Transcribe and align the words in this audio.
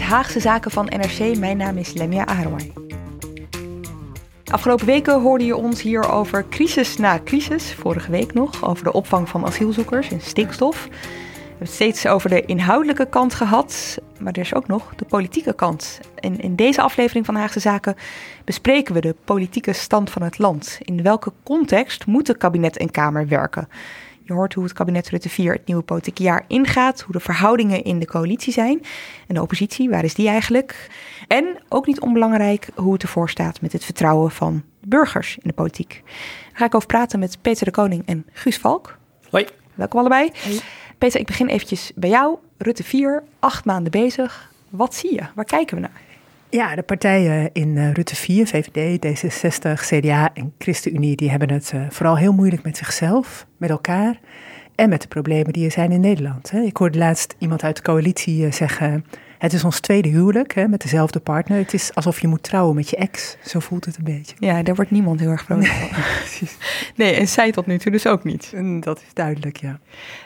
Haagse 0.00 0.40
Zaken 0.40 0.70
van 0.70 0.84
NRC. 0.84 1.36
Mijn 1.38 1.56
naam 1.56 1.78
is 1.78 1.92
Lemia 1.92 2.26
Aharwai. 2.26 2.72
Afgelopen 4.50 4.86
weken 4.86 5.20
hoorde 5.20 5.44
je 5.44 5.56
ons 5.56 5.82
hier 5.82 6.10
over 6.10 6.48
crisis 6.48 6.96
na 6.96 7.20
crisis. 7.24 7.74
Vorige 7.74 8.10
week 8.10 8.34
nog 8.34 8.64
over 8.64 8.84
de 8.84 8.92
opvang 8.92 9.28
van 9.28 9.46
asielzoekers 9.46 10.10
en 10.10 10.20
stikstof. 10.20 10.84
We 10.84 10.90
hebben 11.48 11.66
het 11.66 11.72
steeds 11.74 12.06
over 12.06 12.30
de 12.30 12.44
inhoudelijke 12.44 13.06
kant 13.06 13.34
gehad, 13.34 13.98
maar 14.18 14.32
er 14.32 14.40
is 14.40 14.54
ook 14.54 14.66
nog 14.66 14.94
de 14.96 15.04
politieke 15.04 15.54
kant. 15.54 16.00
En 16.14 16.40
in 16.40 16.56
deze 16.56 16.82
aflevering 16.82 17.26
van 17.26 17.34
Haagse 17.34 17.60
Zaken 17.60 17.96
bespreken 18.44 18.94
we 18.94 19.00
de 19.00 19.14
politieke 19.24 19.72
stand 19.72 20.10
van 20.10 20.22
het 20.22 20.38
land. 20.38 20.78
In 20.82 21.02
welke 21.02 21.32
context 21.42 22.06
moeten 22.06 22.38
kabinet 22.38 22.76
en 22.76 22.90
Kamer 22.90 23.28
werken? 23.28 23.68
Je 24.26 24.32
hoort 24.32 24.54
hoe 24.54 24.64
het 24.64 24.72
kabinet 24.72 25.08
Rutte 25.08 25.28
4 25.28 25.52
het 25.52 25.66
nieuwe 25.66 25.82
politieke 25.82 26.22
jaar 26.22 26.44
ingaat, 26.48 27.00
hoe 27.00 27.12
de 27.12 27.20
verhoudingen 27.20 27.84
in 27.84 27.98
de 27.98 28.06
coalitie 28.06 28.52
zijn. 28.52 28.82
En 29.26 29.34
de 29.34 29.42
oppositie, 29.42 29.90
waar 29.90 30.04
is 30.04 30.14
die 30.14 30.28
eigenlijk? 30.28 30.90
En 31.28 31.62
ook 31.68 31.86
niet 31.86 32.00
onbelangrijk 32.00 32.68
hoe 32.74 32.92
het 32.92 33.02
ervoor 33.02 33.30
staat 33.30 33.60
met 33.60 33.72
het 33.72 33.84
vertrouwen 33.84 34.30
van 34.30 34.62
burgers 34.80 35.36
in 35.36 35.48
de 35.48 35.52
politiek. 35.52 36.02
Daar 36.04 36.52
ga 36.52 36.64
ik 36.64 36.74
over 36.74 36.88
praten 36.88 37.18
met 37.18 37.38
Peter 37.40 37.64
de 37.64 37.70
Koning 37.70 38.02
en 38.06 38.26
Guus 38.32 38.58
Valk. 38.58 38.98
Hoi. 39.30 39.46
Welkom 39.74 40.00
allebei. 40.00 40.30
Peter, 40.98 41.20
ik 41.20 41.26
begin 41.26 41.46
eventjes 41.46 41.92
bij 41.94 42.10
jou. 42.10 42.36
Rutte 42.58 42.84
4, 42.84 43.22
acht 43.38 43.64
maanden 43.64 43.90
bezig. 43.90 44.52
Wat 44.68 44.94
zie 44.94 45.14
je? 45.14 45.22
Waar 45.34 45.44
kijken 45.44 45.76
we 45.76 45.82
naar? 45.82 46.00
Ja, 46.50 46.74
de 46.74 46.82
partijen 46.82 47.50
in 47.52 47.76
uh, 47.76 47.92
Rutte 47.92 48.16
4, 48.16 48.46
VVD, 48.46 49.06
D66, 49.06 49.82
CDA 49.86 50.30
en 50.34 50.54
ChristenUnie, 50.58 51.16
die 51.16 51.30
hebben 51.30 51.50
het 51.50 51.72
uh, 51.74 51.90
vooral 51.90 52.16
heel 52.16 52.32
moeilijk 52.32 52.62
met 52.62 52.76
zichzelf, 52.76 53.46
met 53.56 53.70
elkaar 53.70 54.20
en 54.74 54.88
met 54.88 55.02
de 55.02 55.08
problemen 55.08 55.52
die 55.52 55.64
er 55.64 55.70
zijn 55.70 55.92
in 55.92 56.00
Nederland. 56.00 56.52
Ik 56.52 56.76
hoorde 56.76 56.98
laatst 56.98 57.34
iemand 57.38 57.62
uit 57.62 57.76
de 57.76 57.82
coalitie 57.82 58.46
uh, 58.46 58.52
zeggen, 58.52 59.04
het 59.38 59.52
is 59.52 59.64
ons 59.64 59.80
tweede 59.80 60.08
huwelijk 60.08 60.54
hè, 60.54 60.68
met 60.68 60.82
dezelfde 60.82 61.20
partner. 61.20 61.58
Het 61.58 61.74
is 61.74 61.94
alsof 61.94 62.20
je 62.20 62.26
moet 62.26 62.42
trouwen 62.42 62.74
met 62.74 62.90
je 62.90 62.96
ex. 62.96 63.36
Zo 63.44 63.58
voelt 63.58 63.84
het 63.84 63.96
een 63.96 64.04
beetje. 64.04 64.36
Ja, 64.38 64.62
daar 64.62 64.74
wordt 64.74 64.90
niemand 64.90 65.20
heel 65.20 65.30
erg 65.30 65.42
vrolijk 65.42 65.68
van. 65.68 66.48
nee, 66.96 67.14
en 67.20 67.28
zij 67.28 67.52
tot 67.52 67.66
nu 67.66 67.78
toe 67.78 67.92
dus 67.92 68.06
ook 68.06 68.24
niet. 68.24 68.52
En 68.54 68.80
dat 68.80 68.98
is 68.98 69.14
duidelijk, 69.14 69.56
ja. 69.56 69.78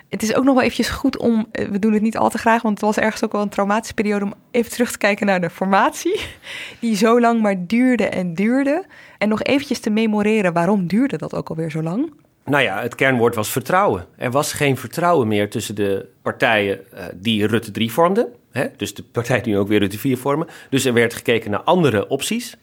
Het 0.08 0.22
is 0.22 0.34
ook 0.34 0.44
nog 0.44 0.54
wel 0.54 0.62
eventjes 0.62 0.88
goed 0.88 1.18
om, 1.18 1.46
we 1.52 1.78
doen 1.78 1.92
het 1.92 2.02
niet 2.02 2.16
al 2.16 2.30
te 2.30 2.38
graag, 2.38 2.62
want 2.62 2.80
het 2.80 2.86
was 2.86 3.04
ergens 3.04 3.24
ook 3.24 3.32
wel 3.32 3.42
een 3.42 3.48
traumatische 3.48 3.94
periode 3.94 4.24
om 4.24 4.34
even 4.50 4.70
terug 4.70 4.90
te 4.90 4.98
kijken 4.98 5.26
naar 5.26 5.40
de 5.40 5.50
formatie, 5.50 6.20
die 6.80 6.96
zo 6.96 7.20
lang 7.20 7.40
maar 7.40 7.66
duurde 7.66 8.04
en 8.04 8.34
duurde. 8.34 8.84
En 9.18 9.28
nog 9.28 9.42
eventjes 9.42 9.80
te 9.80 9.90
memoreren, 9.90 10.52
waarom 10.52 10.86
duurde 10.86 11.16
dat 11.16 11.34
ook 11.34 11.48
alweer 11.48 11.70
zo 11.70 11.82
lang? 11.82 12.12
Nou 12.44 12.62
ja, 12.62 12.80
het 12.80 12.94
kernwoord 12.94 13.34
was 13.34 13.50
vertrouwen. 13.50 14.06
Er 14.16 14.30
was 14.30 14.52
geen 14.52 14.76
vertrouwen 14.76 15.28
meer 15.28 15.50
tussen 15.50 15.74
de 15.74 16.08
partijen 16.22 16.80
uh, 16.94 17.00
die 17.14 17.46
Rutte 17.46 17.70
3 17.70 17.92
vormden. 17.92 18.28
Dus 18.76 18.94
de 18.94 19.02
partijen 19.02 19.42
die 19.42 19.52
nu 19.52 19.58
ook 19.58 19.68
weer 19.68 19.78
Rutte 19.78 19.98
4 19.98 20.18
vormen. 20.18 20.46
Dus 20.70 20.84
er 20.84 20.92
werd 20.92 21.14
gekeken 21.14 21.50
naar 21.50 21.60
andere 21.60 22.08
opties. 22.08 22.56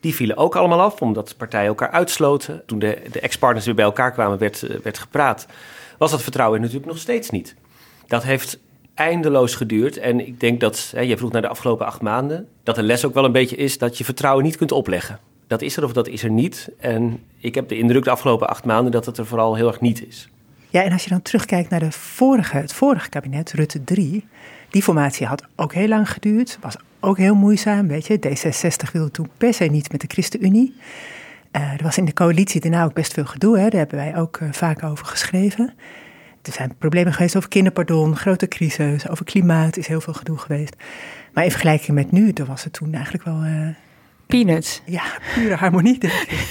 Die 0.00 0.14
vielen 0.14 0.36
ook 0.36 0.56
allemaal 0.56 0.80
af, 0.80 1.00
omdat 1.00 1.28
de 1.28 1.34
partijen 1.34 1.66
elkaar 1.66 1.90
uitsloten. 1.90 2.62
Toen 2.66 2.78
de, 2.78 3.02
de 3.12 3.20
ex-partners 3.20 3.66
weer 3.66 3.74
bij 3.74 3.84
elkaar 3.84 4.12
kwamen, 4.12 4.38
werd, 4.38 4.62
uh, 4.62 4.76
werd 4.82 4.98
gepraat. 4.98 5.46
Was 5.98 6.10
dat 6.10 6.22
vertrouwen 6.22 6.60
natuurlijk 6.60 6.86
nog 6.86 6.98
steeds 6.98 7.30
niet. 7.30 7.54
Dat 8.06 8.22
heeft 8.22 8.58
eindeloos 8.94 9.54
geduurd. 9.54 9.96
En 9.96 10.26
ik 10.26 10.40
denk 10.40 10.60
dat, 10.60 10.92
hè, 10.94 11.00
je 11.00 11.16
vroeg 11.16 11.32
naar 11.32 11.42
de 11.42 11.48
afgelopen 11.48 11.86
acht 11.86 12.00
maanden, 12.00 12.48
dat 12.62 12.74
de 12.74 12.82
les 12.82 13.04
ook 13.04 13.14
wel 13.14 13.24
een 13.24 13.32
beetje 13.32 13.56
is 13.56 13.78
dat 13.78 13.98
je 13.98 14.04
vertrouwen 14.04 14.44
niet 14.44 14.56
kunt 14.56 14.72
opleggen 14.72 15.20
dat 15.50 15.62
is 15.62 15.76
er 15.76 15.84
of 15.84 15.92
dat 15.92 16.08
is 16.08 16.22
er 16.22 16.30
niet. 16.30 16.70
En 16.78 17.20
ik 17.38 17.54
heb 17.54 17.68
de 17.68 17.78
indruk 17.78 18.04
de 18.04 18.10
afgelopen 18.10 18.48
acht 18.48 18.64
maanden 18.64 18.92
dat 18.92 19.06
het 19.06 19.18
er 19.18 19.26
vooral 19.26 19.54
heel 19.54 19.66
erg 19.66 19.80
niet 19.80 20.06
is. 20.06 20.28
Ja, 20.68 20.82
en 20.82 20.92
als 20.92 21.04
je 21.04 21.10
dan 21.10 21.22
terugkijkt 21.22 21.70
naar 21.70 21.80
de 21.80 21.92
vorige, 21.92 22.56
het 22.56 22.72
vorige 22.72 23.08
kabinet, 23.08 23.52
Rutte 23.52 23.84
3, 23.84 24.26
die 24.70 24.82
formatie 24.82 25.26
had 25.26 25.46
ook 25.56 25.74
heel 25.74 25.88
lang 25.88 26.10
geduurd, 26.10 26.58
was 26.60 26.76
ook 27.00 27.16
heel 27.16 27.34
moeizaam, 27.34 27.88
weet 27.88 28.06
je. 28.06 28.18
D66 28.18 28.92
wilde 28.92 29.10
toen 29.10 29.30
per 29.36 29.54
se 29.54 29.64
niet 29.64 29.92
met 29.92 30.00
de 30.00 30.06
ChristenUnie. 30.10 30.74
Uh, 31.56 31.72
er 31.72 31.82
was 31.82 31.98
in 31.98 32.04
de 32.04 32.12
coalitie 32.12 32.60
daarna 32.60 32.84
ook 32.84 32.94
best 32.94 33.12
veel 33.12 33.24
gedoe, 33.24 33.58
hè. 33.58 33.68
daar 33.68 33.78
hebben 33.80 33.98
wij 33.98 34.16
ook 34.16 34.40
uh, 34.40 34.48
vaak 34.52 34.82
over 34.82 35.06
geschreven. 35.06 35.74
Er 36.42 36.52
zijn 36.52 36.74
problemen 36.78 37.12
geweest 37.12 37.36
over 37.36 37.48
kinderpardon, 37.48 38.16
grote 38.16 38.48
crisis, 38.48 39.08
over 39.08 39.24
klimaat 39.24 39.76
is 39.76 39.86
heel 39.86 40.00
veel 40.00 40.12
gedoe 40.12 40.38
geweest. 40.38 40.76
Maar 41.32 41.44
in 41.44 41.50
vergelijking 41.50 41.96
met 41.96 42.10
nu, 42.10 42.32
dan 42.32 42.46
was 42.46 42.64
het 42.64 42.72
toen 42.72 42.94
eigenlijk 42.94 43.24
wel... 43.24 43.42
Peanuts. 44.30 44.80
Ja, 44.84 45.02
pure 45.34 45.54
harmonie. 45.54 45.98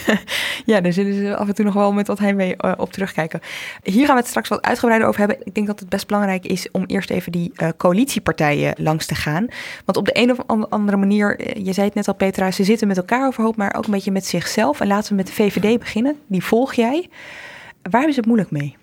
ja, 0.66 0.82
daar 0.82 0.94
zullen 0.94 1.14
ze 1.14 1.36
af 1.36 1.48
en 1.48 1.56
toe 1.56 1.66
nog 1.66 1.74
wel 1.74 1.94
met 1.94 2.08
wat 2.08 2.20
heimwee 2.20 2.56
uh, 2.58 2.72
op 2.78 2.92
terugkijken. 2.92 3.40
Hier 3.84 4.06
gaan 4.06 4.16
we 4.16 4.22
het 4.22 4.30
straks 4.30 4.50
wat 4.50 4.62
uitgebreider 4.62 5.08
over 5.08 5.20
hebben. 5.20 5.38
Ik 5.44 5.54
denk 5.54 5.68
dat 5.68 5.80
het 5.80 5.90
best 5.90 6.08
belangrijk 6.08 6.46
is 6.46 6.72
om 6.72 6.84
eerst 6.86 7.10
even 7.10 7.32
die 7.32 7.52
uh, 7.56 7.70
coalitiepartijen 7.78 8.74
langs 8.78 9.06
te 9.06 9.16
gaan. 9.16 9.48
Want 9.86 9.98
op 9.98 10.06
de 10.06 10.18
een 10.18 10.32
of 10.32 10.68
andere 10.70 10.98
manier, 10.98 11.58
je 11.64 11.74
zei 11.74 11.86
het 11.86 11.96
net 11.96 12.08
al 12.08 12.16
Petra, 12.16 12.52
ze 12.52 12.64
zitten 12.64 12.88
met 12.88 12.98
elkaar 12.98 13.28
overhoop, 13.28 13.56
maar 13.56 13.76
ook 13.76 13.86
een 13.86 13.92
beetje 13.92 14.12
met 14.12 14.26
zichzelf. 14.26 14.80
En 14.80 14.88
laten 14.88 15.10
we 15.10 15.16
met 15.16 15.28
de 15.28 15.34
VVD 15.34 15.80
beginnen. 15.80 16.20
Die 16.28 16.44
volg 16.44 16.74
jij. 16.74 17.10
Waar 17.82 17.92
hebben 17.92 18.14
ze 18.14 18.20
het 18.20 18.28
moeilijk 18.28 18.52
mee? 18.52 18.79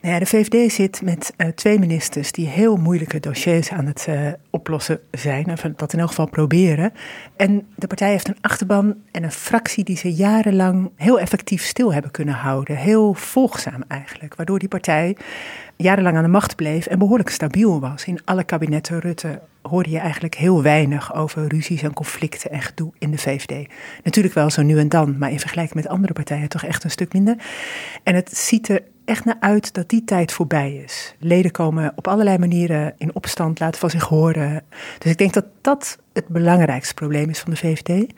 Nou 0.00 0.18
de 0.18 0.26
VVD 0.26 0.72
zit 0.72 1.02
met 1.02 1.32
uh, 1.36 1.48
twee 1.48 1.78
ministers 1.78 2.32
die 2.32 2.46
heel 2.46 2.76
moeilijke 2.76 3.20
dossiers 3.20 3.70
aan 3.70 3.86
het 3.86 4.06
uh, 4.08 4.28
oplossen 4.50 5.00
zijn, 5.10 5.50
of 5.50 5.60
dat 5.76 5.92
in 5.92 5.98
elk 5.98 6.08
geval 6.08 6.28
proberen. 6.28 6.92
En 7.36 7.66
de 7.74 7.86
partij 7.86 8.10
heeft 8.10 8.28
een 8.28 8.36
achterban 8.40 8.94
en 9.10 9.22
een 9.22 9.32
fractie 9.32 9.84
die 9.84 9.96
ze 9.96 10.12
jarenlang 10.12 10.90
heel 10.96 11.20
effectief 11.20 11.62
stil 11.62 11.92
hebben 11.92 12.10
kunnen 12.10 12.34
houden. 12.34 12.76
Heel 12.76 13.14
volgzaam 13.14 13.84
eigenlijk, 13.88 14.34
waardoor 14.34 14.58
die 14.58 14.68
partij 14.68 15.16
jarenlang 15.76 16.16
aan 16.16 16.22
de 16.22 16.28
macht 16.28 16.56
bleef 16.56 16.86
en 16.86 16.98
behoorlijk 16.98 17.30
stabiel 17.30 17.80
was. 17.80 18.04
In 18.04 18.20
alle 18.24 18.44
kabinetten 18.44 19.00
Rutte 19.00 19.40
hoorde 19.62 19.90
je 19.90 19.98
eigenlijk 19.98 20.34
heel 20.34 20.62
weinig 20.62 21.14
over 21.14 21.48
ruzies 21.48 21.82
en 21.82 21.92
conflicten 21.92 22.50
en 22.50 22.62
gedoe 22.62 22.92
in 22.98 23.10
de 23.10 23.18
VVD. 23.18 23.68
Natuurlijk 24.04 24.34
wel 24.34 24.50
zo 24.50 24.62
nu 24.62 24.78
en 24.78 24.88
dan, 24.88 25.18
maar 25.18 25.30
in 25.30 25.40
vergelijking 25.40 25.74
met 25.82 25.92
andere 25.92 26.12
partijen 26.12 26.48
toch 26.48 26.64
echt 26.64 26.84
een 26.84 26.90
stuk 26.90 27.12
minder. 27.12 27.36
En 28.02 28.14
het 28.14 28.36
ziet 28.36 28.68
er 28.68 28.82
echt 29.06 29.24
naar 29.24 29.36
uit 29.40 29.74
dat 29.74 29.88
die 29.88 30.04
tijd 30.04 30.32
voorbij 30.32 30.74
is. 30.74 31.14
Leden 31.18 31.50
komen 31.50 31.92
op 31.94 32.08
allerlei 32.08 32.38
manieren 32.38 32.94
in 32.98 33.14
opstand, 33.14 33.60
laten 33.60 33.80
van 33.80 33.90
zich 33.90 34.04
horen. 34.04 34.62
Dus 34.98 35.10
ik 35.10 35.18
denk 35.18 35.32
dat 35.32 35.44
dat 35.60 35.98
het 36.12 36.28
belangrijkste 36.28 36.94
probleem 36.94 37.30
is 37.30 37.38
van 37.38 37.50
de 37.50 37.56
VVD. 37.56 38.12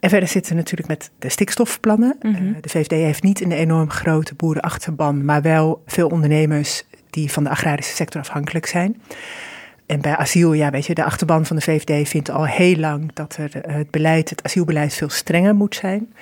En 0.00 0.10
verder 0.10 0.28
zitten 0.28 0.52
we 0.52 0.58
natuurlijk 0.58 0.88
met 0.88 1.10
de 1.18 1.28
stikstofplannen. 1.28 2.16
Mm 2.20 2.34
-hmm. 2.34 2.48
uh, 2.48 2.56
de 2.60 2.68
VVD 2.68 2.90
heeft 2.90 3.22
niet 3.22 3.40
een 3.40 3.52
enorm 3.52 3.90
grote 3.90 4.34
boerenachterban, 4.34 5.24
maar 5.24 5.42
wel 5.42 5.82
veel 5.86 6.08
ondernemers 6.08 6.84
die 7.10 7.32
van 7.32 7.44
de 7.44 7.50
agrarische 7.50 7.94
sector 7.94 8.20
afhankelijk 8.20 8.66
zijn. 8.66 9.02
En 9.86 10.00
bij 10.00 10.16
asiel, 10.16 10.52
ja, 10.52 10.70
weet 10.70 10.86
je, 10.86 10.94
de 10.94 11.04
achterban 11.04 11.46
van 11.46 11.56
de 11.56 11.62
VVD 11.62 12.08
vindt 12.08 12.30
al 12.30 12.46
heel 12.46 12.76
lang 12.76 13.10
dat 13.12 13.36
er 13.36 13.50
het 13.66 13.90
beleid, 13.90 14.30
het 14.30 14.42
asielbeleid 14.42 14.94
veel 14.94 15.10
strenger 15.10 15.54
moet 15.54 15.74
zijn. 15.74 16.12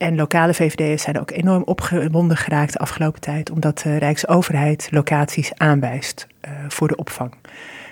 En 0.00 0.16
lokale 0.16 0.54
VVD'ers 0.54 1.02
zijn 1.02 1.20
ook 1.20 1.30
enorm 1.30 1.62
opgewonden 1.62 2.36
geraakt 2.36 2.72
de 2.72 2.78
afgelopen 2.78 3.20
tijd, 3.20 3.50
omdat 3.50 3.78
de 3.78 3.96
Rijksoverheid 3.96 4.88
locaties 4.90 5.52
aanwijst 5.54 6.26
uh, 6.44 6.50
voor 6.68 6.88
de 6.88 6.96
opvang. 6.96 7.34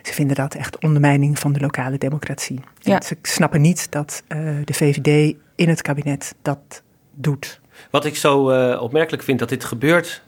Ze 0.02 0.12
vinden 0.12 0.36
dat 0.36 0.54
echt 0.54 0.82
ondermijning 0.82 1.38
van 1.38 1.52
de 1.52 1.60
lokale 1.60 1.98
democratie. 1.98 2.60
Ja. 2.78 2.94
En 2.94 3.02
ze 3.02 3.16
snappen 3.22 3.60
niet 3.60 3.90
dat 3.90 4.22
uh, 4.28 4.56
de 4.64 4.74
VVD 4.74 5.36
in 5.54 5.68
het 5.68 5.82
kabinet 5.82 6.34
dat 6.42 6.82
doet. 7.12 7.60
Wat 7.90 8.04
ik 8.04 8.16
zo 8.16 8.50
uh, 8.50 8.82
opmerkelijk 8.82 9.22
vind, 9.22 9.38
dat 9.38 9.48
dit 9.48 9.64
gebeurt 9.64 10.22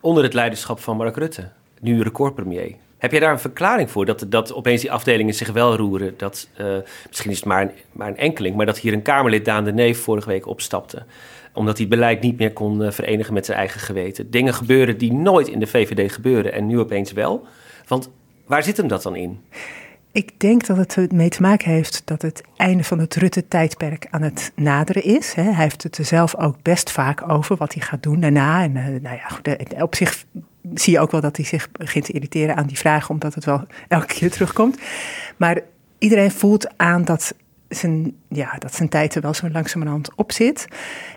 onder 0.00 0.22
het 0.22 0.34
leiderschap 0.34 0.80
van 0.80 0.96
Mark 0.96 1.16
Rutte, 1.16 1.48
nu 1.80 2.02
recordpremier. 2.02 2.74
Heb 3.06 3.14
jij 3.14 3.24
daar 3.24 3.34
een 3.34 3.40
verklaring 3.40 3.90
voor 3.90 4.04
dat, 4.04 4.26
dat 4.28 4.52
opeens 4.52 4.80
die 4.80 4.92
afdelingen 4.92 5.34
zich 5.34 5.52
wel 5.52 5.76
roeren? 5.76 6.14
Dat, 6.16 6.48
uh, 6.60 6.76
misschien 7.08 7.30
is 7.30 7.36
het 7.36 7.44
maar 7.44 7.62
een, 7.62 7.70
maar 7.92 8.08
een 8.08 8.16
enkeling, 8.16 8.56
maar 8.56 8.66
dat 8.66 8.78
hier 8.78 8.92
een 8.92 9.02
Kamerlid 9.02 9.44
Daan 9.44 9.64
de 9.64 9.72
Neef 9.72 10.02
vorige 10.02 10.28
week 10.28 10.46
opstapte. 10.46 11.04
Omdat 11.52 11.76
hij 11.76 11.86
het 11.86 11.94
beleid 11.94 12.20
niet 12.20 12.38
meer 12.38 12.52
kon 12.52 12.82
uh, 12.82 12.90
verenigen 12.90 13.34
met 13.34 13.46
zijn 13.46 13.58
eigen 13.58 13.80
geweten. 13.80 14.30
Dingen 14.30 14.54
gebeuren 14.54 14.98
die 14.98 15.12
nooit 15.12 15.48
in 15.48 15.58
de 15.58 15.66
VVD 15.66 16.12
gebeuren 16.12 16.52
en 16.52 16.66
nu 16.66 16.78
opeens 16.78 17.12
wel. 17.12 17.46
Want 17.86 18.10
waar 18.46 18.62
zit 18.62 18.76
hem 18.76 18.88
dat 18.88 19.02
dan 19.02 19.16
in? 19.16 19.40
Ik 20.12 20.40
denk 20.40 20.66
dat 20.66 20.76
het 20.76 20.96
ermee 20.96 21.28
te 21.28 21.42
maken 21.42 21.70
heeft 21.70 22.02
dat 22.04 22.22
het 22.22 22.42
einde 22.56 22.84
van 22.84 22.98
het 22.98 23.14
Rutte-tijdperk 23.14 24.06
aan 24.10 24.22
het 24.22 24.52
naderen 24.54 25.04
is. 25.04 25.34
Hij 25.34 25.54
heeft 25.54 25.82
het 25.82 25.98
er 25.98 26.04
zelf 26.04 26.36
ook 26.36 26.62
best 26.62 26.90
vaak 26.90 27.30
over 27.30 27.56
wat 27.56 27.74
hij 27.74 27.82
gaat 27.82 28.02
doen 28.02 28.20
daarna. 28.20 28.62
En 28.62 28.76
uh, 28.76 29.00
nou 29.00 29.16
ja, 29.16 29.82
op 29.82 29.94
zich 29.94 30.24
zie 30.74 30.92
je 30.92 31.00
ook 31.00 31.10
wel 31.10 31.20
dat 31.20 31.36
hij 31.36 31.46
zich 31.46 31.70
begint 31.72 32.04
te 32.04 32.12
irriteren 32.12 32.56
aan 32.56 32.66
die 32.66 32.78
vragen, 32.78 33.10
omdat 33.10 33.34
het 33.34 33.44
wel 33.44 33.66
elke 33.88 34.06
keer 34.06 34.30
terugkomt. 34.30 34.78
Maar 35.36 35.60
iedereen 35.98 36.30
voelt 36.30 36.78
aan 36.78 37.04
dat 37.04 37.34
zijn, 37.68 38.16
ja, 38.28 38.56
dat 38.58 38.74
zijn 38.74 38.88
tijd 38.88 39.14
er 39.14 39.22
wel 39.22 39.34
zo 39.34 39.50
langzamerhand 39.50 40.10
op 40.14 40.32
zit. 40.32 40.68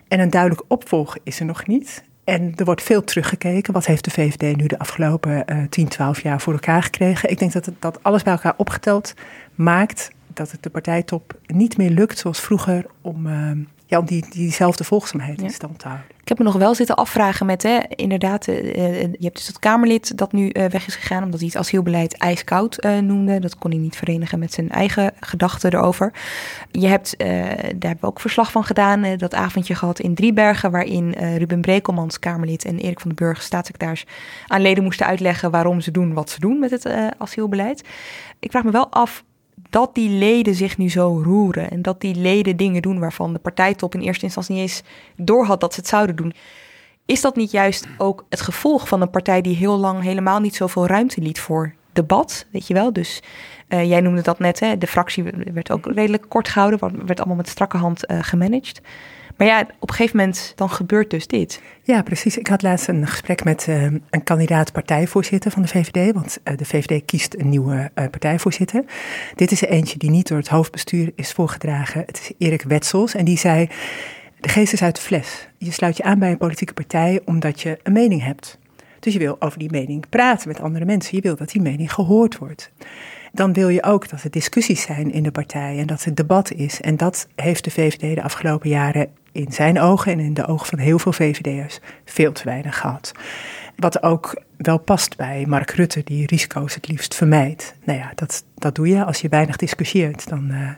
En 0.08 0.20
een 0.20 0.30
duidelijk 0.30 0.64
opvolg 0.68 1.18
is 1.24 1.40
er 1.40 1.46
nog 1.46 1.68
niet. 1.68 2.04
En 2.24 2.54
er 2.56 2.66
wordt 2.66 2.84
veel 2.84 3.04
teruggekeken. 3.04 3.74
Wat 3.74 3.86
heeft 3.86 4.04
de 4.04 4.12
VVD 4.12 4.58
nu 4.58 4.68
de 4.68 4.80
afgelopen 4.80 5.44
uh, 5.46 5.64
10, 5.70 5.88
12 5.88 6.22
jaar 6.22 6.42
voor 6.42 6.54
elkaar 6.54 6.84
gekregen? 6.84 7.30
Ik 7.30 7.40
denk 7.40 7.52
dat 7.52 7.66
het, 7.66 7.76
dat 7.82 8.04
alles 8.04 8.24
bij 8.24 8.34
elkaar 8.34 8.54
opgeteld 8.58 9.14
maakt 9.56 10.12
dat 10.34 10.52
het 10.52 10.64
de 10.64 10.70
partijtop 10.70 11.40
niet 11.46 11.78
meer 11.78 11.90
lukt 11.90 12.18
zoals 12.18 12.40
vroeger 12.40 12.86
om, 13.02 13.28
uh, 13.28 13.52
ja, 13.90 14.00
om 14.00 14.06
die, 14.06 14.26
diezelfde 14.30 14.84
volgzaamheid 14.84 15.42
in 15.42 15.50
stand 15.50 15.80
te 15.80 15.88
houden. 15.88 16.08
Ik 16.22 16.28
heb 16.28 16.38
me 16.38 16.44
nog 16.44 16.56
wel 16.56 16.76
zitten 16.76 16.96
afvragen 16.96 17.46
met, 17.46 17.64
hè, 17.64 17.80
inderdaad, 17.90 18.48
uh, 18.48 19.02
je 19.02 19.18
hebt 19.20 19.36
dus 19.36 19.46
dat 19.46 19.60
Kamerlid 19.60 20.18
dat 20.18 20.32
nu 20.32 20.50
uh, 20.54 20.66
weg 20.66 20.88
is 20.88 20.96
gegaan 20.96 21.24
omdat 21.24 21.40
hij 21.40 21.48
het 21.48 21.58
asielbeleid 21.58 22.18
ijskoud 22.18 22.86
uh, 22.86 22.98
noemde. 22.98 23.40
Dat 23.40 23.58
kon 23.58 23.72
hij 23.72 23.80
niet 23.80 23.96
verenigen 23.96 24.40
met 24.40 24.54
zijn 24.54 24.70
eigen 24.70 25.14
gedachten 25.20 25.74
erover. 25.74 26.14
Je 26.72 26.88
hebt, 26.88 27.18
daar 27.18 27.28
hebben 27.68 27.98
we 28.00 28.08
ook 28.08 28.20
verslag 28.20 28.52
van 28.52 28.64
gedaan, 28.64 29.18
dat 29.18 29.34
avondje 29.34 29.76
gehad 29.76 30.00
in 30.00 30.16
Driebergen, 30.16 30.72
waarin 30.72 31.12
Ruben 31.12 31.62
Brekelmans, 31.62 32.20
Kamerlid, 32.20 32.66
en 32.66 32.78
Erik 32.80 33.00
van 33.00 33.12
den 33.16 33.28
Burg, 33.28 33.42
staatssecretaris, 33.42 34.06
aan 34.48 34.62
leden 34.62 34.84
moesten 34.84 35.06
uitleggen 35.06 35.52
waarom 35.52 35.82
ze 35.82 35.92
doen 35.92 36.14
wat 36.14 36.30
ze 36.30 36.40
doen 36.40 36.60
met 36.60 36.72
het 36.72 36.90
asielbeleid. 37.18 37.84
Ik 38.40 38.52
vraag 38.52 38.64
me 38.64 38.72
wel 38.72 38.92
af 38.92 39.24
dat 39.70 39.96
die 39.96 40.10
leden 40.10 40.56
zich 40.56 40.78
nu 40.78 40.90
zo 40.90 41.22
roeren 41.24 41.72
en 41.72 41.82
dat 41.82 42.02
die 42.02 42.16
leden 42.16 42.58
dingen 42.58 42.82
doen 42.82 43.00
waarvan 43.00 43.34
de 43.34 43.40
partijtop 43.40 43.94
in 43.94 44.02
eerste 44.02 44.26
instantie 44.26 44.54
niet 44.54 44.64
eens 44.64 44.84
doorhad 45.16 45.62
dat 45.62 45.74
ze 45.74 45.80
het 45.80 45.90
zouden 45.90 46.16
doen. 46.16 46.34
Is 47.06 47.22
dat 47.22 47.36
niet 47.36 47.52
juist 47.52 47.88
ook 47.98 48.26
het 48.30 48.42
gevolg 48.42 48.88
van 48.88 49.02
een 49.02 49.10
partij 49.10 49.42
die 49.42 49.56
heel 49.56 49.78
lang 49.78 50.02
helemaal 50.02 50.40
niet 50.40 50.56
zoveel 50.56 50.88
ruimte 50.88 51.22
liet 51.22 51.40
voor 51.40 51.74
debat? 51.94 52.46
Weet 52.52 52.68
je 52.68 52.74
wel? 52.74 52.94
Dus 52.94 53.22
uh, 53.70 53.90
jij 53.90 54.02
noemde 54.02 54.22
dat 54.22 54.40
net, 54.40 54.60
hè? 54.60 54.78
de 54.78 54.88
fractie 54.88 55.24
werd 55.54 55.72
ook 55.72 55.86
redelijk 55.86 56.26
kort 56.28 56.50
gehouden, 56.50 57.06
werd 57.06 57.20
allemaal 57.20 57.38
met 57.38 57.50
strakke 57.50 57.78
hand 57.78 58.12
uh, 58.12 58.18
gemanaged. 58.22 58.82
Maar 59.40 59.48
ja, 59.48 59.68
op 59.80 59.90
een 59.90 59.96
gegeven 59.96 60.18
moment 60.18 60.54
dan 60.56 60.70
gebeurt 60.70 61.10
dus 61.10 61.28
dit. 61.28 61.62
Ja, 61.84 62.02
precies. 62.02 62.38
Ik 62.38 62.48
had 62.48 62.62
laatst 62.62 62.88
een 62.88 63.08
gesprek 63.08 63.44
met 63.44 63.68
uh, 63.70 63.84
een 63.84 64.24
kandidaat 64.24 64.72
partijvoorzitter 64.72 65.52
van 65.52 65.62
de 65.62 65.68
VVD. 65.68 66.14
Want 66.14 66.40
uh, 66.44 66.58
de 66.58 66.66
VVD 66.66 67.06
kiest 67.06 67.36
een 67.36 67.50
nieuwe 67.50 67.74
uh, 67.74 67.86
partijvoorzitter. 67.94 68.84
Dit 69.36 69.52
is 69.52 69.62
er 69.62 69.70
eentje 69.70 69.98
die 69.98 70.10
niet 70.10 70.28
door 70.28 70.38
het 70.38 70.48
hoofdbestuur 70.48 71.12
is 71.16 71.32
voorgedragen. 71.32 72.04
Het 72.06 72.20
is 72.20 72.32
Erik 72.38 72.62
Wetsels. 72.62 73.16
En 73.16 73.26
die 73.26 73.38
zei: 73.38 73.70
De 74.40 74.50
geest 74.50 74.74
is 74.74 74.82
uit 74.82 74.96
de 74.96 75.02
fles. 75.02 75.48
Je 75.58 75.72
sluit 75.72 75.98
je 75.98 76.04
aan 76.04 76.20
bij 76.20 76.32
een 76.32 76.38
politieke 76.38 76.74
partij 76.74 77.22
omdat 77.26 77.62
je 77.62 77.80
een 77.84 77.94
mening 77.94 78.24
hebt. 78.24 78.58
Dus 79.00 79.14
je 79.14 79.20
wil 79.20 79.36
over 79.40 79.60
die 79.60 79.72
mening 79.72 80.10
praten 80.10 80.48
met 80.48 80.62
andere 80.62 80.86
mensen. 80.86 81.16
Je 81.16 81.22
wil 81.22 81.36
dat 81.36 81.50
die 81.50 81.62
mening 81.62 81.94
gehoord 81.94 82.38
wordt 82.38 82.72
dan 83.32 83.54
wil 83.54 83.70
je 83.70 83.84
ook 83.84 84.10
dat 84.10 84.24
er 84.24 84.32
discussies 84.32 84.82
zijn 84.82 85.12
in 85.12 85.24
de 85.24 85.32
partij 85.32 85.78
en 85.78 85.88
dat 85.88 86.04
er 86.04 86.16
debat 86.16 86.52
is. 86.52 86.82
En 86.82 86.98
dat 86.98 87.28
heeft 87.36 87.64
de 87.64 87.72
VVD 87.72 88.16
de 88.16 88.24
afgelopen 88.24 88.70
jaren 88.70 89.10
in 89.32 89.52
zijn 89.52 89.80
ogen 89.80 90.12
en 90.12 90.20
in 90.20 90.34
de 90.34 90.48
ogen 90.48 90.68
van 90.68 90.80
heel 90.80 91.00
veel 91.00 91.14
VVD'ers 91.14 91.80
veel 92.06 92.32
te 92.32 92.44
weinig 92.44 92.80
gehad. 92.80 93.12
Wat 93.76 94.04
ook 94.04 94.42
wel 94.58 94.78
past 94.78 95.18
bij 95.18 95.46
Mark 95.48 95.72
Rutte, 95.72 96.02
die 96.04 96.26
risico's 96.26 96.76
het 96.76 96.88
liefst 96.88 97.16
vermijdt. 97.16 97.76
Nou 97.84 98.00
ja, 98.00 98.12
dat, 98.16 98.44
dat 98.56 98.76
doe 98.76 98.88
je. 98.88 99.06
Als 99.06 99.22
je 99.22 99.30
weinig 99.30 99.56
discussieert, 99.56 100.30
dan 100.30 100.48
uh, 100.52 100.58
uh, 100.60 100.72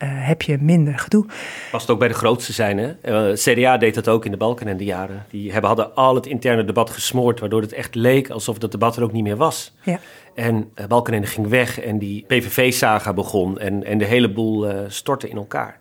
heb 0.00 0.42
je 0.42 0.58
minder 0.60 0.98
gedoe. 0.98 1.26
Past 1.70 1.90
ook 1.90 1.98
bij 1.98 2.08
de 2.08 2.14
grootste 2.14 2.52
zijn, 2.52 2.78
hè? 2.78 2.92
Uh, 3.30 3.34
CDA 3.34 3.76
deed 3.78 3.94
dat 3.94 4.08
ook 4.08 4.24
in 4.24 4.30
de 4.30 4.36
Balken 4.36 4.66
en 4.66 4.76
de 4.76 4.84
jaren. 4.84 5.26
Die 5.30 5.52
hebben, 5.52 5.68
hadden 5.68 5.94
al 5.94 6.14
het 6.14 6.26
interne 6.26 6.64
debat 6.64 6.90
gesmoord, 6.90 7.40
waardoor 7.40 7.60
het 7.60 7.72
echt 7.72 7.94
leek 7.94 8.30
alsof 8.30 8.58
dat 8.58 8.70
debat 8.72 8.96
er 8.96 9.02
ook 9.02 9.12
niet 9.12 9.24
meer 9.24 9.36
was. 9.36 9.74
Ja. 9.82 9.98
En 10.34 10.70
uh, 10.76 10.86
Balkenende 10.86 11.26
ging 11.26 11.48
weg 11.48 11.80
en 11.80 11.98
die 11.98 12.24
PVV-saga 12.26 13.12
begon 13.12 13.58
en, 13.58 13.84
en 13.84 13.98
de 13.98 14.04
hele 14.04 14.32
boel 14.32 14.66
stortte 14.88 15.28
in 15.28 15.36
elkaar. 15.36 15.78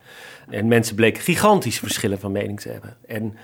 En 0.51 0.68
mensen 0.68 0.95
bleken 0.95 1.24
gigantische 1.24 1.80
verschillen 1.80 2.19
van 2.19 2.31
mening 2.31 2.59
te 2.59 2.69
hebben. 2.69 2.98
En 3.07 3.38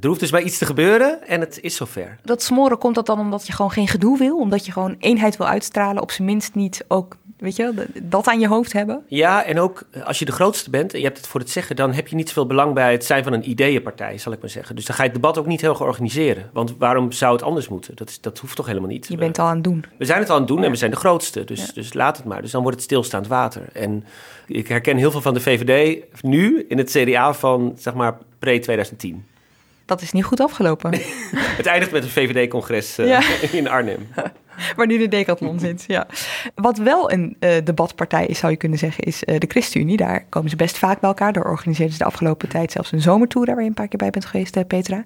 er 0.00 0.08
hoeft 0.08 0.20
dus 0.20 0.30
maar 0.30 0.42
iets 0.42 0.58
te 0.58 0.66
gebeuren 0.66 1.26
en 1.26 1.40
het 1.40 1.60
is 1.60 1.76
zover. 1.76 2.18
Dat 2.22 2.42
smoren 2.42 2.78
komt 2.78 2.94
dat 2.94 3.06
dan 3.06 3.18
omdat 3.18 3.46
je 3.46 3.52
gewoon 3.52 3.70
geen 3.70 3.88
gedoe 3.88 4.18
wil? 4.18 4.38
Omdat 4.38 4.66
je 4.66 4.72
gewoon 4.72 4.96
eenheid 4.98 5.36
wil 5.36 5.46
uitstralen, 5.46 6.02
op 6.02 6.10
zijn 6.10 6.28
minst 6.28 6.54
niet 6.54 6.84
ook, 6.88 7.16
weet 7.38 7.56
je, 7.56 7.86
dat 8.02 8.26
aan 8.26 8.40
je 8.40 8.48
hoofd 8.48 8.72
hebben? 8.72 9.04
Ja, 9.06 9.44
en 9.44 9.60
ook 9.60 9.82
als 10.04 10.18
je 10.18 10.24
de 10.24 10.32
grootste 10.32 10.70
bent 10.70 10.92
en 10.92 10.98
je 10.98 11.04
hebt 11.04 11.16
het 11.16 11.26
voor 11.26 11.40
het 11.40 11.50
zeggen, 11.50 11.76
dan 11.76 11.92
heb 11.92 12.08
je 12.08 12.16
niet 12.16 12.28
zoveel 12.28 12.46
belang 12.46 12.74
bij 12.74 12.92
het 12.92 13.04
zijn 13.04 13.24
van 13.24 13.32
een 13.32 13.48
ideeënpartij, 13.48 14.18
zal 14.18 14.32
ik 14.32 14.40
maar 14.40 14.50
zeggen. 14.50 14.76
Dus 14.76 14.84
dan 14.84 14.96
ga 14.96 15.02
je 15.02 15.08
het 15.08 15.20
debat 15.20 15.38
ook 15.38 15.46
niet 15.46 15.60
heel 15.60 15.74
organiseren. 15.74 16.50
Want 16.52 16.74
waarom 16.78 17.12
zou 17.12 17.32
het 17.32 17.42
anders 17.42 17.68
moeten? 17.68 17.96
Dat, 17.96 18.08
is, 18.08 18.20
dat 18.20 18.38
hoeft 18.38 18.56
toch 18.56 18.66
helemaal 18.66 18.90
niet? 18.90 19.06
Je 19.08 19.16
bent 19.16 19.38
al 19.38 19.46
aan 19.46 19.54
het 19.54 19.64
doen. 19.64 19.84
We 19.98 20.04
zijn 20.04 20.20
het 20.20 20.28
al 20.28 20.34
aan 20.34 20.40
het 20.40 20.50
doen 20.50 20.64
en 20.64 20.70
we 20.70 20.76
zijn 20.76 20.90
de 20.90 20.96
grootste, 20.96 21.44
dus, 21.44 21.66
ja. 21.66 21.72
dus 21.74 21.94
laat 21.94 22.16
het 22.16 22.26
maar. 22.26 22.42
Dus 22.42 22.50
dan 22.50 22.62
wordt 22.62 22.76
het 22.76 22.86
stilstaand 22.86 23.26
water. 23.26 23.62
En 23.72 24.04
ik 24.46 24.68
herken 24.68 24.96
heel 24.96 25.10
veel 25.10 25.20
van 25.20 25.34
de 25.34 25.40
VVD 25.40 26.04
nu 26.22 26.64
in 26.68 26.78
het 26.78 26.90
CDA 26.90 27.34
van, 27.34 27.72
zeg 27.76 27.94
maar, 27.94 28.18
pre-2010 28.38 29.36
dat 29.88 30.00
is 30.00 30.12
niet 30.12 30.24
goed 30.24 30.40
afgelopen. 30.40 30.92
het 31.60 31.66
eindigt 31.66 31.92
met 31.92 32.02
een 32.02 32.08
VVD-congres 32.08 32.98
uh, 32.98 33.08
ja. 33.08 33.22
in 33.58 33.68
Arnhem. 33.68 34.08
Waar 34.76 34.86
nu 34.86 34.98
de 34.98 35.08
decathlon 35.08 35.58
zit, 35.58 35.84
ja. 35.86 36.06
Wat 36.54 36.78
wel 36.78 37.12
een 37.12 37.36
uh, 37.40 37.50
debatpartij 37.64 38.26
is, 38.26 38.38
zou 38.38 38.52
je 38.52 38.58
kunnen 38.58 38.78
zeggen, 38.78 39.04
is 39.04 39.22
uh, 39.24 39.38
de 39.38 39.46
ChristenUnie. 39.46 39.96
Daar 39.96 40.24
komen 40.28 40.50
ze 40.50 40.56
best 40.56 40.78
vaak 40.78 41.00
bij 41.00 41.08
elkaar. 41.08 41.32
Daar 41.32 41.44
organiseerden 41.44 41.92
ze 41.92 41.98
de 41.98 42.08
afgelopen 42.08 42.48
tijd 42.48 42.72
zelfs 42.72 42.92
een 42.92 43.00
zomertour... 43.00 43.46
waar 43.46 43.60
je 43.60 43.68
een 43.68 43.74
paar 43.74 43.88
keer 43.88 43.98
bij 43.98 44.10
bent 44.10 44.24
geweest, 44.24 44.66
Petra. 44.66 45.04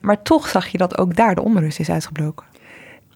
Maar 0.00 0.22
toch 0.22 0.48
zag 0.48 0.66
je 0.66 0.78
dat 0.78 0.98
ook 0.98 1.16
daar 1.16 1.34
de 1.34 1.42
onrust 1.42 1.80
is 1.80 1.90
uitgebroken. 1.90 2.46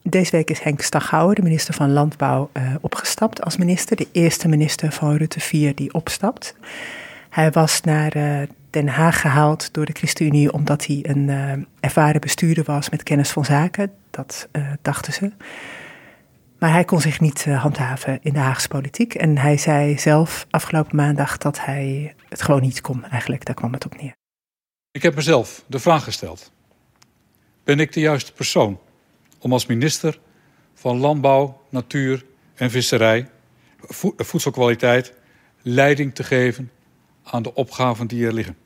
Deze 0.03 0.31
week 0.31 0.51
is 0.51 0.61
Henk 0.61 0.81
Staghouwer, 0.81 1.35
de 1.35 1.43
minister 1.43 1.75
van 1.75 1.93
Landbouw, 1.93 2.51
uh, 2.53 2.75
opgestapt 2.81 3.43
als 3.43 3.57
minister. 3.57 3.97
De 3.97 4.09
eerste 4.13 4.49
minister 4.49 4.93
van 4.93 5.17
Rutte 5.17 5.41
4 5.41 5.75
die 5.75 5.95
opstapt. 5.95 6.55
Hij 7.29 7.51
was 7.51 7.81
naar 7.81 8.17
uh, 8.17 8.43
Den 8.71 8.89
Haag 8.89 9.21
gehaald 9.21 9.73
door 9.73 9.85
de 9.85 9.93
ChristenUnie 9.93 10.53
omdat 10.53 10.87
hij 10.87 10.99
een 11.03 11.29
uh, 11.29 11.53
ervaren 11.81 12.21
bestuurder 12.21 12.65
was 12.65 12.91
met 12.91 13.03
kennis 13.03 13.31
van 13.31 13.45
zaken. 13.45 13.93
Dat 14.11 14.49
dachten 14.83 15.13
ze. 15.13 15.33
Maar 16.59 16.73
hij 16.73 16.85
kon 16.85 17.01
zich 17.01 17.21
niet 17.21 17.45
handhaven 17.45 18.19
in 18.23 18.33
de 18.33 18.39
Haagse 18.39 18.69
politiek. 18.69 19.15
En 19.15 19.39
hij 19.39 19.57
zei 19.57 19.99
zelf 19.99 20.47
afgelopen 20.51 20.97
maandag 20.97 21.39
dat 21.39 21.65
hij 21.65 22.15
het 22.29 22.43
gewoon 22.43 22.61
niet 22.61 22.81
kon. 22.81 23.05
Eigenlijk, 23.05 23.45
daar 23.45 23.55
kwam 23.55 23.73
het 23.73 23.85
op 23.85 24.01
neer. 24.01 24.17
Ik 24.91 25.03
heb 25.03 25.15
mezelf 25.15 25.65
de 25.67 25.79
vraag 25.79 26.05
gesteld. 26.05 26.53
Ben 27.65 27.81
ik 27.81 27.93
de 27.93 28.01
juiste 28.01 28.33
persoon 28.33 28.81
om 29.39 29.53
als 29.53 29.67
minister 29.67 30.19
van 30.75 30.97
Landbouw, 30.97 31.61
Natuur 31.69 32.25
en 32.55 32.71
Visserij, 32.71 33.29
voedselkwaliteit, 34.17 35.13
leiding 35.63 36.15
te 36.15 36.25
geven 36.25 36.71
aan 37.31 37.43
de 37.43 37.55
opgaven 37.55 38.07
die 38.07 38.27
er 38.27 38.33
liggen. 38.33 38.57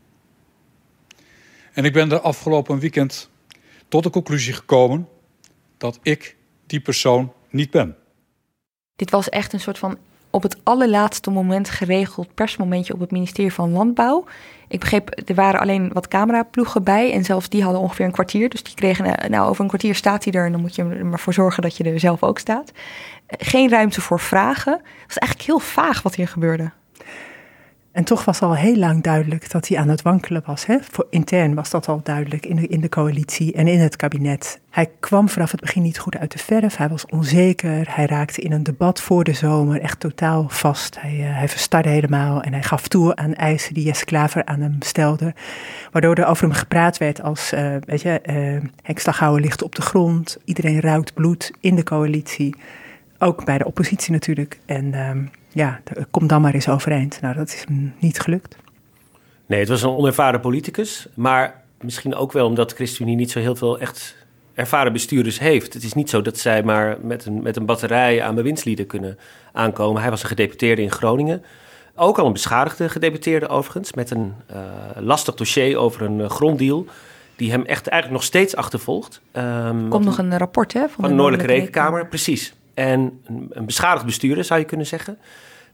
En 1.72 1.84
ik 1.84 1.92
ben 1.92 2.12
er 2.12 2.20
afgelopen 2.20 2.78
weekend 2.78 3.30
tot 3.88 4.02
de 4.02 4.10
conclusie 4.10 4.52
gekomen 4.52 5.08
dat 5.78 5.98
ik 6.02 6.36
die 6.66 6.80
persoon 6.80 7.32
niet 7.50 7.70
ben. 7.70 7.96
Dit 8.96 9.10
was 9.10 9.28
echt 9.28 9.52
een 9.52 9.60
soort 9.60 9.78
van 9.78 9.98
op 10.30 10.42
het 10.42 10.56
allerlaatste 10.62 11.30
moment 11.30 11.70
geregeld 11.70 12.34
persmomentje 12.34 12.94
op 12.94 13.00
het 13.00 13.10
ministerie 13.10 13.52
van 13.52 13.72
Landbouw. 13.72 14.24
Ik 14.68 14.80
begreep, 14.80 15.22
er 15.28 15.34
waren 15.34 15.60
alleen 15.60 15.92
wat 15.92 16.08
cameraploegen 16.08 16.82
bij 16.82 17.12
en 17.12 17.24
zelfs 17.24 17.48
die 17.48 17.62
hadden 17.62 17.80
ongeveer 17.80 18.06
een 18.06 18.12
kwartier. 18.12 18.48
Dus 18.48 18.62
die 18.62 18.74
kregen, 18.74 19.16
eh, 19.16 19.30
nou 19.30 19.48
over 19.48 19.60
een 19.62 19.68
kwartier 19.68 19.94
staat 19.94 20.24
hij 20.24 20.32
er 20.32 20.46
en 20.46 20.52
dan 20.52 20.60
moet 20.60 20.74
je 20.74 20.82
er 20.82 21.06
maar 21.06 21.20
voor 21.20 21.32
zorgen 21.32 21.62
dat 21.62 21.76
je 21.76 21.84
er 21.84 22.00
zelf 22.00 22.22
ook 22.22 22.38
staat. 22.38 22.72
Geen 23.26 23.70
ruimte 23.70 24.00
voor 24.00 24.20
vragen. 24.20 24.72
Het 24.72 25.06
was 25.06 25.18
eigenlijk 25.18 25.48
heel 25.50 25.58
vaag 25.58 26.02
wat 26.02 26.14
hier 26.14 26.28
gebeurde. 26.28 26.72
En 27.92 28.04
toch 28.04 28.24
was 28.24 28.40
al 28.40 28.56
heel 28.56 28.76
lang 28.76 29.02
duidelijk 29.02 29.50
dat 29.50 29.68
hij 29.68 29.78
aan 29.78 29.88
het 29.88 30.02
wankelen 30.02 30.42
was. 30.46 30.66
Hè? 30.66 30.76
Voor 30.90 31.06
intern 31.10 31.54
was 31.54 31.70
dat 31.70 31.88
al 31.88 32.00
duidelijk 32.02 32.46
in 32.46 32.56
de, 32.56 32.66
in 32.66 32.80
de 32.80 32.88
coalitie 32.88 33.52
en 33.52 33.68
in 33.68 33.78
het 33.78 33.96
kabinet. 33.96 34.60
Hij 34.70 34.90
kwam 35.00 35.28
vanaf 35.28 35.50
het 35.50 35.60
begin 35.60 35.82
niet 35.82 35.98
goed 35.98 36.16
uit 36.16 36.32
de 36.32 36.38
verf. 36.38 36.76
Hij 36.76 36.88
was 36.88 37.06
onzeker. 37.06 37.94
Hij 37.94 38.06
raakte 38.06 38.40
in 38.40 38.52
een 38.52 38.62
debat 38.62 39.00
voor 39.00 39.24
de 39.24 39.32
zomer 39.32 39.80
echt 39.80 40.00
totaal 40.00 40.48
vast. 40.48 41.00
Hij, 41.00 41.14
uh, 41.14 41.36
hij 41.36 41.48
verstarde 41.48 41.88
helemaal 41.88 42.42
en 42.42 42.52
hij 42.52 42.62
gaf 42.62 42.88
toe 42.88 43.16
aan 43.16 43.34
eisen 43.34 43.74
die 43.74 43.84
Jesse 43.84 44.04
Klaver 44.04 44.44
aan 44.44 44.60
hem 44.60 44.76
stelde. 44.78 45.34
Waardoor 45.90 46.14
er 46.14 46.26
over 46.26 46.44
hem 46.44 46.54
gepraat 46.56 46.98
werd 46.98 47.22
als, 47.22 47.52
uh, 47.52 47.76
weet 47.84 48.02
je, 48.02 48.20
uh, 48.26 48.68
Henk 48.82 48.98
Staghouwer 48.98 49.40
ligt 49.40 49.62
op 49.62 49.74
de 49.74 49.82
grond. 49.82 50.36
Iedereen 50.44 50.80
ruikt 50.80 51.14
bloed 51.14 51.50
in 51.60 51.74
de 51.74 51.82
coalitie. 51.82 52.54
Ook 53.18 53.44
bij 53.44 53.58
de 53.58 53.66
oppositie 53.66 54.12
natuurlijk. 54.12 54.58
En 54.66 54.94
ehm, 54.94 55.24
ja, 55.52 55.80
kom 56.10 56.26
dan 56.26 56.40
maar 56.40 56.54
eens 56.54 56.68
overeind. 56.68 57.18
Nou, 57.20 57.34
dat 57.34 57.48
is 57.48 57.64
hem 57.68 57.94
niet 57.98 58.20
gelukt. 58.20 58.56
Nee, 59.46 59.60
het 59.60 59.68
was 59.68 59.82
een 59.82 59.90
onervaren 59.90 60.40
politicus. 60.40 61.06
Maar 61.14 61.62
misschien 61.80 62.14
ook 62.14 62.32
wel 62.32 62.46
omdat 62.46 62.72
ChristenUnie 62.72 63.16
niet 63.16 63.30
zo 63.30 63.38
heel 63.38 63.56
veel 63.56 63.78
echt 63.78 64.16
ervaren 64.54 64.92
bestuurders 64.92 65.38
heeft. 65.38 65.74
Het 65.74 65.82
is 65.82 65.92
niet 65.92 66.10
zo 66.10 66.22
dat 66.22 66.38
zij 66.38 66.62
maar 66.62 66.96
met 67.02 67.26
een, 67.26 67.42
met 67.42 67.56
een 67.56 67.66
batterij 67.66 68.22
aan 68.22 68.34
bewindslieden 68.34 68.86
kunnen 68.86 69.18
aankomen. 69.52 70.02
Hij 70.02 70.10
was 70.10 70.22
een 70.22 70.28
gedeputeerde 70.28 70.82
in 70.82 70.90
Groningen. 70.90 71.42
Ook 71.94 72.18
al 72.18 72.26
een 72.26 72.32
beschadigde 72.32 72.88
gedeputeerde 72.88 73.48
overigens, 73.48 73.92
met 73.92 74.10
een 74.10 74.32
uh, 74.50 74.56
lastig 74.96 75.34
dossier 75.34 75.76
over 75.76 76.02
een 76.02 76.18
uh, 76.18 76.28
gronddeal 76.28 76.86
die 77.36 77.50
hem 77.50 77.64
echt 77.64 77.86
eigenlijk 77.86 78.20
nog 78.20 78.30
steeds 78.30 78.56
achtervolgt. 78.56 79.20
Um, 79.32 79.88
Komt 79.88 80.04
nog 80.04 80.18
een 80.18 80.38
rapport 80.38 80.72
hè, 80.72 80.80
van, 80.80 80.90
van 81.00 81.08
de, 81.08 81.14
Noordelijke, 81.14 81.46
Rekenkamer. 81.46 82.00
Rekenkamer. 82.00 82.08
Precies. 82.08 82.54
En 82.74 83.20
een, 83.24 83.66
beschadigd 83.66 84.04
bestuurder 84.04 84.44
zou 84.44 84.60
je 84.60 84.66
kunnen 84.66 84.86
zeggen 84.86 85.18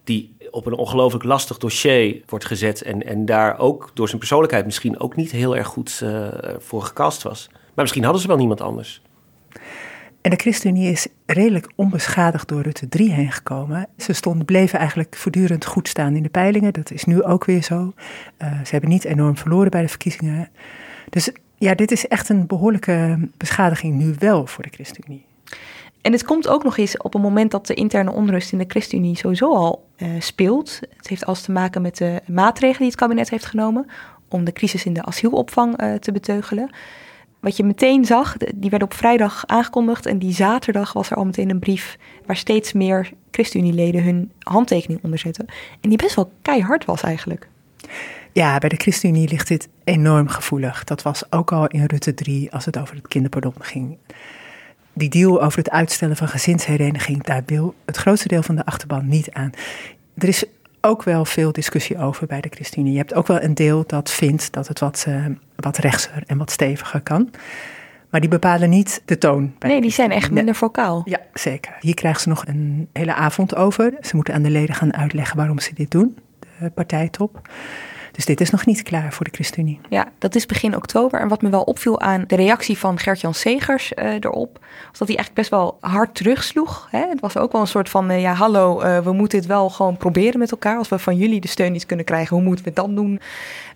die 0.04 0.36
op 0.50 0.66
een 0.66 0.72
ongelooflijk 0.72 1.24
lastig 1.24 1.58
dossier 1.58 2.22
wordt 2.26 2.44
gezet 2.44 2.82
en, 2.82 3.06
en 3.06 3.24
daar 3.24 3.58
ook 3.58 3.90
door 3.94 4.06
zijn 4.06 4.18
persoonlijkheid 4.18 4.64
misschien 4.64 5.00
ook 5.00 5.16
niet 5.16 5.30
heel 5.30 5.56
erg 5.56 5.66
goed 5.66 6.00
uh, 6.04 6.28
voor 6.58 6.82
gecast 6.82 7.22
was. 7.22 7.48
Maar 7.50 7.84
misschien 7.84 8.04
hadden 8.04 8.22
ze 8.22 8.28
wel 8.28 8.36
niemand 8.36 8.60
anders. 8.60 9.02
En 10.20 10.30
de 10.30 10.36
ChristenUnie 10.36 10.90
is 10.90 11.06
redelijk 11.26 11.72
onbeschadigd 11.74 12.48
door 12.48 12.62
Rutte 12.62 12.88
3 12.88 13.12
heen 13.12 13.32
gekomen. 13.32 13.88
Ze 13.96 14.12
stonden, 14.12 14.44
bleven 14.44 14.78
eigenlijk 14.78 15.16
voortdurend 15.16 15.64
goed 15.64 15.88
staan 15.88 16.16
in 16.16 16.22
de 16.22 16.28
peilingen. 16.28 16.72
Dat 16.72 16.90
is 16.90 17.04
nu 17.04 17.22
ook 17.22 17.44
weer 17.44 17.62
zo. 17.62 17.92
Uh, 18.38 18.52
ze 18.64 18.70
hebben 18.70 18.90
niet 18.90 19.04
enorm 19.04 19.36
verloren 19.36 19.70
bij 19.70 19.82
de 19.82 19.88
verkiezingen. 19.88 20.48
Dus 21.10 21.30
ja, 21.58 21.74
dit 21.74 21.90
is 21.90 22.08
echt 22.08 22.28
een 22.28 22.46
behoorlijke 22.46 23.28
beschadiging 23.36 23.94
nu 23.94 24.14
wel 24.18 24.46
voor 24.46 24.62
de 24.62 24.70
ChristenUnie. 24.70 25.27
En 26.00 26.12
het 26.12 26.24
komt 26.24 26.48
ook 26.48 26.64
nog 26.64 26.76
eens 26.76 26.96
op 26.96 27.14
een 27.14 27.20
moment 27.20 27.50
dat 27.50 27.66
de 27.66 27.74
interne 27.74 28.12
onrust 28.12 28.52
in 28.52 28.58
de 28.58 28.64
ChristenUnie 28.68 29.16
sowieso 29.16 29.54
al 29.54 29.84
uh, 29.98 30.08
speelt. 30.18 30.80
Het 30.96 31.08
heeft 31.08 31.26
alles 31.26 31.42
te 31.42 31.52
maken 31.52 31.82
met 31.82 31.96
de 31.96 32.20
maatregelen 32.26 32.78
die 32.78 32.88
het 32.88 32.96
kabinet 32.96 33.30
heeft 33.30 33.46
genomen 33.46 33.86
om 34.28 34.44
de 34.44 34.52
crisis 34.52 34.84
in 34.84 34.92
de 34.92 35.04
asielopvang 35.04 35.82
uh, 35.82 35.94
te 35.94 36.12
beteugelen. 36.12 36.70
Wat 37.40 37.56
je 37.56 37.64
meteen 37.64 38.04
zag, 38.04 38.36
die 38.54 38.70
werd 38.70 38.82
op 38.82 38.94
vrijdag 38.94 39.46
aangekondigd 39.46 40.06
en 40.06 40.18
die 40.18 40.32
zaterdag 40.32 40.92
was 40.92 41.10
er 41.10 41.16
al 41.16 41.24
meteen 41.24 41.50
een 41.50 41.58
brief 41.58 41.98
waar 42.26 42.36
steeds 42.36 42.72
meer 42.72 43.10
ChristenUnie-leden 43.30 44.04
hun 44.04 44.32
handtekening 44.38 45.00
onder 45.02 45.18
zetten. 45.18 45.46
En 45.80 45.88
die 45.88 45.98
best 45.98 46.14
wel 46.14 46.32
keihard 46.42 46.84
was 46.84 47.02
eigenlijk. 47.02 47.48
Ja, 48.32 48.58
bij 48.58 48.68
de 48.68 48.76
ChristenUnie 48.76 49.28
ligt 49.28 49.48
dit 49.48 49.68
enorm 49.84 50.28
gevoelig. 50.28 50.84
Dat 50.84 51.02
was 51.02 51.32
ook 51.32 51.52
al 51.52 51.66
in 51.66 51.84
Rutte 51.84 52.14
3 52.14 52.52
als 52.52 52.64
het 52.64 52.78
over 52.78 52.96
het 52.96 53.08
kinderpardon 53.08 53.54
ging 53.58 53.98
die 54.98 55.08
deal 55.08 55.42
over 55.42 55.58
het 55.58 55.70
uitstellen 55.70 56.16
van 56.16 56.28
gezinshereniging, 56.28 57.22
daar 57.22 57.42
wil 57.46 57.74
het 57.84 57.96
grootste 57.96 58.28
deel 58.28 58.42
van 58.42 58.56
de 58.56 58.64
achterban 58.64 59.08
niet 59.08 59.32
aan. 59.32 59.50
Er 60.16 60.28
is 60.28 60.44
ook 60.80 61.02
wel 61.02 61.24
veel 61.24 61.52
discussie 61.52 61.98
over 61.98 62.26
bij 62.26 62.40
de 62.40 62.48
ChristenUnie. 62.50 62.92
Je 62.92 62.98
hebt 62.98 63.14
ook 63.14 63.26
wel 63.26 63.42
een 63.42 63.54
deel 63.54 63.84
dat 63.86 64.10
vindt 64.10 64.52
dat 64.52 64.68
het 64.68 64.78
wat, 64.78 65.04
uh, 65.08 65.26
wat 65.56 65.76
rechtser 65.76 66.22
en 66.26 66.38
wat 66.38 66.50
steviger 66.50 67.00
kan. 67.00 67.30
Maar 68.10 68.20
die 68.20 68.30
bepalen 68.30 68.70
niet 68.70 69.02
de 69.04 69.18
toon. 69.18 69.54
nee, 69.58 69.80
die 69.80 69.90
zijn 69.90 70.10
echt 70.10 70.30
minder 70.30 70.54
vocaal. 70.54 71.02
Ja, 71.04 71.20
zeker. 71.34 71.76
Hier 71.80 71.94
krijgen 71.94 72.20
ze 72.20 72.28
nog 72.28 72.46
een 72.46 72.88
hele 72.92 73.14
avond 73.14 73.54
over. 73.56 73.92
Ze 74.00 74.16
moeten 74.16 74.34
aan 74.34 74.42
de 74.42 74.50
leden 74.50 74.74
gaan 74.74 74.94
uitleggen 74.94 75.36
waarom 75.36 75.58
ze 75.58 75.74
dit 75.74 75.90
doen, 75.90 76.18
de 76.58 76.70
partijtop. 76.70 77.48
Dus 78.18 78.26
dit 78.26 78.40
is 78.40 78.50
nog 78.50 78.66
niet 78.66 78.82
klaar 78.82 79.12
voor 79.12 79.24
de 79.24 79.30
ChristenUnie. 79.34 79.80
Ja, 79.88 80.08
dat 80.18 80.34
is 80.34 80.46
begin 80.46 80.76
oktober. 80.76 81.20
En 81.20 81.28
wat 81.28 81.42
me 81.42 81.48
wel 81.48 81.62
opviel 81.62 82.00
aan 82.00 82.24
de 82.26 82.36
reactie 82.36 82.78
van 82.78 82.98
Gert-Jan 82.98 83.34
Segers 83.34 83.92
uh, 83.92 84.14
erop, 84.14 84.58
was 84.88 84.98
dat 84.98 85.08
hij 85.08 85.16
eigenlijk 85.16 85.34
best 85.34 85.50
wel 85.50 85.76
hard 85.80 86.14
terugsloeg. 86.14 86.88
Hè? 86.90 87.08
Het 87.08 87.20
was 87.20 87.36
ook 87.36 87.52
wel 87.52 87.60
een 87.60 87.66
soort 87.66 87.88
van, 87.88 88.10
uh, 88.10 88.20
ja 88.20 88.32
hallo, 88.32 88.82
uh, 88.82 88.98
we 88.98 89.12
moeten 89.12 89.38
dit 89.38 89.48
wel 89.48 89.70
gewoon 89.70 89.96
proberen 89.96 90.38
met 90.38 90.50
elkaar. 90.50 90.76
Als 90.76 90.88
we 90.88 90.98
van 90.98 91.16
jullie 91.16 91.40
de 91.40 91.48
steun 91.48 91.72
niet 91.72 91.86
kunnen 91.86 92.04
krijgen, 92.04 92.36
hoe 92.36 92.44
moeten 92.44 92.64
we 92.64 92.70
het 92.70 92.78
dan 92.78 92.94
doen? 92.94 93.20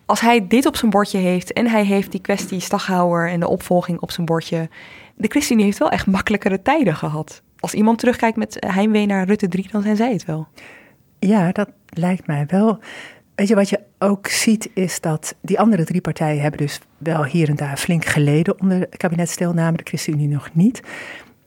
Als 0.06 0.20
hij 0.20 0.46
dit 0.46 0.66
op 0.66 0.76
zijn 0.76 0.90
bordje 0.90 1.18
heeft 1.18 1.52
en 1.52 1.66
hij 1.66 1.84
heeft 1.84 2.10
die 2.10 2.20
kwestie 2.20 2.60
Staghouwer 2.60 3.28
en 3.28 3.40
de 3.40 3.48
opvolging 3.48 4.00
op 4.00 4.10
zijn 4.10 4.26
bordje. 4.26 4.68
De 5.14 5.28
ChristenUnie 5.28 5.66
heeft 5.66 5.78
wel 5.78 5.90
echt 5.90 6.06
makkelijkere 6.06 6.62
tijden 6.62 6.96
gehad. 6.96 7.42
Als 7.58 7.74
iemand 7.74 7.98
terugkijkt 7.98 8.36
met 8.36 8.56
heimwee 8.66 9.06
naar 9.06 9.26
Rutte 9.26 9.48
3, 9.48 9.68
dan 9.70 9.82
zijn 9.82 9.96
zij 9.96 10.12
het 10.12 10.24
wel. 10.24 10.46
Ja, 11.18 11.52
dat 11.52 11.68
lijkt 11.88 12.26
mij 12.26 12.46
wel. 12.46 12.80
Weet 13.34 13.48
je, 13.48 13.54
wat 13.54 13.68
je 13.68 13.80
ook 13.98 14.26
ziet 14.26 14.70
is 14.74 15.00
dat 15.00 15.34
die 15.40 15.60
andere 15.60 15.84
drie 15.84 16.00
partijen 16.00 16.42
hebben 16.42 16.60
dus 16.60 16.80
wel 16.98 17.24
hier 17.24 17.48
en 17.48 17.56
daar 17.56 17.76
flink 17.76 18.04
geleden 18.04 18.60
onder 18.60 18.88
kabinetsdeelname, 18.88 19.76
de 19.76 19.82
ChristenUnie 19.84 20.28
nog 20.28 20.48
niet. 20.52 20.82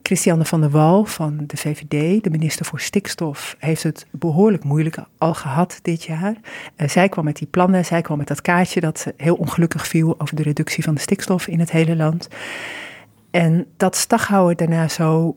Christiane 0.02 0.46
van 0.46 0.62
der 0.62 0.70
Wal 0.70 1.06
van 1.06 1.44
de 1.48 1.58
VVD, 1.58 2.24
de 2.24 2.30
minister 2.30 2.66
voor 2.66 2.80
stikstof, 2.80 3.56
heeft 3.60 3.84
het 3.84 4.08
behoorlijk 4.12 4.64
moeilijk 4.64 4.98
al 5.18 5.34
gehad 5.34 5.80
dit 5.82 6.04
jaar. 6.04 6.36
Uh, 6.78 6.88
zij 6.88 7.10
kwam 7.10 7.26
met 7.26 7.38
die 7.38 7.48
plannen, 7.48 7.86
zij 7.86 8.02
kwam 8.02 8.18
met 8.18 8.28
dat 8.28 8.42
kaartje 8.42 8.80
dat 8.80 9.08
heel 9.18 9.36
ongelukkig 9.36 9.88
viel 9.88 10.16
over 10.18 10.36
de 10.36 10.44
reductie 10.44 10.84
van 10.84 10.96
de 10.96 11.02
stikstof 11.02 11.48
in 11.48 11.60
het 11.60 11.72
hele 11.72 11.96
land. 11.96 12.28
En 13.32 13.66
dat 13.78 13.96
Staghouwer 13.96 14.56
daarna 14.56 14.88
zo 14.88 15.34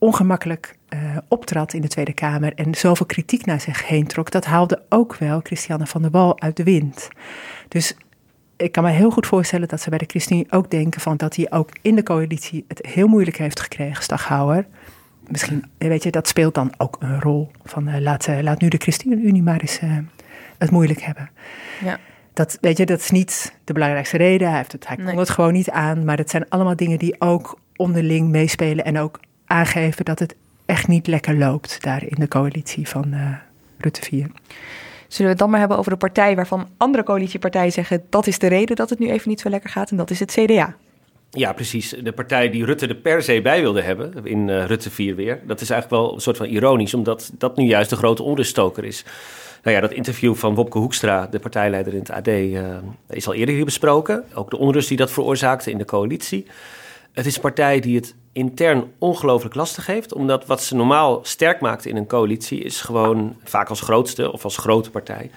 ongemakkelijk 0.00 0.76
uh, 0.88 1.16
optrad 1.28 1.72
in 1.72 1.80
de 1.80 1.88
Tweede 1.88 2.12
Kamer 2.12 2.54
en 2.54 2.74
zoveel 2.74 3.06
kritiek 3.06 3.46
naar 3.46 3.60
zich 3.60 3.86
heen 3.86 4.06
trok, 4.06 4.30
dat 4.30 4.44
haalde 4.44 4.82
ook 4.88 5.16
wel 5.16 5.40
Christiane 5.42 5.86
van 5.86 6.02
der 6.02 6.10
Wal 6.10 6.40
uit 6.40 6.56
de 6.56 6.62
wind. 6.62 7.08
Dus 7.68 7.96
ik 8.56 8.72
kan 8.72 8.84
me 8.84 8.90
heel 8.90 9.10
goed 9.10 9.26
voorstellen 9.26 9.68
dat 9.68 9.80
ze 9.80 9.90
bij 9.90 9.98
de 9.98 10.04
ChristenUnie 10.06 10.52
ook 10.52 10.70
denken 10.70 11.00
van 11.00 11.16
dat 11.16 11.36
hij 11.36 11.46
ook 11.50 11.70
in 11.82 11.94
de 11.94 12.02
coalitie 12.02 12.64
het 12.68 12.86
heel 12.86 13.06
moeilijk 13.06 13.36
heeft 13.36 13.60
gekregen, 13.60 14.02
Staghouwer. 14.02 14.66
Misschien, 15.28 15.64
weet 15.78 16.02
je, 16.02 16.10
dat 16.10 16.28
speelt 16.28 16.54
dan 16.54 16.72
ook 16.76 16.96
een 16.98 17.20
rol 17.20 17.50
van 17.64 17.88
uh, 17.88 17.98
laat, 17.98 18.26
uh, 18.26 18.40
laat 18.40 18.60
nu 18.60 18.68
de 18.68 18.78
ChristenUnie 18.78 19.42
maar 19.42 19.60
eens 19.60 19.80
het 20.58 20.70
moeilijk 20.70 21.00
hebben. 21.00 21.30
Ja. 21.84 21.98
Dat, 22.32 22.58
weet 22.60 22.76
je, 22.76 22.86
dat 22.86 23.00
is 23.00 23.10
niet 23.10 23.54
de 23.64 23.72
belangrijkste 23.72 24.16
reden. 24.16 24.48
Hij, 24.48 24.56
heeft 24.56 24.72
het, 24.72 24.86
hij 24.86 24.96
kon 24.96 25.18
het 25.18 25.30
gewoon 25.30 25.52
niet 25.52 25.70
aan. 25.70 26.04
Maar 26.04 26.16
dat 26.16 26.30
zijn 26.30 26.48
allemaal 26.48 26.76
dingen 26.76 26.98
die 26.98 27.20
ook 27.20 27.58
onderling 27.76 28.28
meespelen 28.28 28.84
en 28.84 28.98
ook 28.98 29.20
aangeven 29.50 30.04
dat 30.04 30.18
het 30.18 30.34
echt 30.66 30.88
niet 30.88 31.06
lekker 31.06 31.36
loopt 31.38 31.82
daar 31.82 32.02
in 32.02 32.16
de 32.18 32.28
coalitie 32.28 32.88
van 32.88 33.14
uh, 33.14 33.34
Rutte 33.78 34.02
4. 34.02 34.18
Zullen 34.18 34.32
we 35.08 35.28
het 35.28 35.38
dan 35.38 35.50
maar 35.50 35.58
hebben 35.58 35.78
over 35.78 35.90
de 35.90 35.96
partij 35.96 36.34
waarvan 36.36 36.68
andere 36.76 37.04
coalitiepartijen 37.04 37.72
zeggen 37.72 38.02
dat 38.08 38.26
is 38.26 38.38
de 38.38 38.46
reden 38.46 38.76
dat 38.76 38.90
het 38.90 38.98
nu 38.98 39.10
even 39.10 39.28
niet 39.28 39.40
zo 39.40 39.48
lekker 39.48 39.70
gaat 39.70 39.90
en 39.90 39.96
dat 39.96 40.10
is 40.10 40.20
het 40.20 40.32
CDA. 40.32 40.76
Ja, 41.30 41.52
precies. 41.52 41.94
De 42.02 42.12
partij 42.12 42.50
die 42.50 42.64
Rutte 42.64 42.86
er 42.86 42.94
per 42.94 43.22
se 43.22 43.42
bij 43.42 43.60
wilde 43.60 43.82
hebben, 43.82 44.26
in 44.26 44.48
uh, 44.48 44.64
Rutte 44.64 44.90
4 44.90 45.14
weer. 45.14 45.40
Dat 45.46 45.60
is 45.60 45.70
eigenlijk 45.70 46.02
wel 46.02 46.14
een 46.14 46.20
soort 46.20 46.36
van 46.36 46.46
ironisch, 46.46 46.94
omdat 46.94 47.32
dat 47.38 47.56
nu 47.56 47.64
juist 47.64 47.90
de 47.90 47.96
grote 47.96 48.22
onruststoker 48.22 48.84
is. 48.84 49.04
Nou 49.62 49.76
ja, 49.76 49.82
dat 49.82 49.92
interview 49.92 50.34
van 50.34 50.54
Wopke 50.54 50.78
Hoekstra, 50.78 51.26
de 51.26 51.38
partijleider 51.38 51.92
in 51.92 51.98
het 51.98 52.10
AD, 52.10 52.28
uh, 52.28 52.76
is 53.08 53.26
al 53.26 53.34
eerder 53.34 53.54
hier 53.54 53.64
besproken. 53.64 54.24
Ook 54.34 54.50
de 54.50 54.58
onrust 54.58 54.88
die 54.88 54.96
dat 54.96 55.10
veroorzaakte 55.10 55.70
in 55.70 55.78
de 55.78 55.84
coalitie. 55.84 56.46
Het 57.12 57.26
is 57.26 57.34
een 57.34 57.40
partij 57.40 57.80
die 57.80 57.96
het 57.96 58.14
intern 58.32 58.92
ongelooflijk 58.98 59.54
lastig 59.54 59.86
heeft. 59.86 60.14
Omdat 60.14 60.46
wat 60.46 60.62
ze 60.62 60.74
normaal 60.74 61.20
sterk 61.22 61.60
maakt 61.60 61.86
in 61.86 61.96
een 61.96 62.06
coalitie 62.06 62.60
is 62.60 62.80
gewoon, 62.80 63.36
vaak 63.44 63.68
als 63.68 63.80
grootste 63.80 64.32
of 64.32 64.44
als 64.44 64.56
grote 64.56 64.90
partij, 64.90 65.30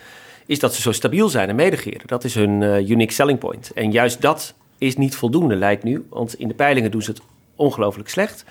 is 0.45 0.59
dat 0.59 0.73
ze 0.73 0.81
zo 0.81 0.91
stabiel 0.91 1.29
zijn 1.29 1.49
en 1.49 1.55
medegeren. 1.55 2.07
Dat 2.07 2.23
is 2.23 2.35
hun 2.35 2.61
uh, 2.61 2.89
unique 2.89 3.13
selling 3.13 3.39
point. 3.39 3.71
En 3.73 3.91
juist 3.91 4.21
dat 4.21 4.53
is 4.77 4.95
niet 4.95 5.15
voldoende, 5.15 5.55
lijkt 5.55 5.83
nu. 5.83 6.05
Want 6.09 6.39
in 6.39 6.47
de 6.47 6.53
peilingen 6.53 6.91
doen 6.91 7.01
ze 7.01 7.11
het 7.11 7.21
ongelooflijk 7.55 8.09
slecht. 8.09 8.45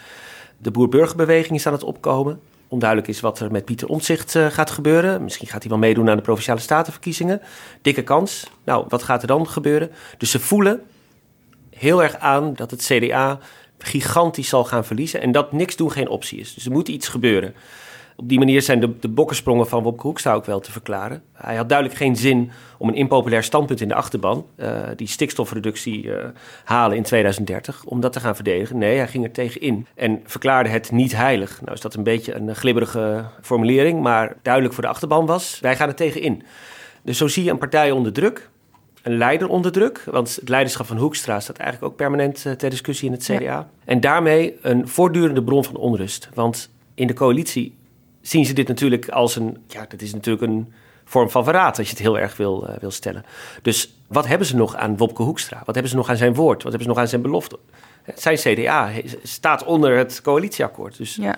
De 0.58 0.70
boer-burgerbeweging 0.70 1.58
is 1.58 1.66
aan 1.66 1.72
het 1.72 1.84
opkomen. 1.84 2.40
Onduidelijk 2.68 3.08
is 3.08 3.20
wat 3.20 3.40
er 3.40 3.50
met 3.50 3.64
Pieter 3.64 3.88
Omtzigt 3.88 4.34
uh, 4.34 4.46
gaat 4.46 4.70
gebeuren. 4.70 5.22
Misschien 5.22 5.48
gaat 5.48 5.60
hij 5.62 5.70
wel 5.70 5.80
meedoen 5.80 6.10
aan 6.10 6.16
de 6.16 6.22
provinciale 6.22 6.60
statenverkiezingen. 6.60 7.40
Dikke 7.82 8.02
kans. 8.02 8.50
Nou, 8.64 8.84
wat 8.88 9.02
gaat 9.02 9.22
er 9.22 9.28
dan 9.28 9.48
gebeuren? 9.48 9.90
Dus 10.18 10.30
ze 10.30 10.40
voelen 10.40 10.82
heel 11.70 12.02
erg 12.02 12.16
aan 12.16 12.54
dat 12.54 12.70
het 12.70 12.82
CDA 12.82 13.38
gigantisch 13.82 14.48
zal 14.48 14.64
gaan 14.64 14.84
verliezen. 14.84 15.20
En 15.20 15.32
dat 15.32 15.52
niks 15.52 15.76
doen 15.76 15.92
geen 15.92 16.08
optie 16.08 16.38
is. 16.38 16.54
Dus 16.54 16.64
er 16.64 16.72
moet 16.72 16.88
iets 16.88 17.08
gebeuren. 17.08 17.54
Op 18.16 18.28
die 18.28 18.38
manier 18.38 18.62
zijn 18.62 18.80
de, 18.80 18.98
de 18.98 19.08
bokkensprongen 19.08 19.68
van 19.68 19.82
Wopke 19.82 20.02
Hoekstra 20.02 20.34
ook 20.34 20.44
wel 20.44 20.60
te 20.60 20.72
verklaren. 20.72 21.22
Hij 21.32 21.56
had 21.56 21.68
duidelijk 21.68 21.98
geen 21.98 22.16
zin 22.16 22.50
om 22.78 22.88
een 22.88 22.94
impopulair 22.94 23.42
standpunt 23.42 23.80
in 23.80 23.88
de 23.88 23.94
achterban, 23.94 24.46
uh, 24.56 24.80
die 24.96 25.06
stikstofreductie 25.06 26.04
uh, 26.04 26.24
halen 26.64 26.96
in 26.96 27.02
2030, 27.02 27.84
om 27.84 28.00
dat 28.00 28.12
te 28.12 28.20
gaan 28.20 28.34
verdedigen. 28.34 28.78
Nee, 28.78 28.96
hij 28.96 29.08
ging 29.08 29.24
er 29.24 29.32
tegenin 29.32 29.86
en 29.94 30.20
verklaarde 30.24 30.68
het 30.68 30.90
niet 30.90 31.16
heilig. 31.16 31.60
Nou 31.60 31.72
is 31.72 31.80
dat 31.80 31.94
een 31.94 32.02
beetje 32.02 32.34
een 32.34 32.56
glibberige 32.56 33.24
formulering, 33.40 34.00
maar 34.02 34.36
duidelijk 34.42 34.74
voor 34.74 34.82
de 34.82 34.88
achterban 34.90 35.26
was, 35.26 35.58
wij 35.60 35.76
gaan 35.76 35.88
er 35.88 35.94
tegenin. 35.94 36.42
Dus 37.02 37.18
zo 37.18 37.28
zie 37.28 37.44
je 37.44 37.50
een 37.50 37.58
partij 37.58 37.90
onder 37.90 38.12
druk 38.12 38.50
een 39.02 39.16
leider 39.16 39.48
onder 39.48 39.72
druk. 39.72 40.04
Want 40.10 40.36
het 40.36 40.48
leiderschap 40.48 40.86
van 40.86 40.96
Hoekstra 40.96 41.40
staat 41.40 41.56
eigenlijk 41.56 41.92
ook 41.92 41.98
permanent 41.98 42.44
uh, 42.46 42.52
ter 42.52 42.70
discussie 42.70 43.06
in 43.06 43.14
het 43.14 43.24
CDA. 43.24 43.68
En 43.84 44.00
daarmee 44.00 44.58
een 44.62 44.88
voortdurende 44.88 45.42
bron 45.42 45.64
van 45.64 45.76
onrust. 45.76 46.28
Want 46.34 46.70
in 46.94 47.06
de 47.06 47.12
coalitie 47.12 47.74
zien 48.20 48.46
ze 48.46 48.52
dit 48.52 48.68
natuurlijk 48.68 49.08
als 49.08 49.36
een. 49.36 49.58
Ja, 49.66 49.86
dat 49.88 50.02
is 50.02 50.12
natuurlijk 50.12 50.46
een 50.46 50.72
vorm 51.04 51.30
van 51.30 51.44
verraad 51.44 51.78
als 51.78 51.86
je 51.86 51.92
het 51.92 52.02
heel 52.02 52.18
erg 52.18 52.36
wil, 52.36 52.66
uh, 52.68 52.76
wil 52.80 52.90
stellen. 52.90 53.24
Dus 53.62 53.94
wat 54.06 54.26
hebben 54.26 54.46
ze 54.46 54.56
nog 54.56 54.76
aan 54.76 54.96
Wopke 54.96 55.22
Hoekstra? 55.22 55.62
Wat 55.64 55.74
hebben 55.74 55.88
ze 55.88 55.96
nog 55.96 56.08
aan 56.08 56.16
zijn 56.16 56.34
woord? 56.34 56.62
Wat 56.62 56.72
hebben 56.72 56.82
ze 56.82 56.88
nog 56.88 56.98
aan 56.98 57.08
zijn 57.08 57.22
belofte? 57.22 57.58
Zijn 58.14 58.36
CDA 58.36 58.90
staat 59.22 59.64
onder 59.64 59.96
het 59.96 60.20
coalitieakkoord. 60.22 60.96
Dus, 60.96 61.16
ja. 61.16 61.36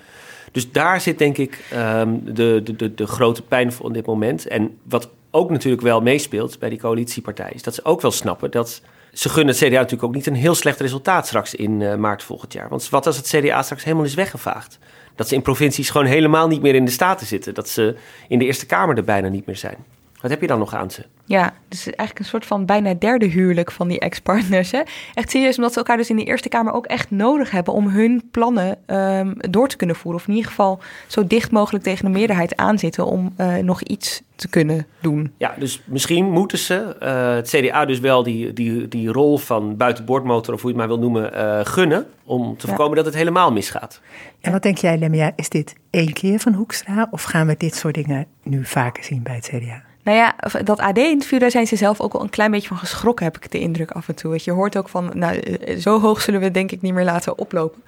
dus 0.52 0.72
daar 0.72 1.00
zit 1.00 1.18
denk 1.18 1.38
ik 1.38 1.64
um, 1.74 2.34
de, 2.34 2.60
de, 2.64 2.76
de, 2.76 2.94
de 2.94 3.06
grote 3.06 3.42
pijn 3.42 3.72
van 3.72 3.92
dit 3.92 4.06
moment. 4.06 4.46
En 4.46 4.78
wat 4.82 5.08
ook 5.34 5.50
natuurlijk 5.50 5.82
wel 5.82 6.00
meespeelt 6.00 6.58
bij 6.58 6.68
die 6.68 6.78
coalitiepartijen, 6.78 7.54
is 7.54 7.62
dat 7.62 7.74
ze 7.74 7.84
ook 7.84 8.00
wel 8.00 8.10
snappen 8.10 8.50
dat 8.50 8.82
ze 9.12 9.28
gunnen 9.28 9.54
het 9.54 9.64
CDA 9.64 9.70
natuurlijk 9.70 10.02
ook 10.02 10.14
niet 10.14 10.26
een 10.26 10.34
heel 10.34 10.54
slecht 10.54 10.80
resultaat 10.80 11.26
straks 11.26 11.54
in 11.54 11.80
uh, 11.80 11.94
maart 11.94 12.22
volgend 12.22 12.52
jaar. 12.52 12.68
Want 12.68 12.88
wat 12.88 13.06
als 13.06 13.16
het 13.16 13.26
CDA 13.26 13.62
straks 13.62 13.84
helemaal 13.84 14.04
is 14.04 14.14
weggevaagd? 14.14 14.78
Dat 15.14 15.28
ze 15.28 15.34
in 15.34 15.42
provincies 15.42 15.90
gewoon 15.90 16.06
helemaal 16.06 16.48
niet 16.48 16.62
meer 16.62 16.74
in 16.74 16.84
de 16.84 16.90
Staten 16.90 17.26
zitten. 17.26 17.54
Dat 17.54 17.68
ze 17.68 17.96
in 18.28 18.38
de 18.38 18.44
Eerste 18.44 18.66
Kamer 18.66 18.96
er 18.96 19.04
bijna 19.04 19.28
niet 19.28 19.46
meer 19.46 19.56
zijn. 19.56 19.76
Wat 20.24 20.32
heb 20.32 20.42
je 20.42 20.48
dan 20.48 20.58
nog 20.58 20.74
aan 20.74 20.90
ze? 20.90 21.04
Ja, 21.24 21.54
dus 21.68 21.84
eigenlijk 21.84 22.18
een 22.18 22.24
soort 22.24 22.46
van 22.46 22.66
bijna 22.66 22.94
derde 22.94 23.26
huwelijk 23.26 23.70
van 23.70 23.88
die 23.88 23.98
ex-partners. 23.98 24.70
Hè? 24.70 24.80
Echt 25.14 25.30
serieus, 25.30 25.56
omdat 25.56 25.72
ze 25.72 25.78
elkaar 25.78 25.96
dus 25.96 26.10
in 26.10 26.16
de 26.16 26.24
Eerste 26.24 26.48
Kamer 26.48 26.72
ook 26.72 26.86
echt 26.86 27.10
nodig 27.10 27.50
hebben 27.50 27.74
om 27.74 27.88
hun 27.88 28.28
plannen 28.30 28.78
um, 28.86 29.34
door 29.36 29.68
te 29.68 29.76
kunnen 29.76 29.96
voeren. 29.96 30.20
Of 30.20 30.28
in 30.28 30.34
ieder 30.34 30.50
geval 30.50 30.80
zo 31.06 31.26
dicht 31.26 31.50
mogelijk 31.50 31.84
tegen 31.84 32.04
de 32.04 32.10
meerderheid 32.10 32.56
aanzitten 32.56 33.06
om 33.06 33.34
uh, 33.40 33.56
nog 33.56 33.82
iets 33.82 34.22
te 34.34 34.48
kunnen 34.48 34.86
doen. 35.00 35.32
Ja, 35.36 35.54
dus 35.58 35.82
misschien 35.84 36.30
moeten 36.30 36.58
ze 36.58 36.96
uh, 37.02 37.34
het 37.34 37.48
CDA 37.48 37.84
dus 37.84 38.00
wel 38.00 38.22
die, 38.22 38.52
die, 38.52 38.88
die 38.88 39.08
rol 39.08 39.38
van 39.38 39.76
buitenboordmotor, 39.76 40.54
of 40.54 40.62
hoe 40.62 40.72
je 40.72 40.78
het 40.78 40.88
maar 40.88 40.98
wil 40.98 41.08
noemen, 41.08 41.34
uh, 41.34 41.60
gunnen. 41.62 42.06
Om 42.24 42.56
te 42.56 42.66
ja. 42.66 42.68
voorkomen 42.68 42.96
dat 42.96 43.04
het 43.04 43.14
helemaal 43.14 43.52
misgaat. 43.52 44.00
En 44.40 44.52
wat 44.52 44.62
denk 44.62 44.78
jij, 44.78 44.98
Lemia, 44.98 45.32
is 45.36 45.48
dit 45.48 45.74
één 45.90 46.12
keer 46.12 46.38
van 46.38 46.52
Hoekstra? 46.52 47.08
Of 47.10 47.22
gaan 47.22 47.46
we 47.46 47.54
dit 47.58 47.74
soort 47.74 47.94
dingen 47.94 48.26
nu 48.42 48.64
vaker 48.64 49.04
zien 49.04 49.22
bij 49.22 49.34
het 49.34 49.50
CDA? 49.54 49.82
Nou 50.04 50.16
ja, 50.16 50.34
dat 50.62 50.80
AD-interview, 50.80 51.40
daar 51.40 51.50
zijn 51.50 51.66
ze 51.66 51.76
zelf 51.76 52.00
ook 52.00 52.12
wel 52.12 52.22
een 52.22 52.30
klein 52.30 52.50
beetje 52.50 52.68
van 52.68 52.76
geschrokken, 52.76 53.24
heb 53.24 53.36
ik 53.36 53.50
de 53.50 53.58
indruk 53.58 53.90
af 53.90 54.08
en 54.08 54.14
toe. 54.14 54.40
Je, 54.44 54.50
hoort 54.50 54.76
ook 54.76 54.88
van, 54.88 55.10
nou, 55.14 55.36
eh, 55.36 55.78
zo 55.78 56.00
hoog 56.00 56.20
zullen 56.20 56.40
we 56.40 56.50
denk 56.50 56.70
ik 56.70 56.82
niet 56.82 56.94
meer 56.94 57.04
laten 57.04 57.38
oplopen. 57.38 57.82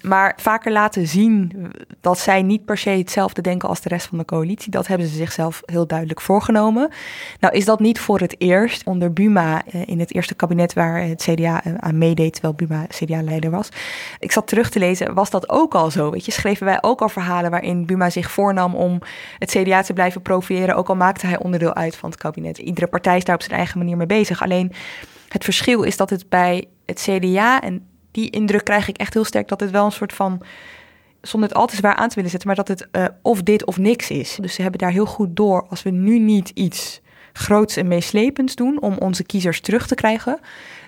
Maar 0.00 0.32
vaker 0.36 0.72
laten 0.72 1.06
zien 1.06 1.70
dat 2.00 2.18
zij 2.18 2.42
niet 2.42 2.64
per 2.64 2.78
se 2.78 2.90
hetzelfde 2.90 3.42
denken 3.42 3.68
als 3.68 3.80
de 3.80 3.88
rest 3.88 4.06
van 4.06 4.18
de 4.18 4.24
coalitie, 4.24 4.70
dat 4.70 4.86
hebben 4.86 5.06
ze 5.06 5.14
zichzelf 5.14 5.62
heel 5.64 5.86
duidelijk 5.86 6.20
voorgenomen. 6.20 6.90
Nou 7.40 7.54
is 7.54 7.64
dat 7.64 7.80
niet 7.80 8.00
voor 8.00 8.18
het 8.18 8.34
eerst 8.38 8.84
onder 8.84 9.12
Buma 9.12 9.62
eh, 9.66 9.80
in 9.86 10.00
het 10.00 10.14
eerste 10.14 10.34
kabinet 10.34 10.72
waar 10.72 11.02
het 11.02 11.22
CDA 11.22 11.64
eh, 11.64 11.74
aan 11.78 11.98
meedeed, 11.98 12.32
terwijl 12.32 12.54
Buma 12.54 12.86
CDA-leider 12.88 13.50
was. 13.50 13.68
Ik 14.18 14.32
zat 14.32 14.46
terug 14.46 14.70
te 14.70 14.78
lezen, 14.78 15.14
was 15.14 15.30
dat 15.30 15.48
ook 15.48 15.74
al 15.74 15.90
zo? 15.90 16.10
Weet 16.10 16.24
je, 16.24 16.32
schreven 16.32 16.66
wij 16.66 16.78
ook 16.80 17.02
al 17.02 17.08
verhalen 17.08 17.50
waarin 17.50 17.86
Buma 17.86 18.10
zich 18.10 18.30
voornam 18.30 18.74
om 18.74 18.98
het 19.38 19.50
CDA 19.50 19.82
te 19.82 19.92
blijven 19.92 20.22
profileren, 20.22 20.76
ook 20.76 20.88
al 20.88 20.96
maakte 20.96 21.26
hij 21.26 21.38
onder 21.38 21.60
uit 21.70 21.96
van 21.96 22.10
het 22.10 22.18
kabinet. 22.18 22.58
Iedere 22.58 22.86
partij 22.86 23.16
is 23.16 23.24
daar 23.24 23.34
op 23.34 23.42
zijn 23.42 23.56
eigen 23.56 23.78
manier 23.78 23.96
mee 23.96 24.06
bezig. 24.06 24.42
Alleen 24.42 24.72
het 25.28 25.44
verschil 25.44 25.82
is 25.82 25.96
dat 25.96 26.10
het 26.10 26.28
bij 26.28 26.68
het 26.86 27.08
CDA, 27.08 27.60
en 27.60 27.86
die 28.10 28.30
indruk 28.30 28.64
krijg 28.64 28.88
ik 28.88 28.96
echt 28.96 29.14
heel 29.14 29.24
sterk, 29.24 29.48
dat 29.48 29.60
het 29.60 29.70
wel 29.70 29.84
een 29.84 29.92
soort 29.92 30.12
van, 30.12 30.42
zonder 31.20 31.48
het 31.48 31.58
al 31.58 31.66
te 31.66 31.76
zwaar 31.76 31.94
aan 31.94 32.08
te 32.08 32.14
willen 32.14 32.30
zetten, 32.30 32.48
maar 32.48 32.64
dat 32.64 32.68
het 32.68 32.88
uh, 32.92 33.04
of 33.22 33.42
dit 33.42 33.64
of 33.64 33.78
niks 33.78 34.10
is. 34.10 34.38
Dus 34.40 34.54
ze 34.54 34.62
hebben 34.62 34.80
daar 34.80 34.90
heel 34.90 35.06
goed 35.06 35.36
door. 35.36 35.66
Als 35.68 35.82
we 35.82 35.90
nu 35.90 36.18
niet 36.18 36.48
iets 36.48 37.00
groots 37.32 37.76
en 37.76 37.88
meeslepends 37.88 38.54
doen 38.54 38.80
om 38.80 38.96
onze 38.98 39.24
kiezers 39.24 39.60
terug 39.60 39.86
te 39.86 39.94
krijgen, 39.94 40.40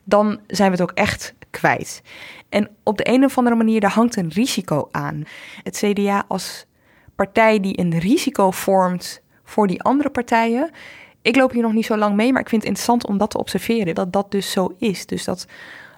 dan 0.04 0.40
zijn 0.46 0.70
we 0.70 0.76
het 0.76 0.90
ook 0.90 0.96
echt 0.96 1.34
kwijt. 1.50 2.02
En 2.48 2.68
op 2.82 2.98
de 2.98 3.08
een 3.08 3.24
of 3.24 3.38
andere 3.38 3.56
manier, 3.56 3.80
daar 3.80 3.90
hangt 3.90 4.16
een 4.16 4.30
risico 4.30 4.88
aan. 4.90 5.22
Het 5.62 5.76
CDA 5.76 6.24
als 6.28 6.66
partij 7.14 7.60
die 7.60 7.78
een 7.78 7.98
risico 7.98 8.50
vormt 8.50 9.22
voor 9.54 9.66
die 9.66 9.82
andere 9.82 10.10
partijen. 10.10 10.70
Ik 11.22 11.36
loop 11.36 11.52
hier 11.52 11.62
nog 11.62 11.72
niet 11.72 11.86
zo 11.86 11.96
lang 11.96 12.16
mee, 12.16 12.32
maar 12.32 12.40
ik 12.40 12.48
vind 12.48 12.62
het 12.62 12.70
interessant 12.70 13.06
om 13.06 13.18
dat 13.18 13.30
te 13.30 13.38
observeren. 13.38 13.94
Dat 13.94 14.12
dat 14.12 14.30
dus 14.30 14.50
zo 14.50 14.74
is. 14.78 15.06
Dus 15.06 15.24
dat 15.24 15.46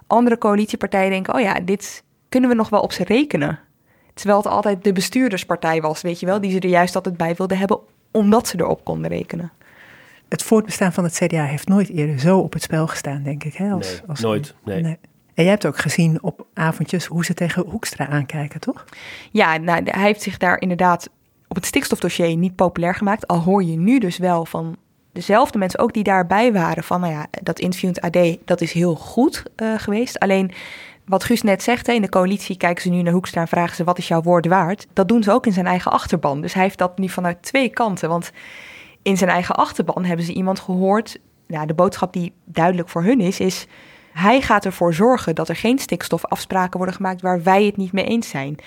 andere 0.06 0.38
coalitiepartijen 0.38 1.10
denken: 1.10 1.34
oh 1.34 1.40
ja, 1.40 1.60
dit 1.60 2.02
kunnen 2.28 2.50
we 2.50 2.56
nog 2.56 2.68
wel 2.68 2.80
op 2.80 2.92
ze 2.92 3.04
rekenen. 3.04 3.58
Terwijl 4.14 4.38
het 4.38 4.46
altijd 4.46 4.84
de 4.84 4.92
bestuurderspartij 4.92 5.80
was, 5.80 6.00
weet 6.00 6.20
je 6.20 6.26
wel, 6.26 6.40
die 6.40 6.50
ze 6.50 6.60
er 6.60 6.68
juist 6.68 6.94
altijd 6.94 7.16
bij 7.16 7.34
wilden 7.34 7.58
hebben, 7.58 7.78
omdat 8.10 8.48
ze 8.48 8.60
erop 8.60 8.84
konden 8.84 9.10
rekenen. 9.10 9.52
Het 10.28 10.42
voortbestaan 10.42 10.92
van 10.92 11.04
het 11.04 11.14
CDA 11.14 11.44
heeft 11.44 11.68
nooit 11.68 11.88
eerder 11.88 12.18
zo 12.18 12.38
op 12.38 12.52
het 12.52 12.62
spel 12.62 12.86
gestaan, 12.86 13.22
denk 13.22 13.44
ik. 13.44 13.54
Hè? 13.54 13.70
Als, 13.70 13.90
nee, 13.90 14.00
als 14.08 14.20
nooit. 14.20 14.54
Nee. 14.64 14.82
nee. 14.82 14.98
En 15.34 15.42
jij 15.42 15.52
hebt 15.52 15.66
ook 15.66 15.78
gezien 15.78 16.22
op 16.22 16.46
avondjes 16.54 17.06
hoe 17.06 17.24
ze 17.24 17.34
tegen 17.34 17.64
Hoekstra 17.66 18.08
aankijken, 18.08 18.60
toch? 18.60 18.84
Ja, 19.30 19.56
nou, 19.56 19.82
hij 19.84 20.02
heeft 20.02 20.22
zich 20.22 20.36
daar 20.36 20.60
inderdaad 20.60 21.10
op 21.56 21.62
het 21.62 21.70
stikstofdossier 21.70 22.36
niet 22.36 22.56
populair 22.56 22.94
gemaakt. 22.94 23.26
Al 23.26 23.40
hoor 23.40 23.64
je 23.64 23.76
nu 23.76 23.98
dus 23.98 24.18
wel 24.18 24.44
van 24.44 24.76
dezelfde 25.12 25.58
mensen 25.58 25.80
ook 25.80 25.92
die 25.92 26.02
daarbij 26.02 26.52
waren 26.52 26.84
van, 26.84 27.00
nou 27.00 27.12
ja, 27.12 27.26
dat 27.42 27.58
interview 27.58 27.88
in 27.88 27.96
het 28.00 28.16
AD, 28.16 28.36
dat 28.44 28.60
is 28.60 28.72
heel 28.72 28.94
goed 28.94 29.42
uh, 29.56 29.78
geweest. 29.78 30.18
Alleen 30.18 30.50
wat 31.04 31.24
Guus 31.24 31.42
net 31.42 31.62
zegt, 31.62 31.86
hè, 31.86 31.92
in 31.92 32.02
de 32.02 32.08
coalitie 32.08 32.56
kijken 32.56 32.82
ze 32.82 32.88
nu 32.88 33.02
naar 33.02 33.12
Hoekstra 33.12 33.40
en 33.40 33.48
vragen 33.48 33.76
ze 33.76 33.84
wat 33.84 33.98
is 33.98 34.08
jouw 34.08 34.22
woord 34.22 34.46
waard. 34.46 34.86
Dat 34.92 35.08
doen 35.08 35.22
ze 35.22 35.32
ook 35.32 35.46
in 35.46 35.52
zijn 35.52 35.66
eigen 35.66 35.92
achterban. 35.92 36.40
Dus 36.40 36.54
hij 36.54 36.62
heeft 36.62 36.78
dat 36.78 36.98
nu 36.98 37.08
vanuit 37.08 37.42
twee 37.42 37.68
kanten. 37.68 38.08
Want 38.08 38.30
in 39.02 39.16
zijn 39.16 39.30
eigen 39.30 39.54
achterban 39.54 40.04
hebben 40.04 40.26
ze 40.26 40.32
iemand 40.32 40.60
gehoord. 40.60 41.18
Ja, 41.46 41.66
de 41.66 41.74
boodschap 41.74 42.12
die 42.12 42.32
duidelijk 42.44 42.88
voor 42.88 43.02
hun 43.02 43.20
is, 43.20 43.40
is 43.40 43.66
hij 44.16 44.40
gaat 44.40 44.64
ervoor 44.64 44.94
zorgen 44.94 45.34
dat 45.34 45.48
er 45.48 45.56
geen 45.56 45.78
stikstofafspraken 45.78 46.76
worden 46.76 46.94
gemaakt 46.94 47.20
waar 47.20 47.42
wij 47.42 47.64
het 47.64 47.76
niet 47.76 47.92
mee 47.92 48.04
eens 48.04 48.28
zijn. 48.28 48.58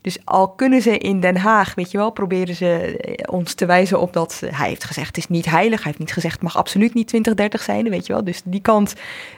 Dus 0.00 0.18
al 0.24 0.48
kunnen 0.48 0.82
ze 0.82 0.98
in 0.98 1.20
Den 1.20 1.36
Haag, 1.36 1.74
weet 1.74 1.90
je 1.90 1.98
wel, 1.98 2.10
proberen 2.10 2.54
ze 2.54 2.96
eh, 2.96 3.32
ons 3.32 3.54
te 3.54 3.66
wijzen 3.66 4.00
op 4.00 4.12
dat 4.12 4.42
hij 4.46 4.68
heeft 4.68 4.84
gezegd: 4.84 5.06
het 5.06 5.16
is 5.16 5.28
niet 5.28 5.46
heilig. 5.46 5.76
Hij 5.76 5.86
heeft 5.86 5.98
niet 5.98 6.12
gezegd: 6.12 6.34
het 6.34 6.42
mag 6.42 6.56
absoluut 6.56 6.94
niet 6.94 7.08
2030 7.08 7.62
zijn, 7.62 7.90
weet 7.90 8.06
je 8.06 8.12
wel. 8.12 8.24
Dus 8.24 8.42
die 8.44 8.60
kant, 8.60 8.94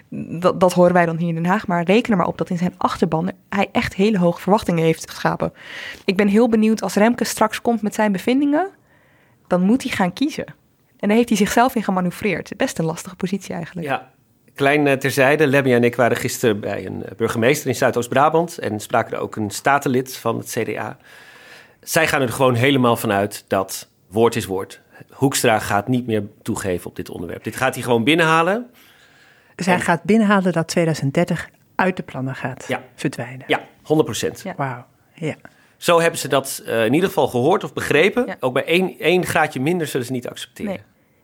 dat, 0.09 0.61
dat 0.61 0.73
horen 0.73 0.93
wij 0.93 1.07
dan 1.07 1.17
hier 1.17 1.29
in 1.29 1.35
Den 1.35 1.47
Haag. 1.47 1.67
Maar 1.67 1.83
reken 1.83 2.11
er 2.11 2.19
maar 2.19 2.27
op 2.27 2.39
dat 2.39 2.51
in 2.51 2.59
zijn 2.59 2.75
achterban 2.77 3.31
hij 3.49 3.69
echt 3.73 3.95
hele 3.95 4.19
hoge 4.19 4.41
verwachtingen 4.41 4.85
heeft 4.85 5.11
geschapen. 5.11 5.53
Ik 6.05 6.17
ben 6.17 6.29
heel 6.29 6.49
benieuwd 6.49 6.83
als 6.83 6.95
Remke 6.95 7.25
straks 7.25 7.61
komt 7.61 7.83
met 7.83 7.95
zijn 7.95 8.13
bevindingen, 8.13 8.69
dan 9.47 9.63
moet 9.63 9.83
hij 9.83 9.93
gaan 9.93 10.13
kiezen. 10.13 10.47
En 10.99 11.09
daar 11.09 11.17
heeft 11.17 11.29
hij 11.29 11.39
zichzelf 11.39 11.75
in 11.75 11.83
gemanoeuvreerd. 11.83 12.57
Best 12.57 12.79
een 12.79 12.85
lastige 12.85 13.17
positie 13.17 13.55
eigenlijk. 13.55 13.87
Ja, 13.87 14.11
Klein 14.55 14.87
eh, 14.87 14.97
terzijde, 14.97 15.47
Lemmy 15.47 15.73
en 15.73 15.85
ik 15.85 15.97
waren 15.97 16.17
gisteren 16.17 16.61
bij 16.61 16.87
een 16.87 17.05
eh, 17.05 17.17
burgemeester 17.17 17.69
in 17.69 17.75
Zuidoost-Brabant 17.75 18.59
en 18.59 18.81
spraken 18.81 19.17
er 19.17 19.23
ook 19.23 19.37
een 19.37 19.51
statenlid 19.51 20.17
van 20.17 20.39
het 20.39 20.57
CDA. 20.59 20.97
Zij 21.81 22.07
gaan 22.07 22.23
er 22.23 22.29
gewoon 22.29 22.55
helemaal 22.55 22.97
vanuit 22.97 23.45
dat 23.49 23.89
woord 24.09 24.37
is 24.37 24.47
woord. 24.47 24.81
Hoekstra 25.11 25.59
gaat 25.59 25.89
niet 25.89 26.07
meer 26.07 26.23
toegeven 26.43 26.91
op 26.91 26.97
dit 26.97 27.11
onderwerp. 27.11 27.45
Dit 27.45 27.57
gaat 27.57 27.75
hij 27.75 27.83
gewoon 27.83 28.05
binnenhalen. 28.05 28.71
Zij 29.57 29.75
en... 29.75 29.81
gaat 29.81 30.03
binnenhalen 30.03 30.53
dat 30.53 30.69
2030 30.69 31.49
uit 31.75 31.97
de 31.97 32.03
plannen 32.03 32.35
gaat 32.35 32.65
ja. 32.69 32.83
verdwijnen. 32.95 33.45
Ja, 33.47 33.61
100 33.83 34.09
procent. 34.09 34.41
Ja. 34.43 34.55
Wauw, 34.57 34.87
ja. 35.15 35.35
Zo 35.77 36.01
hebben 36.01 36.21
ze 36.21 36.29
dat 36.29 36.63
uh, 36.67 36.85
in 36.85 36.95
ieder 36.95 37.09
geval 37.09 37.29
gehoord 37.29 37.65
of 37.65 37.73
begrepen. 37.73 38.27
Ja. 38.27 38.37
Ook 38.41 38.53
bij 38.53 38.65
één, 38.65 38.99
één 38.99 39.27
graadje 39.27 39.61
minder 39.61 39.87
zullen 39.87 40.07
ze 40.07 40.13
niet 40.13 40.29
accepteren. 40.29 40.73
Nee. 40.73 40.83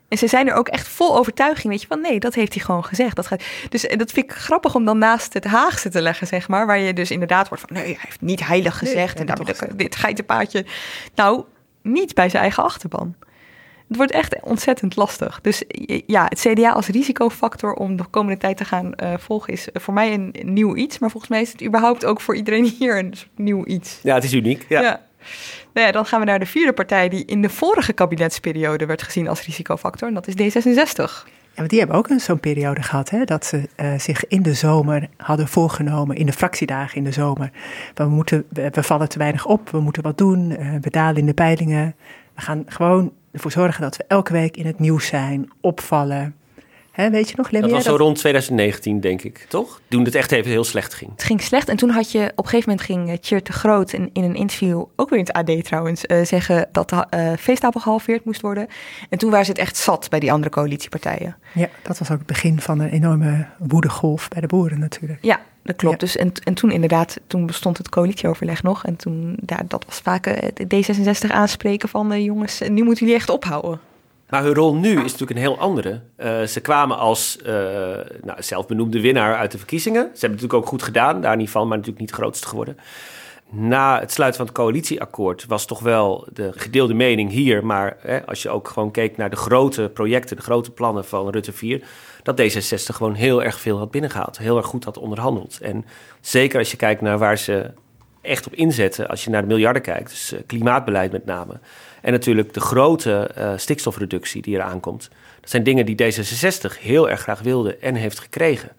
En 0.08 0.18
ze 0.18 0.26
zijn 0.26 0.48
er 0.48 0.54
ook 0.54 0.68
echt 0.68 0.88
vol 0.88 1.16
overtuiging, 1.16 1.68
weet 1.68 1.80
je, 1.80 1.86
van 1.86 2.00
nee, 2.00 2.20
dat 2.20 2.34
heeft 2.34 2.54
hij 2.54 2.64
gewoon 2.64 2.84
gezegd. 2.84 3.16
Dat 3.16 3.26
gaat, 3.26 3.42
dus 3.68 3.82
dat 3.82 4.10
vind 4.10 4.30
ik 4.30 4.32
grappig 4.32 4.74
om 4.74 4.84
dan 4.84 4.98
naast 4.98 5.34
het 5.34 5.44
Haagse 5.44 5.88
te 5.88 6.02
leggen, 6.02 6.26
zeg 6.26 6.48
maar. 6.48 6.66
Waar 6.66 6.78
je 6.78 6.92
dus 6.92 7.10
inderdaad 7.10 7.48
wordt 7.48 7.64
van 7.66 7.76
nee, 7.76 7.86
hij 7.86 7.96
heeft 8.00 8.20
niet 8.20 8.46
heilig 8.46 8.78
gezegd. 8.78 9.18
Nee, 9.18 9.26
en 9.26 9.44
dit, 9.44 9.78
dit 9.78 9.96
geitenpaadje. 9.96 10.64
Nou, 11.14 11.44
niet 11.82 12.14
bij 12.14 12.28
zijn 12.28 12.42
eigen 12.42 12.62
achterban. 12.62 13.14
Het 13.88 13.96
wordt 13.96 14.12
echt 14.12 14.40
ontzettend 14.42 14.96
lastig. 14.96 15.40
Dus 15.40 15.62
ja, 16.06 16.24
het 16.28 16.40
CDA 16.40 16.70
als 16.70 16.86
risicofactor 16.86 17.74
om 17.74 17.96
de 17.96 18.04
komende 18.10 18.38
tijd 18.38 18.56
te 18.56 18.64
gaan 18.64 18.92
uh, 19.02 19.14
volgen 19.18 19.52
is 19.52 19.68
voor 19.72 19.94
mij 19.94 20.12
een 20.12 20.34
nieuw 20.42 20.76
iets. 20.76 20.98
Maar 20.98 21.10
volgens 21.10 21.30
mij 21.32 21.40
is 21.40 21.52
het 21.52 21.64
überhaupt 21.64 22.04
ook 22.04 22.20
voor 22.20 22.36
iedereen 22.36 22.64
hier 22.78 22.98
een 22.98 23.14
nieuw 23.36 23.66
iets. 23.66 23.98
Ja, 24.02 24.14
het 24.14 24.24
is 24.24 24.32
uniek. 24.32 24.66
Ja. 24.68 24.80
ja. 24.80 25.00
Nou 25.76 25.88
ja, 25.88 25.94
dan 25.94 26.06
gaan 26.06 26.20
we 26.20 26.26
naar 26.26 26.38
de 26.38 26.46
vierde 26.46 26.72
partij 26.72 27.08
die 27.08 27.24
in 27.24 27.42
de 27.42 27.48
vorige 27.48 27.92
kabinetsperiode 27.92 28.86
werd 28.86 29.02
gezien 29.02 29.28
als 29.28 29.42
risicofactor. 29.42 30.08
En 30.08 30.14
dat 30.14 30.26
is 30.26 30.34
D66. 30.34 30.94
Ja, 30.96 31.62
want 31.62 31.70
die 31.70 31.78
hebben 31.78 31.96
ook 31.96 32.08
zo'n 32.16 32.40
periode 32.40 32.82
gehad, 32.82 33.10
hè, 33.10 33.24
dat 33.24 33.46
ze 33.46 33.68
uh, 33.80 33.98
zich 33.98 34.26
in 34.26 34.42
de 34.42 34.54
zomer 34.54 35.08
hadden 35.16 35.48
voorgenomen, 35.48 36.16
in 36.16 36.26
de 36.26 36.32
fractiedagen 36.32 36.96
in 36.96 37.04
de 37.04 37.12
zomer. 37.12 37.50
We, 37.94 38.04
moeten, 38.04 38.44
we, 38.48 38.82
vallen 38.82 39.08
te 39.08 39.18
weinig 39.18 39.46
op, 39.46 39.70
we 39.70 39.80
moeten 39.80 40.02
wat 40.02 40.18
doen, 40.18 40.50
uh, 40.50 40.74
we 40.80 40.90
dalen 40.90 41.16
in 41.16 41.26
de 41.26 41.34
peilingen. 41.34 41.94
We 42.34 42.40
gaan 42.40 42.64
gewoon 42.66 43.12
ervoor 43.32 43.50
zorgen 43.50 43.82
dat 43.82 43.96
we 43.96 44.04
elke 44.08 44.32
week 44.32 44.56
in 44.56 44.66
het 44.66 44.78
nieuws 44.78 45.06
zijn, 45.06 45.50
opvallen 45.60 46.34
weet 46.96 47.30
je 47.30 47.36
nog? 47.36 47.50
Dat 47.50 47.70
was 47.70 47.84
zo 47.84 47.96
rond 47.96 48.18
2019, 48.18 49.00
denk 49.00 49.22
ik, 49.22 49.46
toch? 49.48 49.80
Toen 49.88 50.04
het 50.04 50.14
echt 50.14 50.32
even 50.32 50.50
heel 50.50 50.64
slecht 50.64 50.94
ging. 50.94 51.10
Het 51.10 51.22
ging 51.22 51.42
slecht 51.42 51.68
en 51.68 51.76
toen 51.76 51.90
had 51.90 52.12
je, 52.12 52.32
op 52.34 52.44
een 52.44 52.50
gegeven 52.50 52.70
moment 52.70 52.86
ging 52.86 53.20
Tjeerd 53.20 53.46
de 53.46 53.52
Groot 53.52 53.92
in, 53.92 54.10
in 54.12 54.24
een 54.24 54.34
interview, 54.34 54.84
ook 54.96 55.10
weer 55.10 55.18
in 55.18 55.24
het 55.24 55.32
AD 55.32 55.64
trouwens, 55.64 56.04
uh, 56.06 56.24
zeggen 56.24 56.68
dat 56.72 56.88
de 56.88 57.06
uh, 57.10 57.32
veestapel 57.36 57.80
gehalveerd 57.80 58.24
moest 58.24 58.40
worden. 58.40 58.66
En 59.08 59.18
toen 59.18 59.30
waren 59.30 59.44
ze 59.44 59.50
het 59.50 59.60
echt 59.60 59.76
zat 59.76 60.08
bij 60.08 60.20
die 60.20 60.32
andere 60.32 60.50
coalitiepartijen. 60.50 61.36
Ja, 61.54 61.68
dat 61.82 61.98
was 61.98 62.10
ook 62.10 62.18
het 62.18 62.26
begin 62.26 62.60
van 62.60 62.80
een 62.80 62.90
enorme 62.90 63.46
woedegolf 63.58 64.28
bij 64.28 64.40
de 64.40 64.46
boeren 64.46 64.78
natuurlijk. 64.78 65.18
Ja, 65.22 65.40
dat 65.62 65.76
klopt. 65.76 66.00
Dus 66.00 66.16
en, 66.16 66.32
en 66.44 66.54
toen 66.54 66.70
inderdaad, 66.70 67.20
toen 67.26 67.46
bestond 67.46 67.78
het 67.78 67.88
coalitieoverleg 67.88 68.62
nog. 68.62 68.84
En 68.84 68.96
toen, 68.96 69.36
ja, 69.46 69.60
dat 69.68 69.84
was 69.84 69.98
vaak 69.98 70.26
uh, 70.26 70.34
D66 70.74 71.28
aanspreken 71.28 71.88
van, 71.88 72.22
jongens, 72.22 72.60
nu 72.60 72.82
moeten 72.82 73.04
jullie 73.04 73.20
echt 73.20 73.30
ophouden. 73.30 73.80
Maar 74.28 74.42
hun 74.42 74.54
rol 74.54 74.74
nu 74.74 74.90
is 74.90 75.12
natuurlijk 75.12 75.30
een 75.30 75.36
heel 75.36 75.58
andere. 75.58 76.00
Uh, 76.18 76.42
ze 76.42 76.60
kwamen 76.60 76.98
als 76.98 77.38
uh, 77.40 77.46
nou, 78.22 78.42
zelfbenoemde 78.42 79.00
winnaar 79.00 79.36
uit 79.36 79.50
de 79.50 79.58
verkiezingen. 79.58 80.02
Ze 80.02 80.20
hebben 80.20 80.30
natuurlijk 80.30 80.62
ook 80.64 80.66
goed 80.66 80.82
gedaan, 80.82 81.20
daar 81.20 81.36
niet 81.36 81.50
van, 81.50 81.68
maar 81.68 81.76
natuurlijk 81.76 82.06
niet 82.06 82.14
grootste 82.14 82.48
geworden. 82.48 82.76
na 83.50 84.00
het 84.00 84.12
sluiten 84.12 84.38
van 84.38 84.46
het 84.46 84.56
coalitieakkoord 84.56 85.46
was 85.46 85.66
toch 85.66 85.80
wel 85.80 86.26
de 86.32 86.52
gedeelde 86.54 86.94
mening 86.94 87.30
hier. 87.30 87.66
Maar 87.66 87.96
hè, 88.00 88.26
als 88.26 88.42
je 88.42 88.50
ook 88.50 88.68
gewoon 88.68 88.90
keek 88.90 89.16
naar 89.16 89.30
de 89.30 89.36
grote 89.36 89.90
projecten, 89.94 90.36
de 90.36 90.42
grote 90.42 90.70
plannen 90.70 91.04
van 91.04 91.30
Rutte 91.30 91.52
4, 91.52 91.82
dat 92.22 92.40
D66 92.40 92.94
gewoon 92.94 93.14
heel 93.14 93.42
erg 93.42 93.60
veel 93.60 93.78
had 93.78 93.90
binnengehaald. 93.90 94.38
Heel 94.38 94.56
erg 94.56 94.66
goed 94.66 94.84
had 94.84 94.98
onderhandeld. 94.98 95.58
En 95.60 95.84
zeker 96.20 96.58
als 96.58 96.70
je 96.70 96.76
kijkt 96.76 97.00
naar 97.00 97.18
waar 97.18 97.38
ze 97.38 97.70
echt 98.26 98.46
op 98.46 98.54
inzetten, 98.54 99.08
als 99.08 99.24
je 99.24 99.30
naar 99.30 99.42
de 99.42 99.48
miljarden 99.48 99.82
kijkt, 99.82 100.10
dus 100.10 100.32
uh, 100.32 100.40
klimaatbeleid 100.46 101.12
met 101.12 101.24
name. 101.24 101.60
En 102.02 102.12
natuurlijk 102.12 102.54
de 102.54 102.60
grote 102.60 103.30
uh, 103.38 103.52
stikstofreductie 103.56 104.42
die 104.42 104.54
eraan 104.54 104.80
komt. 104.80 105.08
Dat 105.40 105.50
zijn 105.50 105.62
dingen 105.62 105.86
die 105.86 106.02
D66 106.02 106.80
heel 106.80 107.10
erg 107.10 107.20
graag 107.20 107.40
wilde 107.40 107.76
en 107.76 107.94
heeft 107.94 108.18
gekregen. 108.18 108.70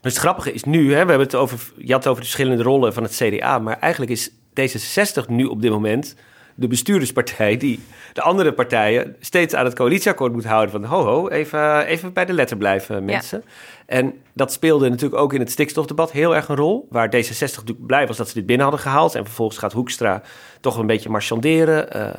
Het 0.00 0.16
grappige 0.16 0.52
is 0.52 0.64
nu, 0.64 0.94
hè, 0.94 1.04
we 1.04 1.10
hebben 1.10 1.18
het 1.18 1.34
over, 1.34 1.58
je 1.76 1.92
het 1.92 2.06
over 2.06 2.22
de 2.22 2.28
verschillende 2.28 2.62
rollen 2.62 2.92
van 2.92 3.02
het 3.02 3.16
CDA, 3.16 3.58
maar 3.58 3.78
eigenlijk 3.78 4.12
is 4.12 4.30
D66 4.30 5.26
nu 5.26 5.44
op 5.44 5.62
dit 5.62 5.70
moment 5.70 6.16
de 6.58 6.68
bestuurderspartij 6.68 7.56
die 7.56 7.80
de 8.12 8.22
andere 8.22 8.52
partijen 8.52 9.16
steeds 9.20 9.54
aan 9.54 9.64
het 9.64 9.74
coalitieakkoord 9.74 10.32
moet 10.32 10.44
houden. 10.44 10.70
Van 10.70 10.84
ho 10.84 11.04
ho, 11.04 11.28
even, 11.28 11.86
even 11.86 12.12
bij 12.12 12.24
de 12.24 12.32
letter 12.32 12.56
blijven 12.56 13.04
mensen. 13.04 13.44
En 13.86 14.14
dat 14.32 14.52
speelde 14.52 14.88
natuurlijk 14.88 15.20
ook 15.20 15.32
in 15.32 15.40
het 15.40 15.50
stikstofdebat 15.50 16.12
heel 16.12 16.34
erg 16.34 16.48
een 16.48 16.56
rol. 16.56 16.86
Waar 16.90 17.06
D66 17.06 17.38
natuurlijk 17.38 17.86
blij 17.86 18.06
was 18.06 18.16
dat 18.16 18.28
ze 18.28 18.34
dit 18.34 18.46
binnen 18.46 18.66
hadden 18.66 18.84
gehaald. 18.84 19.14
En 19.14 19.24
vervolgens 19.24 19.58
gaat 19.58 19.72
Hoekstra 19.72 20.22
toch 20.60 20.76
een 20.76 20.86
beetje 20.86 21.08
marchanderen. 21.08 21.96
Uh, 21.96 22.10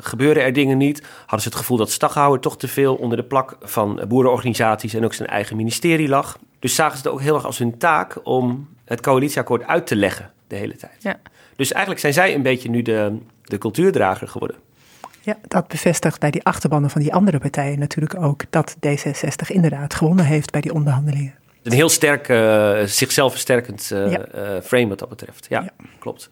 gebeuren 0.00 0.42
er 0.42 0.52
dingen 0.52 0.78
niet? 0.78 1.02
Hadden 1.20 1.40
ze 1.40 1.48
het 1.48 1.58
gevoel 1.58 1.76
dat 1.76 1.90
Staghouwer 1.90 2.40
toch 2.40 2.56
te 2.56 2.68
veel 2.68 2.94
onder 2.94 3.18
de 3.18 3.24
plak 3.24 3.56
van 3.60 4.04
boerenorganisaties 4.08 4.94
en 4.94 5.04
ook 5.04 5.14
zijn 5.14 5.28
eigen 5.28 5.56
ministerie 5.56 6.08
lag. 6.08 6.38
Dus 6.58 6.74
zagen 6.74 6.98
ze 6.98 7.02
het 7.02 7.12
ook 7.12 7.20
heel 7.20 7.34
erg 7.34 7.44
als 7.44 7.58
hun 7.58 7.78
taak 7.78 8.20
om 8.22 8.68
het 8.84 9.00
coalitieakkoord 9.00 9.66
uit 9.66 9.86
te 9.86 9.96
leggen 9.96 10.30
de 10.46 10.56
hele 10.56 10.76
tijd. 10.76 11.02
Ja. 11.02 11.18
Dus 11.56 11.72
eigenlijk 11.72 12.00
zijn 12.00 12.12
zij 12.12 12.34
een 12.34 12.42
beetje 12.42 12.70
nu 12.70 12.82
de, 12.82 13.18
de 13.46 13.58
cultuurdrager 13.58 14.28
geworden. 14.28 14.56
Ja, 15.20 15.36
dat 15.48 15.68
bevestigt 15.68 16.20
bij 16.20 16.30
die 16.30 16.44
achterbannen 16.44 16.90
van 16.90 17.00
die 17.00 17.14
andere 17.14 17.38
partijen 17.38 17.78
natuurlijk 17.78 18.22
ook 18.22 18.42
dat 18.50 18.76
D66 18.86 19.46
inderdaad 19.46 19.94
gewonnen 19.94 20.24
heeft 20.24 20.50
bij 20.50 20.60
die 20.60 20.72
onderhandelingen. 20.72 21.34
Een 21.62 21.72
heel 21.72 21.88
sterk, 21.88 22.28
uh, 22.28 22.82
zichzelf 22.82 23.32
versterkend 23.32 23.90
uh, 23.92 24.10
ja. 24.10 24.26
uh, 24.34 24.60
frame 24.62 24.88
wat 24.88 24.98
dat 24.98 25.08
betreft. 25.08 25.46
Ja, 25.48 25.62
ja, 25.62 25.72
klopt. 25.98 26.30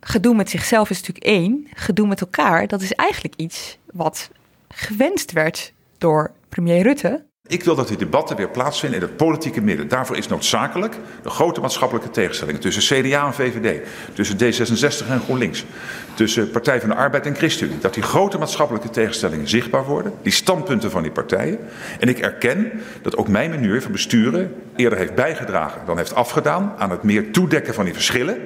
Gedoe 0.00 0.34
met 0.34 0.50
zichzelf 0.50 0.90
is 0.90 1.00
natuurlijk 1.00 1.26
één. 1.26 1.68
Gedoe 1.74 2.06
met 2.06 2.20
elkaar, 2.20 2.66
dat 2.66 2.80
is 2.80 2.92
eigenlijk 2.92 3.34
iets 3.36 3.78
wat 3.92 4.30
gewenst 4.68 5.32
werd 5.32 5.72
door 5.98 6.32
premier 6.48 6.82
Rutte. 6.82 7.24
Ik 7.48 7.64
wil 7.64 7.74
dat 7.74 7.88
die 7.88 7.96
debatten 7.96 8.36
weer 8.36 8.48
plaatsvinden 8.48 9.00
in 9.00 9.06
het 9.06 9.16
politieke 9.16 9.60
midden. 9.60 9.88
Daarvoor 9.88 10.16
is 10.16 10.28
noodzakelijk 10.28 10.96
de 11.22 11.30
grote 11.30 11.60
maatschappelijke 11.60 12.10
tegenstellingen 12.10 12.60
tussen 12.60 13.02
CDA 13.02 13.26
en 13.26 13.34
VVD, 13.34 13.86
tussen 14.12 14.36
D66 14.36 15.08
en 15.08 15.20
GroenLinks, 15.20 15.64
tussen 16.14 16.50
Partij 16.50 16.80
van 16.80 16.88
de 16.88 16.94
Arbeid 16.94 17.26
en 17.26 17.34
ChristenUnie. 17.34 17.78
Dat 17.80 17.94
die 17.94 18.02
grote 18.02 18.38
maatschappelijke 18.38 18.90
tegenstellingen 18.90 19.48
zichtbaar 19.48 19.84
worden, 19.84 20.12
die 20.22 20.32
standpunten 20.32 20.90
van 20.90 21.02
die 21.02 21.10
partijen. 21.10 21.58
En 22.00 22.08
ik 22.08 22.18
erken 22.18 22.70
dat 23.02 23.16
ook 23.16 23.28
mijn 23.28 23.50
manier 23.50 23.82
van 23.82 23.92
besturen 23.92 24.54
eerder 24.76 24.98
heeft 24.98 25.14
bijgedragen 25.14 25.80
dan 25.86 25.96
heeft 25.96 26.14
afgedaan 26.14 26.74
aan 26.78 26.90
het 26.90 27.02
meer 27.02 27.32
toedekken 27.32 27.74
van 27.74 27.84
die 27.84 27.94
verschillen. 27.94 28.38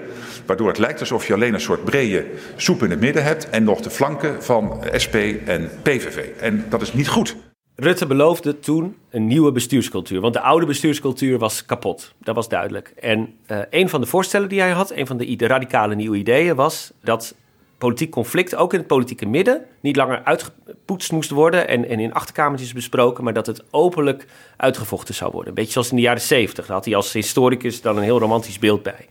Waardoor 0.47 0.69
het 0.69 0.79
lijkt 0.79 1.01
alsof 1.01 1.27
je 1.27 1.35
alleen 1.35 1.55
een 1.55 1.61
soort 1.61 1.85
brede 1.85 2.27
soep 2.57 2.83
in 2.83 2.91
het 2.91 3.01
midden 3.01 3.25
hebt 3.25 3.51
en 3.51 3.65
nog 3.65 3.81
de 3.81 3.91
flanken 3.91 4.43
van 4.43 4.83
SP 5.05 5.15
en 5.45 5.71
PVV. 5.83 6.25
En 6.41 6.65
dat 6.69 6.83
is 6.83 6.93
niet 6.93 7.09
goed. 7.09 7.37
Rutte 7.81 8.07
beloofde 8.07 8.59
toen 8.59 8.97
een 9.11 9.27
nieuwe 9.27 9.53
bestuurscultuur. 9.53 10.21
Want 10.21 10.35
de 10.35 10.41
oude 10.41 10.67
bestuurscultuur 10.67 11.38
was 11.38 11.64
kapot. 11.64 12.14
Dat 12.19 12.35
was 12.35 12.49
duidelijk. 12.49 12.93
En 13.01 13.35
uh, 13.47 13.59
een 13.71 13.88
van 13.88 14.01
de 14.01 14.07
voorstellen 14.07 14.49
die 14.49 14.61
hij 14.61 14.71
had, 14.71 14.91
een 14.91 15.07
van 15.07 15.17
de, 15.17 15.37
radicale 15.47 15.95
nieuwe 15.95 16.17
ideeën, 16.17 16.55
was 16.55 16.93
dat 17.03 17.35
politiek 17.79 18.11
conflict, 18.11 18.55
ook 18.55 18.73
in 18.73 18.79
het 18.79 18.88
politieke 18.88 19.27
midden, 19.27 19.64
niet 19.81 19.97
langer 19.97 20.25
uitgepoetst 20.25 21.12
moest 21.12 21.31
worden 21.31 21.69
en, 21.69 21.88
en 21.88 22.01
in 22.01 22.12
achterkamertjes 22.12 22.73
besproken, 22.73 23.25
maar 23.25 23.33
dat 23.33 23.47
het 23.47 23.64
openlijk 23.71 24.27
uitgevochten 24.57 25.14
zou 25.14 25.31
worden. 25.31 25.49
Een 25.49 25.55
beetje 25.55 25.73
zoals 25.73 25.91
in 25.91 25.97
de 25.97 26.03
jaren 26.03 26.23
zeventig. 26.23 26.67
Daar 26.67 26.77
had 26.77 26.85
hij 26.85 26.97
als 26.97 27.12
historicus 27.12 27.81
dan 27.81 27.97
een 27.97 28.03
heel 28.03 28.19
romantisch 28.19 28.59
beeld 28.59 28.83
bij. 28.83 29.09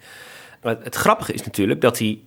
Maar 0.62 0.78
het 0.84 0.96
grappige 0.96 1.34
is 1.34 1.44
natuurlijk 1.44 1.82
dat 1.82 1.98
hij 2.00 2.20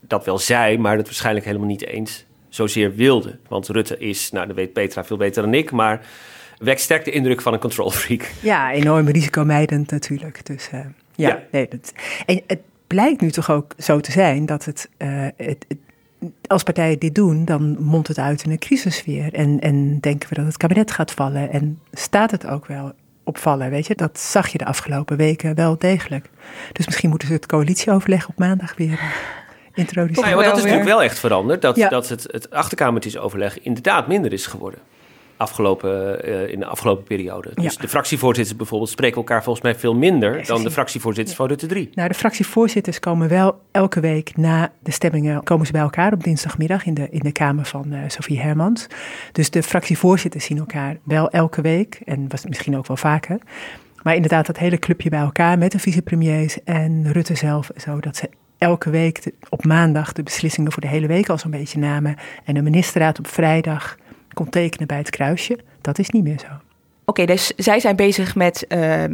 dat 0.00 0.24
wel 0.24 0.38
zei, 0.38 0.78
maar 0.78 0.96
dat 0.96 1.06
waarschijnlijk 1.06 1.46
helemaal 1.46 1.68
niet 1.68 1.86
eens 1.86 2.24
zozeer 2.50 2.94
wilde. 2.94 3.38
Want 3.48 3.68
Rutte 3.68 3.98
is, 3.98 4.30
nou 4.30 4.46
dat 4.46 4.56
weet 4.56 4.72
Petra 4.72 5.04
veel 5.04 5.16
beter 5.16 5.42
dan 5.42 5.54
ik, 5.54 5.70
maar 5.70 6.06
wekt 6.58 6.80
sterk 6.80 7.04
de 7.04 7.10
indruk 7.10 7.40
van 7.40 7.52
een 7.52 7.58
control 7.58 7.90
freak. 7.90 8.30
Ja, 8.42 8.72
enorm 8.72 9.08
risicomijdend 9.08 9.90
natuurlijk. 9.90 10.46
Dus 10.46 10.70
uh, 10.74 10.80
ja, 11.14 11.28
ja. 11.28 11.42
Nee, 11.50 11.68
dat, 11.68 11.92
en 12.26 12.42
het 12.46 12.60
blijkt 12.86 13.20
nu 13.20 13.30
toch 13.30 13.50
ook 13.50 13.72
zo 13.78 14.00
te 14.00 14.12
zijn 14.12 14.46
dat 14.46 14.64
het, 14.64 14.88
uh, 14.98 15.26
het, 15.36 15.64
het 15.68 15.78
als 16.46 16.62
partijen 16.62 16.98
dit 16.98 17.14
doen, 17.14 17.44
dan 17.44 17.76
mondt 17.82 18.08
het 18.08 18.18
uit 18.18 18.42
in 18.44 18.50
een 18.50 18.58
crisissfeer. 18.58 19.34
En, 19.34 19.60
en 19.60 20.00
denken 20.00 20.28
we 20.28 20.34
dat 20.34 20.44
het 20.44 20.56
kabinet 20.56 20.90
gaat 20.90 21.12
vallen. 21.12 21.50
En 21.50 21.80
staat 21.92 22.30
het 22.30 22.46
ook 22.46 22.66
wel 22.66 22.92
opvallen, 23.24 23.70
weet 23.70 23.86
je? 23.86 23.94
Dat 23.94 24.18
zag 24.18 24.48
je 24.48 24.58
de 24.58 24.64
afgelopen 24.64 25.16
weken 25.16 25.54
wel 25.54 25.78
degelijk. 25.78 26.30
Dus 26.72 26.86
misschien 26.86 27.10
moeten 27.10 27.28
ze 27.28 27.34
het 27.34 27.46
coalitieoverleg 27.46 28.28
op 28.28 28.38
maandag 28.38 28.76
weer 28.76 29.00
introduceren. 29.74 30.14
Nou 30.14 30.28
ja, 30.28 30.34
maar 30.34 30.44
dat 30.44 30.56
is 30.56 30.62
natuurlijk 30.62 30.88
wel 30.88 31.02
echt 31.02 31.18
veranderd. 31.18 31.62
Dat, 31.62 31.76
ja. 31.76 31.88
dat 31.88 32.08
het, 32.08 32.26
het 32.30 32.50
achterkamertjesoverleg 32.50 33.60
inderdaad 33.60 34.08
minder 34.08 34.32
is 34.32 34.46
geworden. 34.46 34.80
Afgelopen, 35.36 36.28
uh, 36.28 36.48
in 36.48 36.58
de 36.58 36.66
afgelopen 36.66 37.04
periode. 37.04 37.50
Dus 37.54 37.74
ja. 37.74 37.80
de 37.80 37.88
fractievoorzitters 37.88 38.56
bijvoorbeeld 38.56 38.90
spreken 38.90 39.16
elkaar 39.16 39.42
volgens 39.42 39.64
mij 39.64 39.74
veel 39.74 39.94
minder 39.94 40.46
dan 40.46 40.62
de 40.62 40.70
fractievoorzitters 40.70 41.30
ja. 41.30 41.42
van 41.42 41.48
Rutte 41.48 41.66
3. 41.66 41.90
Nou, 41.94 42.08
de 42.08 42.14
fractievoorzitters 42.14 42.98
komen 42.98 43.28
wel 43.28 43.60
elke 43.70 44.00
week 44.00 44.36
na 44.36 44.72
de 44.82 44.90
stemmingen 44.90 45.42
komen 45.42 45.66
ze 45.66 45.72
bij 45.72 45.80
elkaar 45.80 46.12
op 46.12 46.24
dinsdagmiddag 46.24 46.86
in 46.86 46.94
de, 46.94 47.08
in 47.10 47.20
de 47.20 47.32
kamer 47.32 47.64
van 47.64 47.92
uh, 47.92 47.98
Sofie 48.06 48.40
Hermans. 48.40 48.86
Dus 49.32 49.50
de 49.50 49.62
fractievoorzitters 49.62 50.44
zien 50.44 50.58
elkaar 50.58 50.98
wel 51.02 51.30
elke 51.30 51.60
week 51.60 52.00
en 52.04 52.28
was 52.28 52.46
misschien 52.46 52.76
ook 52.76 52.86
wel 52.86 52.96
vaker. 52.96 53.38
Maar 54.02 54.14
inderdaad, 54.14 54.46
dat 54.46 54.58
hele 54.58 54.78
clubje 54.78 55.10
bij 55.10 55.20
elkaar 55.20 55.58
met 55.58 55.72
de 55.72 55.78
vicepremiers 55.78 56.62
en 56.64 57.12
Rutte 57.12 57.34
zelf, 57.34 57.70
zo, 57.76 58.00
dat 58.00 58.16
ze 58.16 58.30
elke 58.60 58.90
week 58.90 59.22
de, 59.22 59.34
op 59.48 59.64
maandag 59.64 60.12
de 60.12 60.22
beslissingen 60.22 60.72
voor 60.72 60.82
de 60.82 60.88
hele 60.88 61.06
week 61.06 61.28
al 61.28 61.38
zo'n 61.38 61.50
beetje 61.50 61.78
namen. 61.78 62.16
En 62.44 62.54
de 62.54 62.62
ministerraad 62.62 63.18
op 63.18 63.26
vrijdag 63.26 63.96
kon 64.32 64.48
tekenen 64.48 64.86
bij 64.86 64.98
het 64.98 65.10
kruisje. 65.10 65.58
Dat 65.80 65.98
is 65.98 66.10
niet 66.10 66.22
meer 66.22 66.38
zo. 66.38 66.69
Oké, 67.10 67.24
dus 67.24 67.52
zij 67.56 67.80
zijn 67.80 67.96
bezig 67.96 68.34
met 68.34 68.64
uh, 68.68 69.02
uh, 69.02 69.08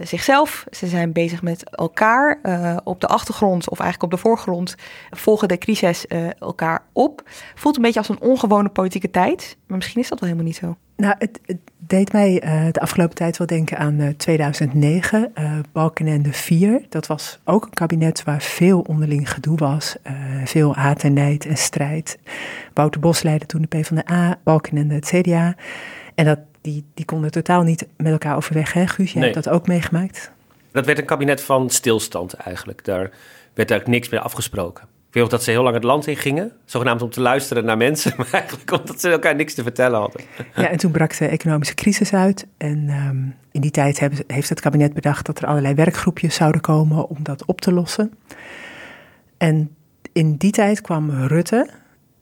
zichzelf, 0.00 0.66
ze 0.70 0.86
zijn 0.86 1.12
bezig 1.12 1.42
met 1.42 1.70
elkaar. 1.70 2.38
Uh, 2.42 2.76
op 2.84 3.00
de 3.00 3.06
achtergrond, 3.06 3.70
of 3.70 3.80
eigenlijk 3.80 4.12
op 4.12 4.18
de 4.18 4.26
voorgrond, 4.26 4.74
volgen 5.10 5.48
de 5.48 5.58
crisis 5.58 6.06
elkaar 6.38 6.82
op. 6.92 7.22
Voelt 7.54 7.76
een 7.76 7.82
beetje 7.82 7.98
als 7.98 8.08
een 8.08 8.20
ongewone 8.20 8.68
politieke 8.68 9.10
tijd, 9.10 9.56
maar 9.66 9.76
misschien 9.76 10.00
is 10.00 10.08
dat 10.08 10.20
wel 10.20 10.28
helemaal 10.28 10.50
niet 10.50 10.60
zo. 10.60 10.76
Nou, 10.96 11.14
het, 11.18 11.40
het 11.46 11.58
deed 11.78 12.12
mij 12.12 12.40
de 12.72 12.80
afgelopen 12.80 13.14
tijd 13.14 13.36
wel 13.36 13.46
denken 13.46 13.78
aan 13.78 14.14
2009, 14.16 15.32
Balkenende 15.72 16.32
4. 16.32 16.82
Dat 16.88 17.06
was 17.06 17.40
ook 17.44 17.64
een 17.64 17.70
kabinet 17.70 18.24
waar 18.24 18.42
veel 18.42 18.80
onderling 18.80 19.30
gedoe 19.30 19.58
was, 19.58 19.96
veel 20.44 20.74
haat 20.74 21.02
en 21.02 21.12
nijd 21.12 21.46
en 21.46 21.56
strijd. 21.56 22.18
Wouter 22.74 23.00
Bos 23.00 23.22
leidde 23.22 23.46
toen 23.46 23.60
de 23.60 23.78
PvdA, 23.78 24.38
Balkenende 24.44 24.94
het 24.94 25.06
CDA. 25.06 25.54
En 26.14 26.24
dat 26.24 26.38
die, 26.66 26.84
die 26.94 27.04
konden 27.04 27.30
totaal 27.30 27.62
niet 27.62 27.86
met 27.96 28.12
elkaar 28.12 28.36
overweg, 28.36 28.72
hè 28.72 28.86
Guus? 28.86 29.12
Jij 29.12 29.22
nee. 29.22 29.32
hebt 29.32 29.44
dat 29.44 29.54
ook 29.54 29.66
meegemaakt? 29.66 30.30
Dat 30.72 30.86
werd 30.86 30.98
een 30.98 31.04
kabinet 31.04 31.40
van 31.40 31.70
stilstand 31.70 32.34
eigenlijk. 32.34 32.84
Daar 32.84 33.10
werd 33.54 33.70
eigenlijk 33.70 33.86
niks 33.86 34.08
meer 34.08 34.20
afgesproken. 34.20 34.84
Ik 34.84 35.12
weet 35.12 35.22
nog 35.22 35.32
dat 35.32 35.42
ze 35.42 35.50
heel 35.50 35.62
lang 35.62 35.74
het 35.74 35.84
land 35.84 36.06
in 36.06 36.16
gingen, 36.16 36.52
zogenaamd 36.64 37.02
om 37.02 37.10
te 37.10 37.20
luisteren 37.20 37.64
naar 37.64 37.76
mensen, 37.76 38.12
maar 38.16 38.28
eigenlijk 38.30 38.70
omdat 38.70 39.00
ze 39.00 39.10
elkaar 39.10 39.34
niks 39.34 39.54
te 39.54 39.62
vertellen 39.62 39.98
hadden. 39.98 40.20
Ja, 40.54 40.68
en 40.68 40.76
toen 40.76 40.90
brak 40.90 41.18
de 41.18 41.26
economische 41.26 41.74
crisis 41.74 42.12
uit. 42.12 42.46
En 42.56 42.88
um, 42.88 43.34
in 43.52 43.60
die 43.60 43.70
tijd 43.70 44.00
hebben, 44.00 44.24
heeft 44.26 44.48
het 44.48 44.60
kabinet 44.60 44.94
bedacht 44.94 45.26
dat 45.26 45.38
er 45.38 45.46
allerlei 45.46 45.74
werkgroepjes 45.74 46.34
zouden 46.34 46.60
komen 46.60 47.08
om 47.08 47.16
dat 47.22 47.44
op 47.44 47.60
te 47.60 47.72
lossen. 47.72 48.12
En 49.36 49.76
in 50.12 50.36
die 50.36 50.52
tijd 50.52 50.80
kwam 50.80 51.10
Rutte, 51.10 51.70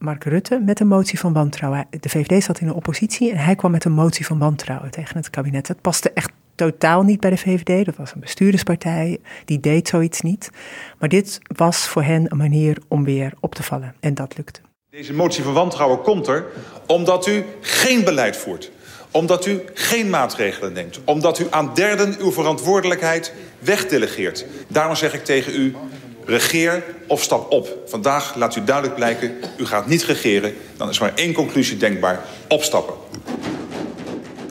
Mark 0.05 0.25
Rutte 0.25 0.59
met 0.59 0.81
een 0.81 0.87
motie 0.87 1.19
van 1.19 1.33
wantrouwen. 1.33 1.87
De 2.01 2.09
VVD 2.09 2.45
zat 2.45 2.61
in 2.61 2.67
de 2.67 2.75
oppositie 2.75 3.31
en 3.31 3.37
hij 3.37 3.55
kwam 3.55 3.71
met 3.71 3.85
een 3.85 3.93
motie 3.93 4.27
van 4.27 4.39
wantrouwen 4.39 4.91
tegen 4.91 5.17
het 5.17 5.31
kabinet. 5.31 5.67
Dat 5.67 5.81
paste 5.81 6.11
echt 6.13 6.31
totaal 6.55 7.03
niet 7.03 7.21
bij 7.21 7.31
de 7.31 7.37
VVD. 7.37 7.85
Dat 7.85 7.97
was 7.97 8.15
een 8.15 8.21
bestuurderspartij, 8.21 9.19
die 9.45 9.61
deed 9.61 9.89
zoiets 9.89 10.21
niet. 10.21 10.51
Maar 10.99 11.09
dit 11.09 11.41
was 11.57 11.89
voor 11.89 12.03
hen 12.03 12.27
een 12.29 12.37
manier 12.37 12.79
om 12.89 13.05
weer 13.05 13.33
op 13.41 13.55
te 13.55 13.63
vallen 13.63 13.95
en 14.01 14.15
dat 14.15 14.37
lukte. 14.37 14.61
Deze 14.91 15.13
motie 15.13 15.45
van 15.45 15.53
wantrouwen 15.53 16.03
komt 16.03 16.27
er 16.27 16.45
omdat 16.87 17.27
u 17.27 17.45
geen 17.61 18.05
beleid 18.05 18.37
voert. 18.37 18.71
Omdat 19.11 19.47
u 19.47 19.63
geen 19.75 20.11
maatregelen 20.11 20.73
neemt. 20.73 21.01
Omdat 21.05 21.39
u 21.39 21.47
aan 21.51 21.71
derden 21.75 22.17
uw 22.19 22.33
verantwoordelijkheid 22.33 23.33
wegdelegeert. 23.59 24.47
Daarom 24.69 24.97
zeg 24.97 25.15
ik 25.15 25.25
tegen 25.25 25.61
u, 25.61 25.75
Regeer 26.27 26.85
of 27.07 27.23
stap 27.23 27.51
op. 27.53 27.79
Vandaag 27.87 28.35
laat 28.35 28.57
u 28.57 28.65
duidelijk 28.65 28.95
blijken, 28.95 29.33
u 29.59 29.67
gaat 29.67 29.87
niet 29.87 30.03
regeren. 30.03 30.55
Dan 30.77 30.89
is 30.89 30.99
maar 30.99 31.13
één 31.15 31.33
conclusie 31.33 31.77
denkbaar, 31.77 32.21
opstappen. 32.49 32.95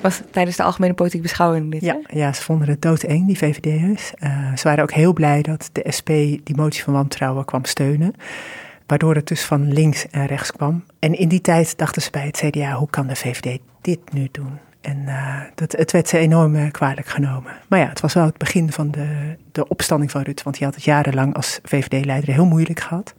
Was 0.01 0.21
tijdens 0.31 0.57
de 0.57 0.63
algemene 0.63 0.93
politieke 0.93 1.27
beschouwing 1.27 1.71
dit, 1.71 1.81
Ja, 1.81 1.99
ja, 2.07 2.33
ze 2.33 2.41
vonden 2.41 2.67
het 2.67 2.81
doodeng, 2.81 3.27
die 3.27 3.37
VVD'ers. 3.37 4.11
Uh, 4.19 4.55
ze 4.55 4.63
waren 4.63 4.83
ook 4.83 4.91
heel 4.91 5.13
blij 5.13 5.41
dat 5.41 5.69
de 5.71 5.85
SP 5.97 6.09
die 6.43 6.55
motie 6.55 6.83
van 6.83 6.93
wantrouwen 6.93 7.45
kwam 7.45 7.65
steunen. 7.65 8.13
Waardoor 8.87 9.15
het 9.15 9.27
dus 9.27 9.41
van 9.41 9.73
links 9.73 10.05
en 10.11 10.25
rechts 10.25 10.51
kwam. 10.51 10.83
En 10.99 11.17
in 11.17 11.27
die 11.27 11.41
tijd 11.41 11.77
dachten 11.77 12.01
ze 12.01 12.09
bij 12.11 12.25
het 12.25 12.37
CDA, 12.37 12.73
hoe 12.73 12.89
kan 12.89 13.07
de 13.07 13.15
VVD 13.15 13.59
dit 13.81 13.99
nu 14.13 14.27
doen? 14.31 14.59
En 14.83 15.03
uh, 15.05 15.41
dat, 15.55 15.71
het 15.71 15.91
werd 15.91 16.07
ze 16.07 16.17
enorm 16.17 16.55
uh, 16.55 16.71
kwalijk 16.71 17.07
genomen. 17.07 17.51
Maar 17.67 17.79
ja, 17.79 17.87
het 17.87 18.01
was 18.01 18.13
wel 18.13 18.25
het 18.25 18.37
begin 18.37 18.71
van 18.71 18.91
de, 18.91 19.35
de 19.51 19.67
opstanding 19.67 20.11
van 20.11 20.21
Rutte. 20.21 20.43
Want 20.43 20.57
hij 20.57 20.65
had 20.65 20.75
het 20.75 20.83
jarenlang 20.83 21.35
als 21.35 21.59
VVD-leider 21.63 22.33
heel 22.33 22.45
moeilijk 22.45 22.79
gehad. 22.79 23.13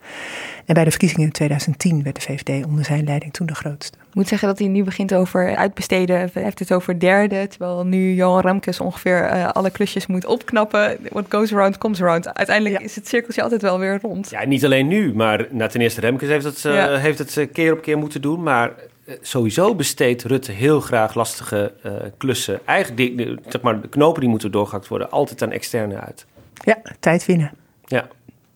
En 0.66 0.74
bij 0.74 0.84
de 0.84 0.90
verkiezingen 0.90 1.26
in 1.26 1.32
2010 1.32 2.02
werd 2.02 2.14
de 2.14 2.20
VVD 2.20 2.66
onder 2.66 2.84
zijn 2.84 3.04
leiding 3.04 3.32
toen 3.32 3.46
de 3.46 3.54
grootste. 3.54 3.98
Ik 4.08 4.14
moet 4.14 4.28
zeggen 4.28 4.48
dat 4.48 4.58
hij 4.58 4.68
nu 4.68 4.84
begint 4.84 5.14
over 5.14 5.56
uitbesteden. 5.56 6.16
Hij 6.16 6.42
heeft 6.42 6.58
het 6.58 6.72
over 6.72 7.00
derde. 7.00 7.46
Terwijl 7.48 7.86
nu 7.86 8.14
Johan 8.14 8.40
Remkes 8.40 8.80
ongeveer 8.80 9.32
uh, 9.32 9.48
alle 9.48 9.70
klusjes 9.70 10.06
moet 10.06 10.26
opknappen. 10.26 10.98
What 11.10 11.24
goes 11.28 11.52
around 11.52 11.78
comes 11.78 12.02
around. 12.02 12.34
Uiteindelijk 12.34 12.78
ja. 12.78 12.84
is 12.84 12.96
het 12.96 13.08
cirkeltje 13.08 13.42
altijd 13.42 13.62
wel 13.62 13.78
weer 13.78 13.98
rond. 14.02 14.30
Ja, 14.30 14.44
niet 14.44 14.64
alleen 14.64 14.86
nu. 14.86 15.14
Maar 15.14 15.46
nou, 15.50 15.70
ten 15.70 15.80
eerste 15.80 16.00
Remkes 16.00 16.28
heeft 16.28 16.44
het, 16.44 16.60
ja. 16.60 16.96
heeft 16.96 17.18
het 17.18 17.48
keer 17.52 17.72
op 17.72 17.82
keer 17.82 17.98
moeten 17.98 18.22
doen. 18.22 18.42
Maar 18.42 18.72
sowieso 19.20 19.74
besteedt 19.74 20.22
Rutte 20.22 20.52
heel 20.52 20.80
graag 20.80 21.14
lastige 21.14 21.74
uh, 21.86 21.92
klussen. 22.16 22.66
Eigenlijk, 22.66 23.16
die, 23.16 23.38
zeg 23.48 23.60
maar, 23.60 23.80
de 23.80 23.88
knopen 23.88 24.20
die 24.20 24.30
moeten 24.30 24.50
doorgehakt 24.50 24.88
worden, 24.88 25.10
altijd 25.10 25.42
aan 25.42 25.50
externe 25.50 26.00
uit. 26.00 26.26
Ja, 26.54 26.82
tijd 27.00 27.26
winnen. 27.26 27.52
Ja. 27.84 28.08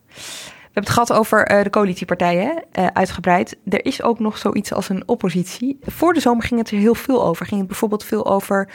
We 0.07 0.75
hebben 0.75 0.83
het 0.83 0.89
gehad 0.89 1.13
over 1.13 1.51
uh, 1.51 1.63
de 1.63 1.69
coalitiepartijen, 1.69 2.63
uh, 2.79 2.87
uitgebreid. 2.87 3.57
Er 3.69 3.85
is 3.85 4.01
ook 4.01 4.19
nog 4.19 4.37
zoiets 4.37 4.73
als 4.73 4.89
een 4.89 5.03
oppositie. 5.05 5.79
Voor 5.81 6.13
de 6.13 6.19
zomer 6.19 6.43
ging 6.43 6.59
het 6.59 6.71
er 6.71 6.77
heel 6.77 6.95
veel 6.95 7.25
over. 7.25 7.45
Ging 7.45 7.59
het 7.59 7.69
bijvoorbeeld 7.69 8.03
veel 8.03 8.25
over... 8.25 8.69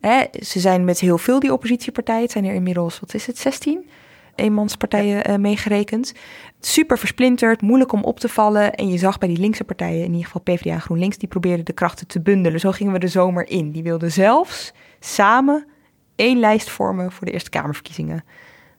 Hè, 0.00 0.24
ze 0.40 0.60
zijn 0.60 0.84
met 0.84 1.00
heel 1.00 1.18
veel 1.18 1.40
die 1.40 1.52
oppositiepartijen. 1.52 2.22
Het 2.22 2.30
zijn 2.30 2.44
er 2.44 2.54
inmiddels, 2.54 3.00
wat 3.00 3.14
is 3.14 3.26
het, 3.26 3.38
16? 3.38 3.88
Eenmanspartijen 4.34 5.30
uh, 5.30 5.36
meegerekend. 5.36 6.14
Super 6.60 6.98
versplinterd, 6.98 7.62
moeilijk 7.62 7.92
om 7.92 8.02
op 8.02 8.20
te 8.20 8.28
vallen. 8.28 8.74
En 8.74 8.88
je 8.88 8.98
zag 8.98 9.18
bij 9.18 9.28
die 9.28 9.38
linkse 9.38 9.64
partijen, 9.64 10.04
in 10.04 10.12
ieder 10.12 10.24
geval 10.24 10.40
PvdA 10.40 10.72
en 10.72 10.80
GroenLinks, 10.80 11.18
die 11.18 11.28
probeerden 11.28 11.64
de 11.64 11.72
krachten 11.72 12.06
te 12.06 12.20
bundelen. 12.20 12.60
Zo 12.60 12.70
gingen 12.70 12.92
we 12.92 12.98
de 12.98 13.08
zomer 13.08 13.48
in. 13.48 13.70
Die 13.70 13.82
wilden 13.82 14.12
zelfs 14.12 14.72
samen 15.00 15.66
één 16.16 16.38
lijst 16.38 16.70
vormen 16.70 17.12
voor 17.12 17.26
de 17.26 17.32
Eerste 17.32 17.50
Kamerverkiezingen. 17.50 18.24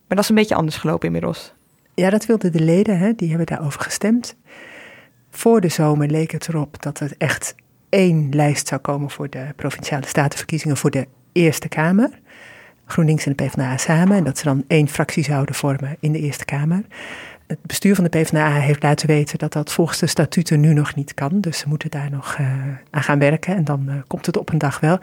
Maar 0.07 0.17
dat 0.17 0.19
is 0.19 0.29
een 0.29 0.35
beetje 0.35 0.55
anders 0.55 0.77
gelopen 0.77 1.05
inmiddels. 1.05 1.53
Ja, 1.93 2.09
dat 2.09 2.25
wilden 2.25 2.51
de 2.51 2.59
leden, 2.59 2.97
hè? 2.97 3.13
die 3.13 3.29
hebben 3.29 3.47
daarover 3.47 3.81
gestemd. 3.81 4.35
Voor 5.29 5.61
de 5.61 5.69
zomer 5.69 6.07
leek 6.07 6.31
het 6.31 6.47
erop 6.47 6.83
dat 6.83 6.99
er 6.99 7.13
echt 7.17 7.55
één 7.89 8.29
lijst 8.29 8.67
zou 8.67 8.81
komen 8.81 9.09
voor 9.09 9.29
de 9.29 9.47
provinciale 9.55 10.07
statenverkiezingen 10.07 10.77
voor 10.77 10.91
de 10.91 11.07
Eerste 11.31 11.67
Kamer. 11.67 12.19
GroenLinks 12.85 13.25
en 13.25 13.33
de 13.35 13.43
PvdA 13.43 13.77
samen. 13.77 14.17
En 14.17 14.23
dat 14.23 14.37
ze 14.37 14.43
dan 14.43 14.63
één 14.67 14.87
fractie 14.87 15.23
zouden 15.23 15.55
vormen 15.55 15.97
in 15.99 16.11
de 16.11 16.19
Eerste 16.19 16.45
Kamer. 16.45 16.83
Het 17.47 17.57
bestuur 17.61 17.95
van 17.95 18.03
de 18.03 18.09
PvdA 18.09 18.51
heeft 18.51 18.83
laten 18.83 19.07
weten 19.07 19.37
dat 19.37 19.53
dat 19.53 19.71
volgens 19.71 19.99
de 19.99 20.07
statuten 20.07 20.59
nu 20.59 20.73
nog 20.73 20.95
niet 20.95 21.13
kan. 21.13 21.41
Dus 21.41 21.57
ze 21.57 21.67
moeten 21.67 21.89
daar 21.89 22.11
nog 22.11 22.37
uh, 22.39 22.47
aan 22.89 23.03
gaan 23.03 23.19
werken 23.19 23.55
en 23.55 23.63
dan 23.63 23.85
uh, 23.87 23.95
komt 24.07 24.25
het 24.25 24.37
op 24.37 24.49
een 24.49 24.57
dag 24.57 24.79
wel. 24.79 24.99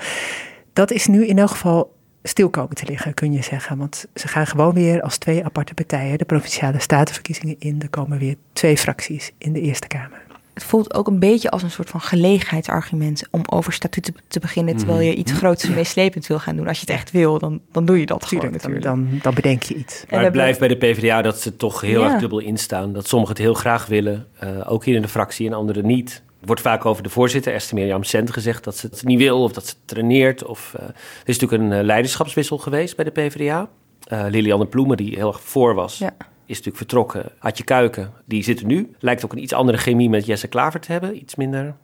Dat 0.73 0.91
is 0.91 1.07
nu 1.07 1.27
in 1.27 1.39
elk 1.39 1.51
geval 1.51 1.95
stil 2.23 2.51
komen 2.51 2.77
te 2.77 2.87
liggen, 2.87 3.15
kun 3.15 3.33
je 3.33 3.43
zeggen. 3.43 3.77
Want 3.77 4.07
ze 4.15 4.29
gaan 4.29 4.47
gewoon 4.47 4.75
weer 4.75 5.03
als 5.03 5.19
twee 5.19 5.45
aparte 5.45 5.75
partijen 5.75 6.19
de 6.19 6.25
provinciale 6.25 6.81
statenverkiezingen 6.81 7.57
in. 7.59 7.83
Er 7.83 7.91
komen 7.91 8.19
weer 8.19 8.37
twee 8.53 8.77
fracties 8.77 9.33
in 9.39 9.53
de 9.53 9.61
Eerste 9.61 9.87
Kamer 9.87 10.32
het 10.55 10.65
voelt 10.65 10.95
ook 10.95 11.07
een 11.07 11.19
beetje 11.19 11.51
als 11.51 11.63
een 11.63 11.71
soort 11.71 11.91
van 11.91 12.01
gelegenheidsargument 12.01 13.23
om 13.31 13.43
over 13.47 13.73
statuten 13.73 14.15
te 14.29 14.41
beginnen, 14.41 14.77
terwijl 14.77 15.01
je 15.01 15.15
iets 15.15 15.33
groots 15.33 15.65
en 15.65 15.75
meeslepend 15.75 16.27
wil 16.27 16.39
gaan 16.39 16.57
doen. 16.57 16.69
Als 16.69 16.81
je 16.81 16.87
het 16.87 16.95
echt 16.95 17.11
wil, 17.11 17.39
dan, 17.39 17.61
dan 17.73 17.85
doe 17.85 18.01
je 18.01 18.07
dat 18.07 18.29
Tuurlijk, 18.29 18.41
gewoon 18.41 18.53
natuurlijk. 18.53 18.85
Dan, 18.85 19.11
dan, 19.11 19.19
dan 19.23 19.35
bedenk 19.35 19.63
je 19.63 19.75
iets. 19.75 20.05
Maar 20.11 20.23
het 20.23 20.33
blijft 20.33 20.59
bij 20.59 20.69
de 20.69 20.77
PvdA 20.77 21.23
dat 21.23 21.41
ze 21.41 21.57
toch 21.57 21.81
heel 21.81 22.01
ja. 22.01 22.11
erg 22.11 22.21
dubbel 22.21 22.39
instaan. 22.39 22.93
Dat 22.93 23.09
sommigen 23.09 23.35
het 23.35 23.45
heel 23.45 23.55
graag 23.55 23.87
willen, 23.87 24.27
uh, 24.45 24.73
ook 24.73 24.85
hier 24.85 24.97
in 24.97 25.03
de 25.03 25.09
fractie 25.09 25.47
en 25.47 25.53
anderen 25.53 25.87
niet. 25.87 26.23
Er 26.41 26.47
wordt 26.47 26.63
vaak 26.63 26.87
over 26.87 27.03
de 27.03 27.09
voorzitter, 27.09 27.53
Esther 27.53 27.77
Mirjam 27.77 28.05
Cent, 28.05 28.31
gezegd 28.31 28.65
dat 28.65 28.77
ze 28.77 28.87
het 28.87 29.05
niet 29.05 29.19
wil 29.19 29.43
of 29.43 29.53
dat 29.53 29.67
ze 29.67 29.75
traineert. 29.85 30.45
Of, 30.45 30.75
uh, 30.77 30.87
er 30.87 30.95
is 31.25 31.39
natuurlijk 31.39 31.63
een 31.63 31.79
uh, 31.79 31.85
leiderschapswissel 31.85 32.59
geweest 32.59 32.97
bij 32.97 33.05
de 33.05 33.11
PvdA. 33.11 33.69
Uh, 34.13 34.25
Lilianne 34.29 34.67
Ploemen, 34.67 34.97
die 34.97 35.17
heel 35.17 35.29
erg 35.29 35.41
voor 35.41 35.75
was, 35.75 35.99
ja 35.99 36.15
is 36.47 36.57
natuurlijk 36.57 36.77
vertrokken. 36.77 37.33
Hadje 37.39 37.65
Kuiken, 37.65 38.13
die 38.25 38.43
zit 38.43 38.61
er 38.61 38.67
nu. 38.67 38.91
Lijkt 38.99 39.25
ook 39.25 39.33
een 39.33 39.43
iets 39.43 39.53
andere 39.53 39.79
chemie 39.79 40.09
met 40.09 40.27
Jesse 40.27 40.49
Klaver 40.49 40.81
te 40.81 40.93
hebben. 40.93 41.17
Iets 41.17 41.35
minder... 41.35 41.75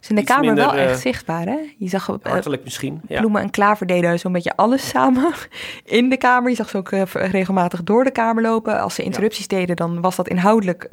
Is 0.00 0.10
in 0.10 0.16
de 0.16 0.24
Kamer 0.24 0.44
minder, 0.44 0.64
wel 0.64 0.74
uh, 0.74 0.90
echt 0.90 1.00
zichtbaar, 1.00 1.46
hè? 1.46 1.58
Je 1.78 1.88
zag 1.88 2.08
uh, 2.08 2.16
hartelijk 2.22 2.64
misschien. 2.64 3.00
Ja. 3.08 3.18
Bloemen 3.18 3.42
en 3.42 3.50
Klaver 3.50 3.86
deden 3.86 4.18
zo'n 4.18 4.32
beetje 4.32 4.56
alles 4.56 4.88
samen 4.88 5.32
in 5.84 6.08
de 6.08 6.16
Kamer. 6.16 6.50
Je 6.50 6.56
zag 6.56 6.68
ze 6.68 6.76
ook 6.76 6.90
uh, 6.90 7.02
regelmatig 7.12 7.82
door 7.82 8.04
de 8.04 8.10
Kamer 8.10 8.42
lopen. 8.42 8.80
Als 8.80 8.94
ze 8.94 9.02
interrupties 9.02 9.46
ja. 9.48 9.56
deden, 9.56 9.76
dan 9.76 10.00
was 10.00 10.16
dat 10.16 10.28
inhoudelijk, 10.28 10.86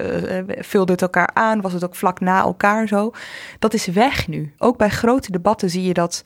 vulde 0.59 0.91
het 0.91 1.01
elkaar 1.01 1.29
aan. 1.33 1.61
Was 1.61 1.73
het 1.73 1.83
ook 1.83 1.95
vlak 1.95 2.19
na 2.19 2.41
elkaar 2.41 2.87
zo. 2.87 3.11
Dat 3.59 3.73
is 3.73 3.85
weg 3.85 4.27
nu. 4.27 4.53
Ook 4.57 4.77
bij 4.77 4.89
grote 4.89 5.31
debatten 5.31 5.69
zie 5.69 5.83
je 5.83 5.93
dat 5.93 6.23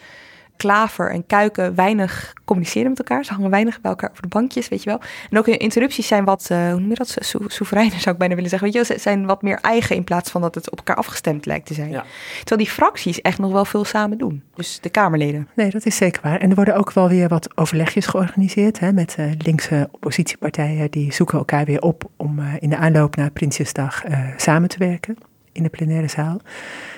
Klaver 0.57 1.11
en 1.11 1.25
Kuiken 1.25 1.75
weinig 1.75 2.33
communiceren 2.45 2.89
met 2.89 2.99
elkaar. 2.99 3.25
Ze 3.25 3.33
hangen 3.33 3.49
weinig 3.49 3.81
bij 3.81 3.91
elkaar 3.91 4.09
over 4.09 4.21
de 4.21 4.27
bankjes, 4.27 4.69
weet 4.69 4.83
je 4.83 4.89
wel. 4.89 5.01
En 5.29 5.37
ook 5.37 5.45
hun 5.45 5.59
interrupties 5.59 6.07
zijn 6.07 6.25
wat, 6.25 6.47
uh, 6.51 6.57
hoe 6.57 6.79
noem 6.79 6.89
je 6.89 6.95
dat, 6.95 7.17
soevereiner 7.47 7.99
zou 7.99 8.11
ik 8.11 8.17
bijna 8.17 8.35
willen 8.35 8.49
zeggen. 8.49 8.71
Weet 8.71 8.81
je 8.81 8.87
wel, 8.87 8.97
ze 8.97 9.03
zijn 9.03 9.25
wat 9.25 9.41
meer 9.41 9.59
eigen 9.61 9.95
in 9.95 10.03
plaats 10.03 10.31
van 10.31 10.41
dat 10.41 10.55
het 10.55 10.71
op 10.71 10.77
elkaar 10.77 10.95
afgestemd 10.95 11.45
lijkt 11.45 11.65
te 11.65 11.73
zijn. 11.73 11.89
Ja. 11.89 12.05
Terwijl 12.37 12.61
die 12.61 12.69
fracties 12.69 13.21
echt 13.21 13.37
nog 13.37 13.51
wel 13.51 13.65
veel 13.65 13.85
samen 13.85 14.17
doen. 14.17 14.43
Dus 14.55 14.79
de 14.81 14.89
Kamerleden. 14.89 15.47
Nee, 15.55 15.69
dat 15.69 15.85
is 15.85 15.95
zeker 15.95 16.21
waar. 16.21 16.39
En 16.39 16.49
er 16.49 16.55
worden 16.55 16.75
ook 16.75 16.91
wel 16.91 17.09
weer 17.09 17.27
wat 17.27 17.57
overlegjes 17.57 18.05
georganiseerd 18.05 18.79
hè, 18.79 18.93
met 18.93 19.15
uh, 19.19 19.31
linkse 19.37 19.89
oppositiepartijen. 19.91 20.91
Die 20.91 21.13
zoeken 21.13 21.37
elkaar 21.37 21.65
weer 21.65 21.81
op 21.81 22.09
om 22.17 22.39
uh, 22.39 22.53
in 22.59 22.69
de 22.69 22.77
aanloop 22.77 23.15
naar 23.15 23.31
Prinsjesdag 23.31 24.03
samen 24.37 24.69
te 24.69 24.77
werken 24.77 25.17
in 25.51 25.63
de 25.63 25.69
plenaire 25.69 26.07
zaal. 26.07 26.41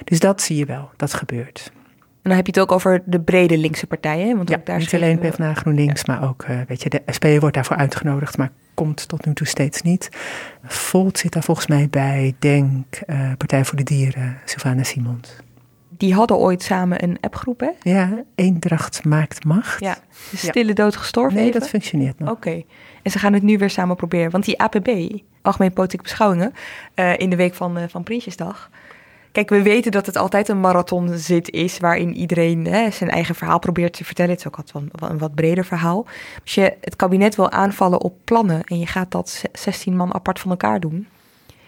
Dus 0.04 0.20
dat 0.20 0.42
zie 0.42 0.58
je 0.58 0.66
wel, 0.66 0.90
dat 0.96 1.14
gebeurt. 1.14 1.72
En 2.28 2.34
dan 2.34 2.46
heb 2.46 2.54
je 2.54 2.62
het 2.62 2.70
ook 2.70 2.76
over 2.78 3.02
de 3.06 3.22
brede 3.22 3.58
linkse 3.58 3.88
partijen. 3.88 4.36
Want 4.38 4.50
ja, 4.50 4.56
ook 4.56 4.66
daar 4.66 4.80
niet 4.80 4.94
alleen 4.94 5.20
PvdA 5.20 5.54
GroenLinks, 5.54 6.02
ja. 6.06 6.14
maar 6.14 6.30
ook, 6.30 6.46
uh, 6.50 6.60
weet 6.68 6.84
je, 6.84 6.90
de 6.90 7.02
SP 7.16 7.26
wordt 7.40 7.56
daarvoor 7.56 7.76
uitgenodigd, 7.76 8.38
maar 8.38 8.52
komt 8.74 9.08
tot 9.08 9.26
nu 9.26 9.34
toe 9.34 9.48
steeds 9.48 9.82
niet. 9.82 10.10
Volt 10.64 11.18
zit 11.18 11.32
daar 11.32 11.44
volgens 11.44 11.68
mij 11.68 11.88
bij, 11.90 12.36
Denk, 12.40 13.00
uh, 13.08 13.32
Partij 13.38 13.66
voor 13.66 13.78
de 13.78 13.84
Dieren, 13.84 14.38
Sylvana 14.46 14.84
Simons. 14.84 15.36
Die 15.90 16.14
hadden 16.14 16.38
ooit 16.38 16.64
samen 16.64 17.04
een 17.04 17.18
appgroep, 17.22 17.60
hè? 17.60 17.70
Ja, 17.82 18.24
Eendracht 18.36 19.04
maakt 19.04 19.46
macht. 19.46 19.80
Ja, 19.80 19.98
de 20.32 20.38
stille 20.38 20.74
dood 20.74 20.96
gestorven 20.96 21.36
Nee, 21.36 21.48
even. 21.48 21.60
dat 21.60 21.70
functioneert 21.70 22.20
nog. 22.20 22.30
Oké, 22.30 22.48
okay. 22.48 22.66
en 23.04 23.12
ze 23.12 23.20
gaan 23.20 23.34
het 23.34 23.44
nu 23.44 23.58
weer 23.58 23.70
samen 23.70 23.96
proberen. 23.96 24.32
Want 24.32 24.46
die 24.46 24.60
APB, 24.60 24.90
Algemeen 25.42 25.74
Politieke 25.74 26.04
Beschouwingen, 26.04 26.54
uh, 26.96 27.18
in 27.18 27.30
de 27.30 27.36
week 27.36 27.54
van, 27.54 27.90
van 27.90 28.04
Prinsjesdag... 28.04 28.70
Kijk, 29.38 29.50
we 29.50 29.62
weten 29.62 29.92
dat 29.92 30.06
het 30.06 30.16
altijd 30.16 30.50
een 30.50 30.60
marathonzit 30.60 31.52
is 31.52 31.78
waarin 31.80 32.16
iedereen 32.16 32.66
hè, 32.66 32.92
zijn 32.92 33.10
eigen 33.10 33.36
verhaal 33.36 33.60
probeert 33.60 33.94
te 33.94 34.04
vertellen. 34.04 34.32
Het 34.32 34.40
is 34.40 34.48
ook 34.48 34.58
altijd 34.58 34.76
een, 34.76 35.10
een 35.10 35.18
wat 35.18 35.36
breder 35.36 35.66
verhaal. 35.66 36.06
Als 36.44 36.56
je 36.56 36.74
het 36.82 36.96
kabinet 36.96 37.36
wil 37.36 37.52
aanvallen 37.52 38.02
op 38.02 38.14
plannen 38.24 38.64
en 38.64 38.80
je 38.80 38.86
gaat 38.86 39.12
dat 39.12 39.44
16 39.54 39.96
man 39.96 40.14
apart 40.14 40.40
van 40.40 40.52
elkaar 40.52 40.80
doen. 40.80 41.08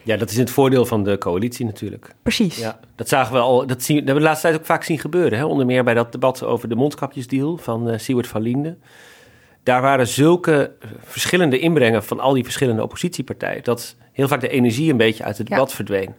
Ja, 0.03 0.17
dat 0.17 0.29
is 0.29 0.38
het 0.38 0.49
voordeel 0.49 0.86
van 0.86 1.03
de 1.03 1.17
coalitie 1.17 1.65
natuurlijk. 1.65 2.15
Precies. 2.21 2.58
Ja, 2.58 2.79
dat 2.95 3.08
zagen 3.08 3.34
we 3.34 3.39
al, 3.39 3.67
dat, 3.67 3.84
zien, 3.84 3.95
dat 3.97 4.05
hebben 4.05 4.13
we 4.13 4.19
de 4.19 4.27
laatste 4.27 4.47
tijd 4.47 4.60
ook 4.60 4.65
vaak 4.65 4.84
zien 4.84 4.99
gebeuren. 4.99 5.38
Hè? 5.38 5.45
Onder 5.45 5.65
meer 5.65 5.84
bij 5.84 5.93
dat 5.93 6.12
debat 6.12 6.43
over 6.43 6.69
de 6.69 6.75
mondkapjesdeal 6.75 7.58
van 7.58 7.89
uh, 7.89 7.97
Siewert 7.97 8.27
van 8.27 8.41
Liende. 8.41 8.77
Daar 9.63 9.82
waren 9.82 10.08
zulke 10.08 10.71
verschillende 11.01 11.60
inbrengen 11.60 12.03
van 12.03 12.19
al 12.19 12.34
die 12.34 12.43
verschillende 12.43 12.84
oppositiepartijen... 12.84 13.63
dat 13.63 13.95
heel 14.12 14.27
vaak 14.27 14.41
de 14.41 14.49
energie 14.49 14.91
een 14.91 14.97
beetje 14.97 15.23
uit 15.23 15.38
het 15.38 15.47
debat 15.47 15.69
ja. 15.69 15.75
verdween. 15.75 16.15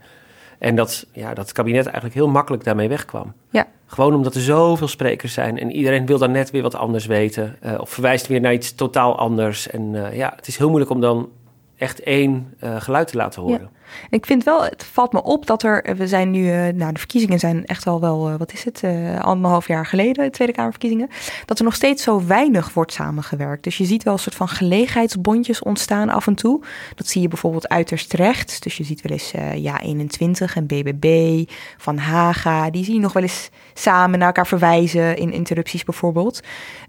En 0.60 0.74
dat, 0.74 1.06
ja, 1.12 1.34
dat 1.34 1.44
het 1.44 1.52
kabinet 1.52 1.84
eigenlijk 1.84 2.14
heel 2.14 2.28
makkelijk 2.28 2.64
daarmee 2.64 2.88
wegkwam. 2.88 3.32
Ja. 3.50 3.66
Gewoon 3.86 4.14
omdat 4.14 4.34
er 4.34 4.40
zoveel 4.40 4.88
sprekers 4.88 5.32
zijn 5.32 5.58
en 5.58 5.70
iedereen 5.70 6.06
wil 6.06 6.18
dan 6.18 6.30
net 6.30 6.50
weer 6.50 6.62
wat 6.62 6.74
anders 6.74 7.06
weten. 7.06 7.56
Uh, 7.64 7.74
of 7.80 7.90
verwijst 7.90 8.26
weer 8.26 8.40
naar 8.40 8.52
iets 8.52 8.74
totaal 8.74 9.18
anders. 9.18 9.68
En 9.70 9.82
uh, 9.94 10.16
ja, 10.16 10.32
het 10.36 10.46
is 10.46 10.56
heel 10.56 10.68
moeilijk 10.68 10.90
om 10.90 11.00
dan 11.00 11.28
echt 11.76 12.00
één 12.02 12.54
uh, 12.64 12.80
geluid 12.80 13.08
te 13.08 13.16
laten 13.16 13.42
horen. 13.42 13.70
Ja. 13.72 13.79
Ik 14.10 14.26
vind 14.26 14.44
wel, 14.44 14.64
het 14.64 14.84
valt 14.92 15.12
me 15.12 15.22
op 15.22 15.46
dat 15.46 15.62
er, 15.62 15.96
we 15.96 16.08
zijn 16.08 16.30
nu, 16.30 16.44
uh, 16.44 16.72
nou 16.72 16.92
de 16.92 16.98
verkiezingen 16.98 17.38
zijn 17.38 17.66
echt 17.66 17.86
al 17.86 18.00
wel, 18.00 18.30
uh, 18.30 18.36
wat 18.36 18.52
is 18.52 18.64
het, 18.64 18.82
anderhalf 19.20 19.66
jaar 19.66 19.86
geleden, 19.86 20.24
de 20.24 20.30
Tweede 20.30 20.52
Kamerverkiezingen, 20.52 21.08
dat 21.44 21.58
er 21.58 21.64
nog 21.64 21.74
steeds 21.74 22.02
zo 22.02 22.26
weinig 22.26 22.72
wordt 22.74 22.92
samengewerkt. 22.92 23.64
Dus 23.64 23.76
je 23.76 23.84
ziet 23.84 24.02
wel 24.02 24.12
een 24.12 24.18
soort 24.18 24.34
van 24.34 24.48
gelegenheidsbondjes 24.48 25.62
ontstaan 25.62 26.08
af 26.08 26.26
en 26.26 26.34
toe. 26.34 26.62
Dat 26.94 27.06
zie 27.06 27.22
je 27.22 27.28
bijvoorbeeld 27.28 27.68
uiterst 27.68 28.12
rechts. 28.12 28.60
Dus 28.60 28.76
je 28.76 28.84
ziet 28.84 29.00
wel 29.00 29.12
eens 29.12 29.32
Ja 29.54 29.80
21 29.80 30.56
en 30.56 30.66
BBB, 30.66 31.44
Van 31.76 31.98
Haga, 31.98 32.70
die 32.70 32.84
zie 32.84 32.94
je 32.94 33.00
nog 33.00 33.12
wel 33.12 33.22
eens 33.22 33.50
samen 33.74 34.18
naar 34.18 34.28
elkaar 34.28 34.46
verwijzen 34.46 35.16
in 35.16 35.32
interrupties 35.32 35.84
bijvoorbeeld. 35.84 36.40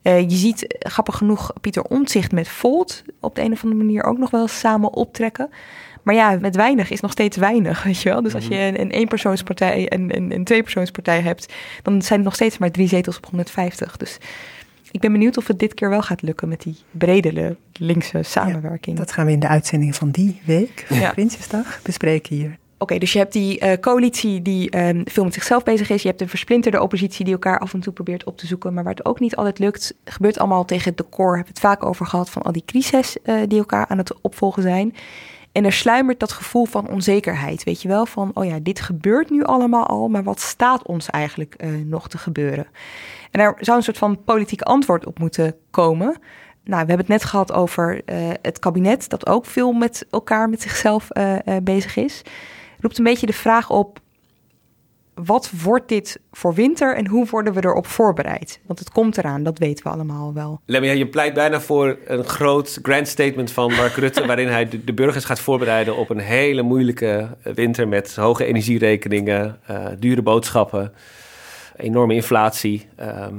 je 0.04 0.26
ziet 0.28 0.76
grappig 0.80 1.18
genoeg 1.18 1.54
Pieter 1.62 1.84
Omtzigt 1.84 2.32
met 2.32 2.48
Volt 2.48 3.04
op 3.20 3.36
de 3.36 3.42
een 3.42 3.52
of 3.52 3.64
andere 3.64 3.84
manier 3.84 4.04
ook 4.04 4.18
nog 4.18 4.30
wel 4.30 4.48
samen 4.48 4.94
optrekken. 4.94 5.50
Maar 6.04 6.16
ja, 6.16 6.38
met 6.42 6.56
weinig 6.56 6.90
is 6.90 7.00
nog 7.00 7.12
steeds 7.12 7.38
weinig, 7.38 7.84
weet 7.84 8.02
je 8.02 8.10
wel. 8.10 8.22
Dus 8.22 8.36
als 8.36 8.48
je 8.48 8.56
een, 8.56 8.82
een 8.82 8.92
eenpersoonspartij 8.92 9.88
en 9.88 10.16
een, 10.16 10.32
een 10.32 10.44
tweepersoonspartij 10.44 11.22
hebt, 11.22 11.54
dan 11.84 12.02
zijn 12.02 12.20
er 12.20 12.26
nog 12.26 12.36
steeds 12.36 12.58
maar 12.58 12.72
drie 12.72 12.88
zetels 12.88 13.18
op 13.18 13.26
150. 13.26 13.98
Dus 13.98 14.18
ik 14.92 15.00
ben 15.00 15.12
benieuwd 15.12 15.38
of 15.38 15.48
het 15.48 15.60
dit 15.60 15.74
keer 15.74 15.90
wel 15.90 16.02
gaat 16.02 16.22
lukken 16.22 16.48
met 16.48 16.62
die 16.62 16.78
bredere 16.92 17.56
linkse 17.74 18.24
samenwerking. 18.24 18.98
Dat 18.98 19.12
gaan 19.12 19.26
we 19.26 19.32
in 19.32 19.40
de 19.40 19.48
uitzending 19.48 19.96
van 19.96 20.10
die 20.10 20.42
week, 20.46 20.84
van 20.88 20.98
Ja. 20.98 21.12
Prinsjesdag, 21.12 21.80
bespreken 21.84 22.36
hier. 22.36 22.60
Oké, 22.82 22.98
dus 22.98 23.14
je 23.14 23.20
hebt 23.20 23.34
die 23.34 23.60
eh, 23.60 23.80
coalitie 23.80 24.42
die 24.42 24.70
ehm, 24.70 25.02
veel 25.06 25.24
met 25.24 25.34
zichzelf 25.34 25.64
bezig 25.64 25.90
is. 25.90 26.02
Je 26.02 26.08
hebt 26.08 26.20
de 26.20 26.28
versplinterde 26.28 26.82
oppositie 26.82 27.26
die 27.26 27.34
elkaar 27.34 27.60
af 27.60 27.74
en 27.74 27.80
toe 27.80 27.94
probeert 27.94 28.24
op 28.24 28.38
te 28.38 28.48
zoeken, 28.48 28.74
maar 28.74 28.84
waar 28.84 28.94
het 28.94 29.06
ook 29.06 29.20
niet 29.20 29.36
altijd 29.36 29.60
lukt. 29.60 29.94
Gebeurt 30.06 30.40
allemaal 30.40 30.66
tegen 30.66 30.86
het 30.86 30.98
decor. 30.98 31.36
Hebben 31.36 31.54
we 31.54 31.60
het 31.60 31.60
vaak 31.60 31.86
over 31.86 32.06
gehad 32.06 32.30
van 32.30 32.42
al 32.42 32.52
die 32.52 32.64
crises 32.66 33.22
eh, 33.22 33.36
die 33.48 33.60
elkaar 33.60 33.88
aan 33.88 33.98
het 33.98 34.22
opvolgen 34.22 34.62
zijn. 34.62 34.96
En 35.52 35.66
er 35.66 35.74
sluimert 35.74 36.20
dat 36.20 36.32
gevoel 36.32 36.66
van 36.66 36.90
onzekerheid, 36.90 37.64
weet 37.64 37.82
je 37.82 37.88
wel? 37.88 38.06
Van, 38.06 38.32
oh 38.34 38.46
ja, 38.46 38.60
dit 38.62 38.80
gebeurt 38.80 39.30
nu 39.30 39.44
allemaal 39.44 39.88
al, 39.88 40.08
maar 40.08 40.24
wat 40.24 40.40
staat 40.40 40.84
ons 40.84 41.10
eigenlijk 41.10 41.54
eh, 41.54 41.70
nog 41.70 42.08
te 42.08 42.18
gebeuren? 42.18 42.68
En 43.32 43.40
daar 43.40 43.58
zou 43.60 43.78
een 43.78 43.84
soort 43.84 43.98
van 43.98 44.24
politiek 44.24 44.62
antwoord 44.62 45.06
op 45.06 45.20
moeten 45.20 45.56
komen. 45.70 46.18
Nou, 46.64 46.82
we 46.84 46.92
hebben 46.92 46.98
het 46.98 47.08
net 47.08 47.24
gehad 47.24 47.52
over 47.52 48.02
eh, 48.06 48.30
het 48.42 48.60
kabinet, 48.60 49.10
dat 49.10 49.28
ook 49.28 49.46
veel 49.46 49.72
met 49.72 50.06
elkaar, 50.10 50.50
met 50.50 50.62
zichzelf 50.62 51.10
eh, 51.10 51.36
bezig 51.64 51.96
is. 51.96 52.22
Roept 52.80 52.98
een 52.98 53.04
beetje 53.04 53.26
de 53.26 53.34
vraag 53.34 53.70
op: 53.70 54.00
wat 55.13 55.52
wordt 55.63 55.88
dit 55.89 56.19
voor 56.32 56.54
winter 56.54 56.95
en 56.95 57.08
hoe 57.08 57.26
worden 57.30 57.54
we 57.54 57.63
erop 57.65 57.88
voorbereid? 57.88 58.60
Want 58.65 58.80
het 58.80 58.91
komt 58.91 59.17
eraan, 59.17 59.43
dat 59.43 59.58
weten 59.58 59.84
we 59.84 59.89
allemaal 59.89 60.34
wel. 60.34 60.62
Lemmy, 60.65 60.88
je 60.88 61.08
pleit 61.08 61.34
bijna 61.34 61.62
voor 61.62 61.97
een 62.06 62.24
groot 62.24 62.80
grand 62.82 63.08
statement 63.08 63.52
van 63.52 63.74
Mark 63.74 63.93
Rutte... 63.95 64.26
waarin 64.32 64.47
hij 64.47 64.67
de, 64.86 64.93
burgers 64.93 65.26
gaat 65.26 65.39
voorbereiden 65.39 65.97
op 65.97 66.10
een 66.10 66.19
hele 66.19 66.62
moeilijke 66.62 67.38
winter... 67.43 67.88
met 67.88 68.15
hoge 68.15 68.45
energierekeningen, 68.45 69.60
eh, 69.65 69.86
dure 70.00 70.21
boodschappen, 70.21 70.93
enorme 71.76 72.13
inflatie. 72.13 72.88
ehm, 72.95 73.36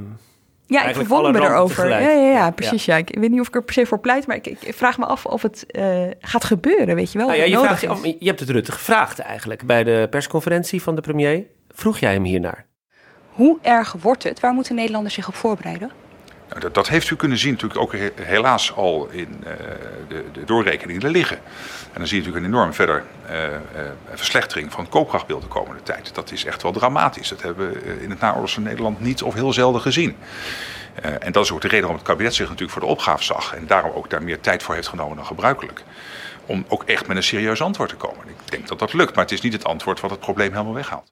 Ja, 0.67 0.85
ik 0.87 0.95
verwonder 0.95 1.31
me 1.31 1.41
erover. 1.41 1.89
Ja, 1.89 1.99
ja, 1.99 2.09
ja, 2.09 2.31
Ja. 2.31 2.51
precies. 2.51 2.85
Ja. 2.85 2.97
Ik 2.97 3.17
weet 3.19 3.29
niet 3.31 3.39
of 3.39 3.47
ik 3.47 3.55
er 3.55 3.63
per 3.63 3.73
se 3.73 3.85
voor 3.85 3.99
pleit, 3.99 4.27
maar 4.27 4.35
ik, 4.35 4.47
ik 4.47 4.73
vraag 4.73 4.97
me 4.97 5.05
af 5.05 5.25
of 5.25 5.41
het 5.41 5.65
eh, 5.71 6.01
gaat 6.19 6.43
gebeuren, 6.43 6.95
weet 6.95 7.11
je 7.11 7.17
wel? 7.17 7.27
nou 7.27 7.39
ja, 7.39 7.45
je, 7.45 7.57
vraagt, 7.57 7.87
af- 7.87 8.05
je 8.05 8.15
hebt 8.27 8.39
het 8.39 8.49
Rutte 8.49 8.71
gevraagd 8.71 9.19
eigenlijk. 9.19 9.65
Bij 9.65 9.83
de 9.83 10.07
persconferentie 10.09 10.81
van 10.81 10.95
de 10.95 11.01
premier 11.01 11.45
vroeg 11.73 11.97
jij 11.99 12.13
hem 12.13 12.23
hiernaar. 12.23 12.65
Hoe 13.29 13.59
erg 13.61 13.91
wordt 13.91 14.23
het? 14.23 14.39
Waar 14.39 14.53
moeten 14.53 14.75
Nederlanders 14.75 15.13
zich 15.13 15.27
op 15.27 15.35
voorbereiden? 15.35 15.91
Nou, 16.49 16.59
dat, 16.61 16.73
dat 16.73 16.87
heeft 16.87 17.09
u 17.09 17.15
kunnen 17.15 17.37
zien 17.37 17.51
natuurlijk 17.51 17.79
ook 17.79 17.91
he- 17.91 18.11
helaas 18.21 18.75
al 18.75 19.07
in 19.11 19.43
eh, 19.43 19.53
de, 20.07 20.25
de 20.31 20.45
doorrekeningen 20.45 21.11
liggen. 21.11 21.37
En 21.37 21.99
dan 21.99 22.07
zie 22.07 22.17
je 22.17 22.23
natuurlijk 22.23 22.45
een 22.45 22.59
enorm 22.59 22.73
verder 22.73 23.03
eh, 23.25 23.45
eh, 23.55 23.61
verslechtering 24.13 24.71
van 24.71 24.83
het 24.83 24.89
koopkrachtbeeld 24.89 25.41
de 25.41 25.47
komende 25.47 25.83
tijd. 25.83 26.15
Dat 26.15 26.31
is 26.31 26.45
echt 26.45 26.61
wel 26.61 26.71
dramatisch. 26.71 27.29
Dat 27.29 27.41
hebben 27.41 27.71
we 27.71 28.01
in 28.01 28.09
het 28.09 28.19
naoorlogse 28.19 28.61
Nederland 28.61 28.99
niet 28.99 29.23
of 29.23 29.33
heel 29.33 29.53
zelden 29.53 29.81
gezien. 29.81 30.15
Eh, 31.01 31.11
en 31.19 31.31
dat 31.31 31.43
is 31.43 31.51
ook 31.51 31.61
de 31.61 31.67
reden 31.67 31.81
waarom 31.81 31.97
het 31.99 32.07
kabinet 32.07 32.33
zich 32.33 32.45
natuurlijk 32.45 32.71
voor 32.71 32.81
de 32.81 32.87
opgave 32.87 33.23
zag. 33.23 33.55
En 33.55 33.67
daarom 33.67 33.91
ook 33.91 34.09
daar 34.09 34.23
meer 34.23 34.39
tijd 34.39 34.63
voor 34.63 34.75
heeft 34.75 34.87
genomen 34.87 35.15
dan 35.15 35.25
gebruikelijk. 35.25 35.83
Om 36.45 36.65
ook 36.67 36.83
echt 36.83 37.07
met 37.07 37.17
een 37.17 37.23
serieus 37.23 37.61
antwoord 37.61 37.89
te 37.89 37.95
komen. 37.95 38.27
Ik 38.27 38.51
denk 38.51 38.67
dat 38.67 38.79
dat 38.79 38.93
lukt, 38.93 39.15
maar 39.15 39.23
het 39.23 39.33
is 39.33 39.41
niet 39.41 39.53
het 39.53 39.65
antwoord 39.65 39.99
wat 39.99 40.11
het 40.11 40.19
probleem 40.19 40.51
helemaal 40.51 40.73
weghaalt. 40.73 41.11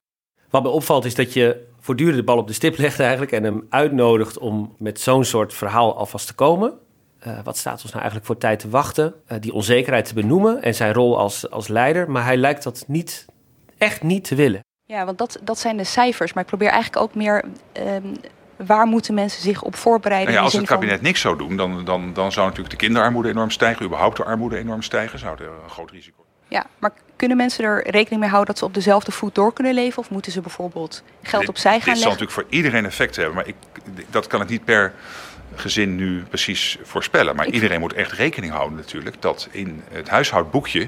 Wat 0.52 0.64
me 0.64 0.70
opvalt 0.70 1.06
is 1.06 1.16
dat 1.16 1.34
je 1.34 1.68
voortdurend 1.80 2.18
de 2.18 2.24
bal 2.24 2.38
op 2.38 2.48
de 2.48 2.54
stip 2.54 2.78
legt 2.78 3.00
eigenlijk... 3.00 3.32
en 3.32 3.44
hem 3.44 3.66
uitnodigt 3.70 4.38
om 4.38 4.76
met 4.78 5.00
zo'n 5.00 5.24
soort 5.26 5.54
verhaal 5.54 5.98
alvast 5.98 6.28
te 6.28 6.34
komen. 6.34 6.74
Eh, 7.20 7.40
wat 7.44 7.58
staat 7.58 7.74
ons 7.74 7.84
nou 7.84 7.96
eigenlijk 7.98 8.26
voor 8.26 8.38
tijd 8.38 8.60
te 8.60 8.70
wachten? 8.70 9.14
Eh, 9.28 9.38
die 9.40 9.54
onzekerheid 9.54 10.06
te 10.06 10.14
benoemen 10.14 10.62
en 10.62 10.76
zijn 10.76 10.94
rol 10.94 11.18
als, 11.18 11.50
als 11.50 11.68
leider. 11.68 12.12
Maar 12.12 12.24
hij 12.24 12.38
lijkt 12.38 12.64
dat 12.64 12.84
niet, 12.88 13.26
echt 13.78 14.04
niet 14.04 14.24
te 14.24 14.36
willen. 14.36 14.64
Ja, 14.86 15.06
want 15.06 15.18
dat, 15.18 15.40
dat 15.44 15.60
zijn 15.60 15.78
de 15.78 15.84
cijfers. 15.84 16.34
Maar 16.34 16.44
ik 16.44 16.50
probeer 16.50 16.70
eigenlijk 16.70 17.04
ook 17.04 17.16
meer... 17.16 17.44
ehm, 17.72 18.14
waar 18.66 18.86
moeten 18.88 19.14
mensen 19.14 19.42
zich 19.42 19.64
op 19.64 19.76
voorbereiden? 19.76 20.28
Nou 20.34 20.38
ja, 20.38 20.44
als 20.44 20.54
het 20.54 20.68
van- 20.68 20.78
kabinet 20.78 21.02
niks 21.02 21.22
zou 21.22 21.38
doen, 21.38 21.58
dan, 21.58 21.86
dan, 21.86 22.14
dan 22.14 22.32
zou 22.32 22.46
natuurlijk 22.46 22.74
de 22.80 22.86
kinderarmoede 22.86 23.30
enorm 23.30 23.50
stijgen. 23.50 23.86
Überhaupt 23.86 24.18
de 24.18 24.24
armoede 24.24 24.58
enorm 24.58 24.82
stijgen. 24.82 25.20
Zou 25.20 25.38
er 25.38 25.50
een 25.64 25.70
groot 25.70 25.92
risico 25.92 26.26
Ja, 26.48 26.66
maar 26.80 26.92
kunnen 27.22 27.38
mensen 27.38 27.64
er 27.64 27.90
rekening 27.90 28.22
mee 28.22 28.30
houden 28.30 28.50
dat 28.50 28.58
ze 28.58 28.66
op 28.66 28.74
dezelfde 28.74 29.12
voet 29.12 29.36
door 29.36 29.54
kunnen 29.54 29.74
leven? 29.74 30.00
Of 30.00 30.10
moeten 30.10 30.32
ze 30.32 30.42
bijvoorbeeld 30.42 31.04
geld 31.22 31.50
opzij 31.50 31.80
gaan 31.80 31.94
Dit 31.94 32.02
zal 32.02 32.10
leggen? 32.10 32.26
natuurlijk 32.26 32.32
voor 32.50 32.58
iedereen 32.58 32.86
effect 32.86 33.16
hebben, 33.16 33.36
maar 33.36 33.48
ik, 33.48 33.56
dat 34.10 34.28
kan 34.28 34.42
ik 34.42 34.50
niet 34.50 34.66
per 34.66 34.94
gezin 35.56 35.96
nu 35.96 36.24
precies 36.24 36.78
voorspellen. 36.84 37.36
Maar 37.36 37.48
iedereen 37.48 37.80
moet 37.80 37.94
echt 37.94 38.12
rekening 38.12 38.52
houden 38.52 38.78
natuurlijk 38.78 39.22
dat 39.22 39.48
in 39.52 39.84
het 39.92 40.10
huishoudboekje 40.10 40.88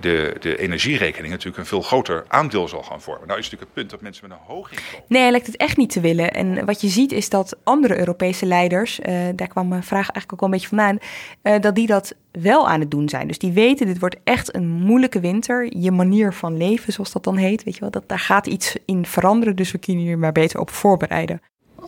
de, 0.00 0.36
de 0.40 0.56
energierekening 0.56 1.30
natuurlijk 1.30 1.58
een 1.58 1.66
veel 1.66 1.82
groter 1.82 2.24
aandeel 2.28 2.68
zal 2.68 2.82
gaan 2.82 3.00
vormen. 3.00 3.26
Nou 3.26 3.38
is 3.38 3.44
natuurlijk 3.44 3.70
het 3.70 3.80
punt 3.80 3.90
dat 3.90 4.00
mensen 4.00 4.28
met 4.28 4.38
een 4.38 4.44
hoog 4.54 4.70
inkomen... 4.70 5.04
Nee, 5.08 5.22
hij 5.22 5.30
lijkt 5.30 5.46
het 5.46 5.56
echt 5.56 5.76
niet 5.76 5.90
te 5.90 6.00
willen. 6.00 6.32
En 6.32 6.64
wat 6.64 6.80
je 6.80 6.88
ziet 6.88 7.12
is 7.12 7.28
dat 7.28 7.56
andere 7.64 7.98
Europese 7.98 8.46
leiders, 8.46 9.00
eh, 9.00 9.14
daar 9.34 9.48
kwam 9.48 9.68
mijn 9.68 9.82
vraag 9.82 10.10
eigenlijk 10.10 10.32
ook 10.32 10.40
wel 10.40 10.48
een 10.48 10.54
beetje 10.54 10.76
vandaan, 10.76 10.98
eh, 11.42 11.60
dat 11.60 11.74
die 11.74 11.86
dat 11.86 12.14
wel 12.30 12.68
aan 12.68 12.80
het 12.80 12.90
doen 12.90 13.08
zijn. 13.08 13.26
Dus 13.26 13.38
die 13.38 13.52
weten, 13.52 13.86
dit 13.86 13.98
wordt 13.98 14.16
echt 14.24 14.54
een 14.54 14.68
moeilijke 14.68 15.20
winter. 15.20 15.76
Je 15.78 15.90
manier 15.90 16.32
van 16.32 16.56
leven, 16.56 16.92
zoals 16.92 17.12
dat 17.12 17.24
dan 17.24 17.36
heet, 17.36 17.64
weet 17.64 17.74
je 17.74 17.80
wel, 17.80 17.90
dat, 17.90 18.08
daar 18.08 18.18
gaat 18.18 18.46
iets 18.46 18.76
in 18.84 19.06
veranderen. 19.06 19.56
Dus 19.56 19.72
we 19.72 19.78
kunnen 19.78 20.04
hier 20.04 20.18
maar 20.18 20.32
beter 20.32 20.60
op 20.60 20.70
voorbereiden. 20.70 21.40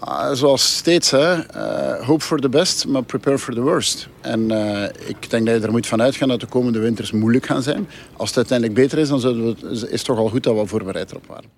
Ah, 0.04 0.32
zoals 0.32 0.76
steeds, 0.76 1.10
hè, 1.10 1.32
eh, 1.34 2.06
hope 2.06 2.24
for 2.24 2.40
the 2.40 2.48
best, 2.48 2.86
maar 2.86 3.02
prepare 3.02 3.38
for 3.38 3.54
the 3.54 3.60
worst. 3.60 4.08
En 4.20 4.50
eh, 4.50 5.08
ik 5.08 5.30
denk 5.30 5.46
dat 5.46 5.60
je 5.60 5.66
er 5.66 5.70
moet 5.70 5.86
van 5.86 6.02
uitgaan 6.02 6.28
dat 6.28 6.40
de 6.40 6.46
komende 6.46 6.78
winters 6.78 7.12
moeilijk 7.12 7.46
gaan 7.46 7.62
zijn. 7.62 7.88
Als 8.16 8.28
het 8.28 8.36
uiteindelijk 8.36 8.78
beter 8.78 8.98
is, 8.98 9.08
dan 9.08 9.20
we, 9.20 9.56
is 9.70 9.80
het 9.80 10.04
toch 10.04 10.18
al 10.18 10.28
goed 10.28 10.42
dat 10.42 10.54
we 10.54 10.66
voorbereid 10.66 11.10
erop 11.10 11.26
waren. 11.26 11.50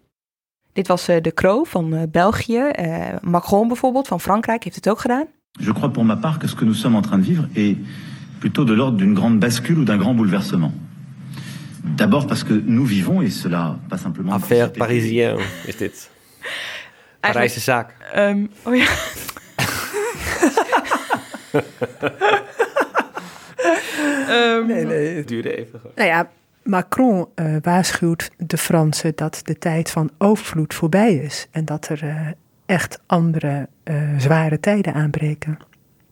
Dit 0.75 0.89
was 0.89 1.09
eh, 1.09 1.21
de 1.23 1.35
Croo 1.35 1.65
van 1.65 1.95
eh, 1.95 2.03
België. 2.11 2.59
Eh, 2.59 3.07
Macron 3.23 3.69
bijvoorbeeld 3.69 4.09
van 4.09 4.21
Frankrijk 4.21 4.65
heeft 4.65 4.77
het 4.77 4.89
ook 4.89 5.01
gedaan. 5.01 5.27
Je 5.51 5.73
crois 5.73 5.93
pour 5.93 6.05
ma 6.05 6.17
part 6.17 6.39
que 6.39 6.49
ce 6.49 6.55
que 6.55 6.65
nous 6.65 6.81
sommes 6.81 6.97
en 6.97 7.03
train 7.03 7.21
de 7.21 7.27
vivre 7.27 7.49
est 7.53 7.77
plutôt 8.39 8.67
de 8.67 8.75
l'ordre 8.75 8.97
d'une 8.97 9.15
grande 9.15 9.39
bascule 9.39 9.79
ou 9.79 9.85
d'un 9.85 9.99
grand 9.99 10.17
bouleversement. 10.17 10.73
D'abord 11.97 12.27
parce 12.27 12.45
que 12.45 12.63
nous 12.65 12.89
vivons, 12.89 13.23
et 13.23 13.31
cela 13.31 13.77
pas 13.89 13.99
simplement... 13.99 14.35
Affaire 14.35 14.73
parisien 14.73 15.37
is 15.69 15.77
dit. 15.77 16.11
Parijse 17.33 17.61
zaak. 17.61 17.95
Ehm, 18.13 18.47
oh 18.63 18.77
ja. 18.77 18.87
Ehm, 24.29 24.67
Nee, 24.67 24.85
nee, 24.85 25.17
het 25.17 25.29
duurde 25.29 25.57
even. 25.57 25.81
Nou 25.95 26.09
ja, 26.09 26.29
Macron 26.63 27.27
eh, 27.35 27.57
waarschuwt 27.63 28.31
de 28.37 28.59
Fransen 28.59 29.13
dat 29.15 29.41
de 29.45 29.59
tijd 29.59 29.91
van 29.91 30.11
overvloed 30.19 30.75
voorbij 30.75 31.15
is. 31.15 31.49
En 31.51 31.65
dat 31.65 31.89
er 31.89 32.03
eh, 32.03 32.29
echt 32.67 33.01
andere 33.07 33.69
eh, 33.83 33.97
zware 34.19 34.61
tijden 34.61 34.95
aanbreken. 34.95 35.59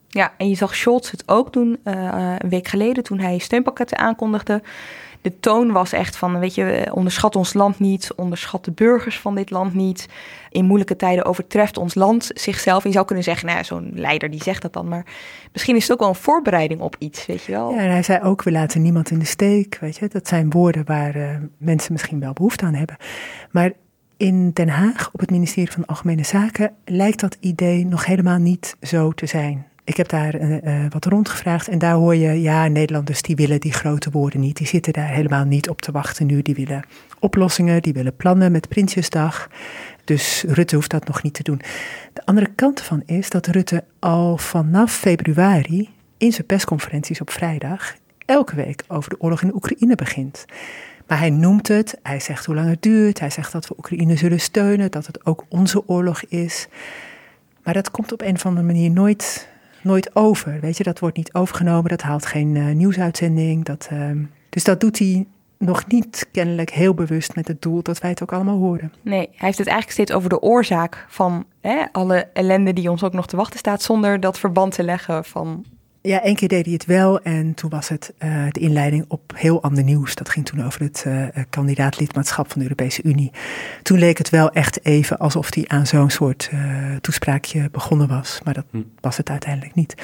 Ja, 0.09 0.33
en 0.37 0.48
je 0.48 0.55
zag 0.55 0.77
Scholz 0.77 1.11
het 1.11 1.22
ook 1.27 1.53
doen 1.53 1.79
eh, 1.85 2.35
een 2.38 2.48
week 2.48 2.68
geleden 2.68 3.03
toen 3.03 3.18
hij 3.18 3.38
steunpakketten 3.38 3.98
aankondigde. 3.98 4.62
De 5.22 5.38
toon 5.40 5.72
was 5.72 5.92
echt 5.92 6.16
van, 6.16 6.38
weet 6.38 6.54
je, 6.54 6.64
eh, 6.64 6.94
onderschat 6.94 7.37
ons 7.37 7.54
land 7.54 7.78
niet, 7.78 8.12
onderschat 8.16 8.64
de 8.64 8.70
burgers 8.70 9.18
van 9.18 9.35
dit 9.35 9.50
land 9.50 9.74
niet. 9.74 10.08
In 10.50 10.64
moeilijke 10.64 10.96
tijden 10.96 11.24
overtreft 11.24 11.78
ons 11.78 11.94
land 11.94 12.30
zichzelf. 12.35 12.85
Je 12.85 12.92
zou 12.92 13.06
kunnen 13.06 13.24
zeggen, 13.24 13.46
nou 13.46 13.64
zo'n 13.64 13.90
leider 13.94 14.30
die 14.30 14.42
zegt 14.42 14.62
dat 14.62 14.72
dan, 14.72 14.88
maar 14.88 15.06
misschien 15.52 15.76
is 15.76 15.82
het 15.82 15.92
ook 15.92 16.00
wel 16.00 16.08
een 16.08 16.14
voorbereiding 16.14 16.80
op 16.80 16.96
iets, 16.98 17.26
weet 17.26 17.44
je 17.44 17.52
wel. 17.52 17.70
Ja, 17.70 17.78
en 17.78 17.90
hij 17.90 18.02
zei 18.02 18.22
ook, 18.22 18.42
we 18.42 18.52
laten 18.52 18.82
niemand 18.82 19.11
in 19.11 19.18
de 19.18 19.24
steek. 19.24 19.78
Weet 19.80 19.96
je? 19.96 20.08
Dat 20.08 20.28
zijn 20.28 20.50
woorden 20.50 20.85
waar 20.85 21.14
eh, 21.14 21.37
mensen 21.58 21.92
misschien 21.92 22.20
wel 22.20 22.32
behoefte 22.32 22.64
aan 22.64 22.74
hebben. 22.74 22.96
Maar 23.50 23.72
in 24.16 24.50
Den 24.50 24.68
Haag, 24.68 25.11
op 25.12 25.20
het 25.20 25.30
ministerie 25.30 25.72
van 25.72 25.87
Algemene 25.87 26.24
Zaken, 26.24 26.72
lijkt 26.85 27.20
dat 27.20 27.37
idee 27.40 27.87
nog 27.87 28.04
helemaal 28.04 28.38
niet 28.38 28.76
zo 28.80 29.11
te 29.11 29.26
zijn. 29.26 29.66
Ik 29.85 29.97
heb 29.97 30.09
daar 30.09 30.35
eh, 30.35 30.85
eh, 30.85 30.92
wat 30.92 31.05
rondgevraagd 31.05 31.68
en 31.68 31.79
daar 31.79 31.95
hoor 31.95 32.14
je, 32.14 32.40
ja, 32.40 32.68
Nederlanders 32.68 33.23
die 33.23 33.37
willen 33.37 33.61
die 33.61 33.73
grote 33.73 34.11
woorden 34.11 34.40
niet. 34.40 34.57
Die 34.57 34.66
zitten 34.66 34.92
daar 34.92 35.09
helemaal 35.09 35.45
niet 35.45 35.68
op 35.68 35.81
te 35.81 35.92
wachten 35.92 36.27
nu. 36.27 36.42
Die 36.42 36.55
willen 36.55 36.85
oplossingen, 37.18 37.83
die 37.83 37.92
willen 37.92 38.16
plannen 38.16 38.53
met 38.53 38.68
Prinsjesdag. 38.68 39.49
Dus 40.05 40.45
Rutte 40.49 40.75
hoeft 40.75 40.90
dat 40.90 41.07
nog 41.07 41.23
niet 41.23 41.35
te 41.35 41.42
doen. 41.42 41.61
De 42.12 42.25
andere 42.25 42.51
kant 42.55 42.81
van 42.81 43.03
is 43.07 43.31
dat 43.31 43.47
Rutte 43.47 43.85
al 43.99 44.38
vanaf 44.38 44.92
februari 44.92 45.88
in 46.18 46.33
zijn 46.33 46.47
persconferenties 46.47 47.21
op 47.21 47.31
vrijdag 47.31 47.95
elke 48.27 48.55
week 48.55 48.85
over 48.88 49.11
de 49.11 49.21
oorlog 49.21 49.42
in 49.42 49.55
Oekraïne 49.55 49.95
begint. 49.95 50.45
Maar 51.07 51.18
hij 51.18 51.31
noemt 51.31 51.68
het, 51.68 51.99
hij 52.03 52.21
zegt 52.21 52.47
hoe 52.47 52.55
lang 52.55 52.68
het 52.68 52.83
duurt, 52.83 53.21
hij 53.21 53.31
zegt 53.31 53.53
dat 53.53 53.68
we 53.68 53.75
Oekraïne 53.79 54.16
zullen 54.16 54.40
steunen, 54.40 54.90
dat 54.90 55.07
het 55.07 55.27
ook 55.27 55.45
onze 55.49 55.88
oorlog 55.88 56.23
is. 56.23 56.68
Maar 57.62 57.75
dat 57.75 57.90
komt 57.90 58.12
op 58.12 58.21
een 58.21 58.35
of 58.35 58.47
andere 58.47 58.66
manier 58.66 58.90
nooit, 58.90 59.49
nooit 59.85 60.16
over. 60.16 60.61
Weet 60.61 60.77
je, 60.77 60.83
dat 60.83 60.99
wordt 60.99 61.16
niet 61.16 61.35
overgenomen, 61.35 61.90
dat 61.90 62.03
haalt 62.03 62.26
geen 62.26 62.57
eh, 62.57 62.74
nieuwsuitzending. 62.74 63.64
Dat, 63.64 63.87
ehm, 63.91 64.22
dus 64.49 64.64
dat 64.64 64.80
doet 64.80 64.99
hij 64.99 65.26
nog 65.59 65.87
niet 65.87 66.28
kennelijk 66.33 66.70
heel 66.70 66.95
bewust 66.95 67.35
met 67.35 67.49
het 67.49 67.62
doel 67.62 67.83
dat 67.83 67.99
wij 67.99 68.11
het 68.11 68.22
ook 68.22 68.33
allemaal 68.33 68.59
horen. 68.59 68.93
Nee, 69.03 69.20
hij 69.20 69.47
heeft 69.47 69.59
het 69.59 69.66
eigenlijk 69.66 69.91
steeds 69.91 70.12
over 70.12 70.28
de 70.28 70.41
oorzaak 70.41 71.07
van 71.09 71.45
hè, 71.61 71.85
alle 71.93 72.28
ellende 72.33 72.72
die 72.72 72.91
ons 72.91 73.03
ook 73.03 73.12
nog 73.12 73.26
te 73.26 73.37
wachten 73.37 73.59
staat, 73.59 73.83
zonder 73.83 74.20
dat 74.20 74.39
verband 74.39 74.74
te 74.74 74.83
leggen 74.83 75.24
van 75.24 75.64
Ja, 76.05 76.22
één 76.22 76.34
keer 76.34 76.48
deed 76.48 76.64
hij 76.64 76.74
het 76.74 76.84
wel 76.84 77.20
en 77.20 77.55
toen 77.55 77.70
was 77.70 77.88
het 77.88 78.12
uh, 78.18 78.44
de 78.50 78.61
inleiding 78.61 79.05
op 79.09 79.32
heel 79.34 79.62
ander 79.62 79.84
nieuws. 79.84 80.14
Dat 80.14 80.28
ging 80.28 80.46
toen 80.46 80.64
over 80.64 80.80
het 80.80 81.05
uh, 81.07 81.26
kandidaat-lidmaatschap 81.50 82.50
van 82.50 82.59
de 82.59 82.64
Europese 82.64 83.03
Unie. 83.03 83.30
Toen 83.82 83.98
leek 83.98 84.18
het 84.18 84.30
wel 84.30 84.50
echt 84.50 84.84
even 84.84 85.18
alsof 85.18 85.55
hij 85.55 85.64
aan 85.66 85.86
zo'n 85.86 86.11
soort 86.11 86.50
uh, 86.53 86.96
toespraakje 87.00 87.70
begonnen 87.70 88.09
was. 88.09 88.40
Maar 88.44 88.55
dat 88.55 88.64
hm. 88.70 88.82
was 89.00 89.16
het 89.16 89.30
uiteindelijk 89.30 89.74
niet. 89.74 89.94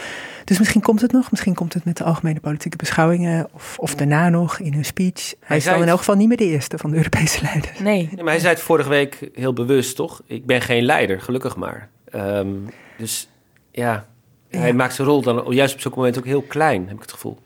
Dus 0.45 0.59
misschien 0.59 0.81
komt 0.81 1.01
het 1.01 1.13
nog. 1.13 1.31
Misschien 1.31 1.55
komt 1.55 1.75
het 1.75 1.85
met 1.85 1.97
de 1.97 2.05
algemene 2.05 2.41
politieke 2.41 2.77
beschouwingen 2.77 3.49
of, 3.53 3.79
of 3.79 3.95
daarna 3.95 4.29
nog 4.29 4.59
in 4.59 4.73
hun 4.73 4.85
speech. 4.85 5.29
Hij, 5.29 5.37
hij 5.41 5.57
is 5.57 5.65
dan 5.65 5.83
in 5.83 5.89
elk 5.89 5.99
geval 5.99 6.17
niet 6.17 6.29
meer 6.29 6.37
de 6.37 6.45
eerste 6.45 6.79
van 6.79 6.91
de 6.91 6.97
Europese 6.97 7.43
leiders. 7.43 7.79
Nee. 7.79 8.09
nee 8.13 8.25
maar 8.25 8.33
hij 8.33 8.43
zei 8.43 8.55
het 8.55 8.63
vorige 8.63 8.89
week 8.89 9.31
heel 9.35 9.53
bewust, 9.53 9.97
toch? 9.97 10.23
Ik 10.27 10.47
ben 10.47 10.61
geen 10.61 10.83
leider, 10.83 11.21
gelukkig 11.21 11.57
maar. 11.57 11.89
Um, 12.15 12.65
dus 12.97 13.29
ja, 13.71 14.07
hij 14.49 14.73
maakt 14.73 14.95
zijn 14.95 15.09
rol 15.09 15.23
dan 15.23 15.45
juist 15.49 15.75
op 15.75 15.81
zo'n 15.81 15.93
moment 15.95 16.19
ook 16.19 16.25
heel 16.25 16.43
klein, 16.43 16.87
heb 16.87 16.97
ik 16.97 17.03
het 17.03 17.13
gevoel. 17.13 17.39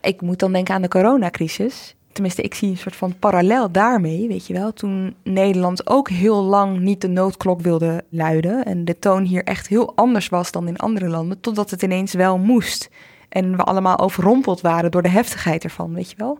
Ik 0.00 0.20
moet 0.20 0.38
dan 0.38 0.52
denken 0.52 0.74
aan 0.74 0.82
de 0.82 0.88
coronacrisis. 0.88 1.94
Tenminste, 2.12 2.42
ik 2.42 2.54
zie 2.54 2.70
een 2.70 2.76
soort 2.76 2.96
van 2.96 3.18
parallel 3.18 3.70
daarmee, 3.70 4.28
weet 4.28 4.46
je 4.46 4.52
wel. 4.52 4.72
Toen 4.72 5.14
Nederland 5.22 5.86
ook 5.86 6.08
heel 6.08 6.42
lang 6.42 6.78
niet 6.78 7.00
de 7.00 7.08
noodklok 7.08 7.60
wilde 7.60 8.04
luiden. 8.08 8.64
En 8.64 8.84
de 8.84 8.98
toon 8.98 9.22
hier 9.22 9.44
echt 9.44 9.66
heel 9.66 9.92
anders 9.96 10.28
was 10.28 10.50
dan 10.50 10.68
in 10.68 10.76
andere 10.76 11.08
landen. 11.08 11.40
Totdat 11.40 11.70
het 11.70 11.82
ineens 11.82 12.12
wel 12.12 12.38
moest. 12.38 12.90
En 13.28 13.56
we 13.56 13.62
allemaal 13.62 13.98
overrompeld 13.98 14.60
waren 14.60 14.90
door 14.90 15.02
de 15.02 15.08
heftigheid 15.08 15.64
ervan, 15.64 15.94
weet 15.94 16.10
je 16.10 16.16
wel. 16.16 16.38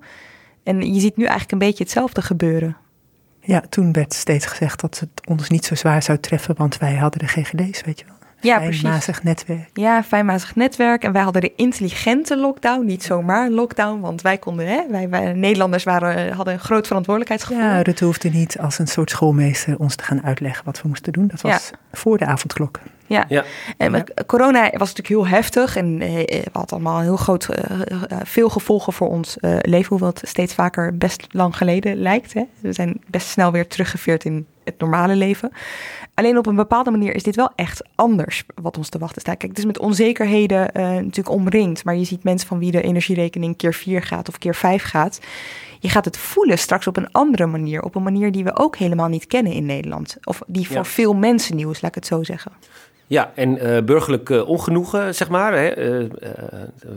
En 0.62 0.94
je 0.94 1.00
ziet 1.00 1.16
nu 1.16 1.22
eigenlijk 1.22 1.52
een 1.52 1.68
beetje 1.68 1.84
hetzelfde 1.84 2.22
gebeuren. 2.22 2.76
Ja, 3.40 3.62
toen 3.68 3.92
werd 3.92 4.14
steeds 4.14 4.46
gezegd 4.46 4.80
dat 4.80 4.98
het 4.98 5.26
ons 5.28 5.48
niet 5.48 5.64
zo 5.64 5.74
zwaar 5.74 6.02
zou 6.02 6.18
treffen, 6.18 6.54
want 6.56 6.78
wij 6.78 6.94
hadden 6.94 7.20
de 7.20 7.26
GGD's, 7.26 7.82
weet 7.82 7.98
je 7.98 8.04
wel. 8.06 8.17
Ja, 8.40 8.60
fijnmazig 8.60 9.22
netwerk. 9.22 9.70
Ja, 9.72 10.02
fijnmazig 10.02 10.54
netwerk. 10.56 11.04
En 11.04 11.12
wij 11.12 11.22
hadden 11.22 11.42
de 11.42 11.52
intelligente 11.56 12.36
lockdown, 12.36 12.86
niet 12.86 13.02
zomaar 13.02 13.50
lockdown. 13.50 14.00
Want 14.00 14.22
wij 14.22 14.38
konden, 14.38 14.66
hè, 14.66 14.82
wij, 14.90 15.08
wij 15.08 15.32
Nederlanders 15.32 15.84
waren, 15.84 16.32
hadden 16.32 16.54
een 16.54 16.60
groot 16.60 16.86
verantwoordelijkheidsgevoel. 16.86 17.62
Ja, 17.62 17.82
dat 17.82 18.00
hoefde 18.00 18.28
niet 18.28 18.58
als 18.58 18.78
een 18.78 18.86
soort 18.86 19.10
schoolmeester 19.10 19.78
ons 19.78 19.94
te 19.94 20.04
gaan 20.04 20.22
uitleggen 20.22 20.64
wat 20.64 20.82
we 20.82 20.88
moesten 20.88 21.12
doen. 21.12 21.26
Dat 21.26 21.40
was 21.40 21.70
voor 21.92 22.18
de 22.18 22.26
avondklok. 22.26 22.80
Ja. 23.08 23.24
ja. 23.28 23.44
En 23.76 24.04
corona 24.26 24.62
was 24.62 24.94
natuurlijk 24.94 25.08
heel 25.08 25.26
heftig 25.26 25.76
en 25.76 26.00
eh, 26.00 26.42
had 26.52 26.72
allemaal 26.72 27.00
heel 27.00 27.16
groot, 27.16 27.48
uh, 27.50 27.80
veel 28.22 28.48
gevolgen 28.48 28.92
voor 28.92 29.08
ons 29.08 29.36
leven, 29.60 29.88
hoewel 29.88 30.08
het 30.08 30.22
steeds 30.28 30.54
vaker 30.54 30.96
best 30.96 31.26
lang 31.30 31.56
geleden 31.56 31.96
lijkt. 31.96 32.32
Hè. 32.32 32.42
We 32.60 32.72
zijn 32.72 33.00
best 33.06 33.28
snel 33.28 33.52
weer 33.52 33.66
teruggeveerd 33.66 34.24
in 34.24 34.46
het 34.64 34.78
normale 34.78 35.16
leven. 35.16 35.52
Alleen 36.14 36.38
op 36.38 36.46
een 36.46 36.54
bepaalde 36.54 36.90
manier 36.90 37.14
is 37.14 37.22
dit 37.22 37.36
wel 37.36 37.52
echt 37.54 37.82
anders 37.94 38.44
wat 38.54 38.76
ons 38.76 38.88
te 38.88 38.98
wachten 38.98 39.20
staat. 39.20 39.36
Kijk, 39.36 39.50
het 39.50 39.60
is 39.60 39.66
met 39.66 39.78
onzekerheden 39.78 40.70
uh, 40.76 40.82
natuurlijk 40.82 41.30
omringd. 41.30 41.84
Maar 41.84 41.96
je 41.96 42.04
ziet 42.04 42.24
mensen 42.24 42.48
van 42.48 42.58
wie 42.58 42.70
de 42.70 42.82
energierekening 42.82 43.56
keer 43.56 43.74
4 43.74 44.02
gaat 44.02 44.28
of 44.28 44.38
keer 44.38 44.54
5 44.54 44.82
gaat. 44.82 45.20
Je 45.80 45.88
gaat 45.88 46.04
het 46.04 46.16
voelen 46.16 46.58
straks 46.58 46.86
op 46.86 46.96
een 46.96 47.12
andere 47.12 47.46
manier. 47.46 47.82
Op 47.82 47.94
een 47.94 48.02
manier 48.02 48.32
die 48.32 48.44
we 48.44 48.56
ook 48.56 48.76
helemaal 48.76 49.08
niet 49.08 49.26
kennen 49.26 49.52
in 49.52 49.66
Nederland. 49.66 50.16
Of 50.24 50.42
die 50.46 50.68
voor 50.68 50.86
veel 50.86 51.14
mensen 51.14 51.56
nieuw 51.56 51.70
is, 51.70 51.80
laat 51.80 51.90
ik 51.90 52.02
het 52.02 52.06
zo 52.06 52.22
zeggen. 52.22 52.52
Ja, 53.08 53.32
en 53.34 53.66
uh, 53.66 53.82
burgerlijk 53.82 54.28
uh, 54.28 54.48
ongenoegen, 54.48 55.14
zeg 55.14 55.28
maar, 55.28 55.52
hè, 55.52 56.00
uh, 56.00 56.08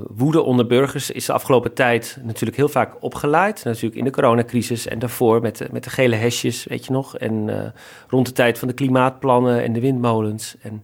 woede 0.08 0.42
onder 0.42 0.68
burgers 0.68 1.12
is 1.12 1.26
de 1.26 1.34
afgelopen 1.34 1.74
tijd 1.74 2.18
natuurlijk 2.24 2.58
heel 2.58 2.70
vaak 2.70 2.96
opgeleid. 3.00 3.64
Natuurlijk 3.64 3.96
in 3.96 4.04
de 4.04 4.12
coronacrisis 4.12 4.88
en 4.88 5.00
daarvoor 5.00 5.42
met, 5.42 5.68
met 5.72 5.84
de 5.84 5.90
gele 5.90 6.16
hesjes, 6.16 6.64
weet 6.64 6.86
je 6.86 6.92
nog. 6.92 7.18
En 7.18 7.74
rond 8.10 8.26
de 8.26 8.32
tijd 8.32 8.60
van 8.60 8.68
de 8.68 8.74
klimaatplannen 8.74 9.64
en 9.64 9.74
de 9.74 9.80
windmolens. 9.80 10.56
En 10.62 10.84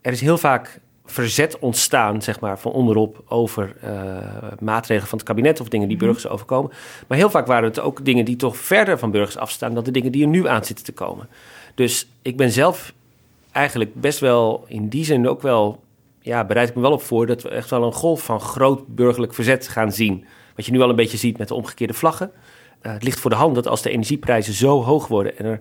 er 0.00 0.12
is 0.12 0.20
heel 0.20 0.38
vaak 0.38 0.80
verzet 1.04 1.58
ontstaan, 1.58 2.22
zeg 2.22 2.40
maar, 2.40 2.58
van 2.58 2.72
onderop 2.72 3.22
over 3.28 3.76
maatregelen 4.60 5.08
van 5.08 5.18
het 5.18 5.26
kabinet 5.26 5.60
of 5.60 5.68
dingen 5.68 5.88
die 5.88 5.96
mhm. 5.96 6.06
burgers 6.06 6.28
overkomen. 6.28 6.70
Maar 7.06 7.18
heel 7.18 7.30
vaak 7.30 7.46
waren 7.46 7.68
het 7.68 7.80
ook 7.80 8.04
dingen 8.04 8.24
die 8.24 8.36
toch 8.36 8.56
verder 8.56 8.98
van 8.98 9.10
burgers 9.10 9.36
afstaan 9.36 9.74
dan 9.74 9.84
de 9.84 9.90
dingen 9.90 10.12
die 10.12 10.22
er 10.22 10.28
nu 10.28 10.48
aan 10.48 10.64
zitten 10.64 10.84
te 10.84 10.92
komen. 10.92 11.28
Dus 11.74 12.08
ik 12.22 12.36
ben 12.36 12.50
zelf 12.50 12.92
eigenlijk 13.54 13.94
best 13.94 14.18
wel 14.18 14.64
in 14.68 14.88
die 14.88 15.04
zin 15.04 15.28
ook 15.28 15.42
wel, 15.42 15.82
ja, 16.20 16.44
bereid 16.44 16.68
ik 16.68 16.74
me 16.74 16.80
wel 16.80 16.92
op 16.92 17.02
voor 17.02 17.26
dat 17.26 17.42
we 17.42 17.48
echt 17.48 17.70
wel 17.70 17.82
een 17.82 17.92
golf 17.92 18.22
van 18.22 18.40
groot 18.40 18.86
burgerlijk 18.86 19.34
verzet 19.34 19.68
gaan 19.68 19.92
zien. 19.92 20.24
Wat 20.56 20.66
je 20.66 20.72
nu 20.72 20.80
al 20.80 20.88
een 20.88 20.96
beetje 20.96 21.16
ziet 21.16 21.38
met 21.38 21.48
de 21.48 21.54
omgekeerde 21.54 21.94
vlaggen. 21.94 22.30
Uh, 22.82 22.92
het 22.92 23.02
ligt 23.02 23.20
voor 23.20 23.30
de 23.30 23.36
hand 23.36 23.54
dat 23.54 23.66
als 23.66 23.82
de 23.82 23.90
energieprijzen 23.90 24.54
zo 24.54 24.82
hoog 24.82 25.06
worden 25.06 25.38
en 25.38 25.44
er, 25.44 25.58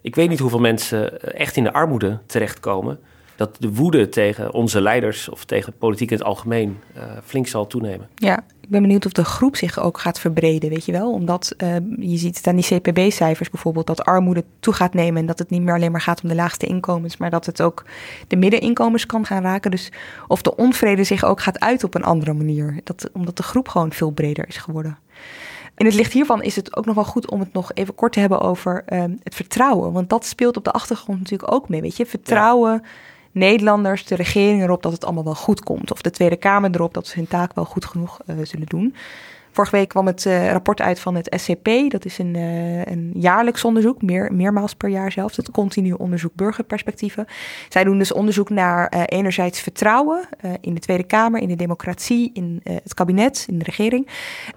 ik 0.00 0.14
weet 0.14 0.28
niet 0.28 0.38
hoeveel 0.38 0.58
mensen 0.58 1.20
eh, 1.20 1.40
echt 1.40 1.56
in 1.56 1.64
de 1.64 1.72
armoede 1.72 2.18
terechtkomen, 2.26 2.98
dat 3.36 3.56
de 3.58 3.72
woede 3.72 4.08
tegen 4.08 4.52
onze 4.52 4.80
leiders 4.80 5.28
of 5.28 5.44
tegen 5.44 5.72
politiek 5.78 6.10
in 6.10 6.16
het 6.16 6.26
algemeen 6.26 6.78
uh, 6.96 7.02
flink 7.24 7.46
zal 7.46 7.66
toenemen. 7.66 8.08
Ja, 8.14 8.44
ik 8.66 8.72
ben 8.72 8.82
benieuwd 8.82 9.06
of 9.06 9.12
de 9.12 9.24
groep 9.24 9.56
zich 9.56 9.78
ook 9.80 9.98
gaat 9.98 10.20
verbreden, 10.20 10.70
weet 10.70 10.84
je 10.84 10.92
wel. 10.92 11.12
Omdat 11.12 11.54
uh, 11.58 11.76
je 11.98 12.16
ziet 12.16 12.36
het 12.36 12.46
aan 12.46 12.56
die 12.56 12.78
CPB-cijfers 12.78 13.50
bijvoorbeeld, 13.50 13.86
dat 13.86 14.04
armoede 14.04 14.44
toe 14.60 14.72
gaat 14.72 14.94
nemen 14.94 15.20
en 15.20 15.26
dat 15.26 15.38
het 15.38 15.50
niet 15.50 15.62
meer 15.62 15.74
alleen 15.74 15.90
maar 15.90 16.00
gaat 16.00 16.22
om 16.22 16.28
de 16.28 16.34
laagste 16.34 16.66
inkomens, 16.66 17.16
maar 17.16 17.30
dat 17.30 17.46
het 17.46 17.62
ook 17.62 17.84
de 18.28 18.36
middeninkomens 18.36 19.06
kan 19.06 19.26
gaan 19.26 19.42
raken. 19.42 19.70
Dus 19.70 19.92
of 20.28 20.42
de 20.42 20.56
onvrede 20.56 21.04
zich 21.04 21.24
ook 21.24 21.40
gaat 21.40 21.60
uit 21.60 21.84
op 21.84 21.94
een 21.94 22.04
andere 22.04 22.32
manier. 22.32 22.80
Dat, 22.84 23.10
omdat 23.12 23.36
de 23.36 23.42
groep 23.42 23.68
gewoon 23.68 23.92
veel 23.92 24.10
breder 24.10 24.48
is 24.48 24.56
geworden. 24.56 24.98
In 25.76 25.86
het 25.86 25.94
licht 25.94 26.12
hiervan 26.12 26.42
is 26.42 26.56
het 26.56 26.76
ook 26.76 26.86
nog 26.86 26.94
wel 26.94 27.04
goed 27.04 27.30
om 27.30 27.40
het 27.40 27.52
nog 27.52 27.72
even 27.72 27.94
kort 27.94 28.12
te 28.12 28.20
hebben 28.20 28.40
over 28.40 28.84
uh, 28.88 29.04
het 29.22 29.34
vertrouwen. 29.34 29.92
Want 29.92 30.08
dat 30.08 30.26
speelt 30.26 30.56
op 30.56 30.64
de 30.64 30.72
achtergrond 30.72 31.18
natuurlijk 31.18 31.52
ook 31.52 31.68
mee, 31.68 31.80
weet 31.80 31.96
je. 31.96 32.06
Vertrouwen... 32.06 32.82
Nederlanders, 33.36 34.04
de 34.04 34.14
regering 34.14 34.62
erop 34.62 34.82
dat 34.82 34.92
het 34.92 35.04
allemaal 35.04 35.24
wel 35.24 35.34
goed 35.34 35.60
komt. 35.60 35.92
Of 35.92 36.02
de 36.02 36.10
Tweede 36.10 36.36
Kamer 36.36 36.70
erop 36.74 36.94
dat 36.94 37.06
ze 37.06 37.18
hun 37.18 37.28
taak 37.28 37.54
wel 37.54 37.64
goed 37.64 37.84
genoeg 37.84 38.20
uh, 38.26 38.36
zullen 38.42 38.66
doen. 38.66 38.94
Vorige 39.50 39.76
week 39.76 39.88
kwam 39.88 40.06
het 40.06 40.24
uh, 40.24 40.50
rapport 40.50 40.80
uit 40.80 41.00
van 41.00 41.14
het 41.14 41.34
SCP. 41.40 41.68
Dat 41.88 42.04
is 42.04 42.18
een, 42.18 42.34
uh, 42.34 42.84
een 42.84 43.12
jaarlijks 43.14 43.64
onderzoek, 43.64 44.02
meer, 44.02 44.32
meermaals 44.32 44.74
per 44.74 44.88
jaar 44.88 45.12
zelfs. 45.12 45.36
Het 45.36 45.50
continu 45.50 45.92
onderzoek 45.92 46.34
burgerperspectieven. 46.34 47.26
Zij 47.68 47.84
doen 47.84 47.98
dus 47.98 48.12
onderzoek 48.12 48.50
naar 48.50 48.92
uh, 48.94 49.02
enerzijds 49.06 49.60
vertrouwen 49.60 50.28
in 50.60 50.74
de 50.74 50.80
Tweede 50.80 51.04
Kamer, 51.04 51.40
in 51.40 51.48
de 51.48 51.56
democratie, 51.56 52.30
in 52.32 52.60
het 52.64 52.94
kabinet, 52.94 53.46
in 53.48 53.58
de 53.58 53.64
regering. 53.64 54.08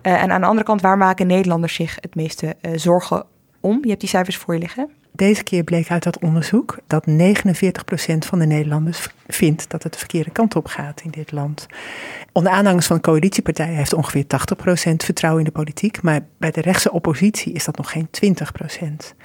en 0.02 0.32
aan 0.32 0.42
de 0.42 0.48
andere 0.48 0.66
kant, 0.66 0.82
waar 0.82 0.98
maken 0.98 1.28
Nederlanders 1.28 1.74
zich 1.74 1.98
het 2.02 2.16
meeste 2.16 2.56
zorgen 2.76 3.26
om? 3.60 3.80
Je 3.82 3.90
hebt 3.90 4.00
die 4.00 4.10
cijfers 4.10 4.38
voor 4.38 4.54
je 4.54 4.60
liggen. 4.60 4.90
Deze 5.12 5.44
keer 5.44 5.64
bleek 5.64 5.90
uit 5.90 6.04
dat 6.04 6.20
onderzoek 6.20 6.78
dat 6.88 7.06
49% 7.08 7.12
van 8.18 8.40
de 8.40 8.46
Nederlanders 8.46 9.08
vindt 9.28 9.70
dat 9.70 9.84
het 9.84 9.94
de 9.94 10.00
verkeerde 10.00 10.30
kant 10.30 10.56
op 10.56 10.68
gaat 10.68 11.02
in 11.02 11.12
dit 11.12 11.32
land. 11.32 11.68
Onder 12.32 12.52
aanhangers 12.52 12.88
van 12.88 13.02
coalitiepartijen 13.02 13.76
heeft 13.76 13.94
ongeveer 13.94 14.24
80% 14.24 14.26
vertrouwen 14.96 15.42
in 15.42 15.52
de 15.52 15.58
politiek, 15.58 16.02
maar 16.02 16.26
bij 16.38 16.52
de 16.52 16.62
rechtse 16.62 16.92
oppositie 16.92 17.54
is 17.54 17.66
dat 17.66 17.78
nog 17.78 17.92
geen 17.92 18.10
20%. 18.26 19.16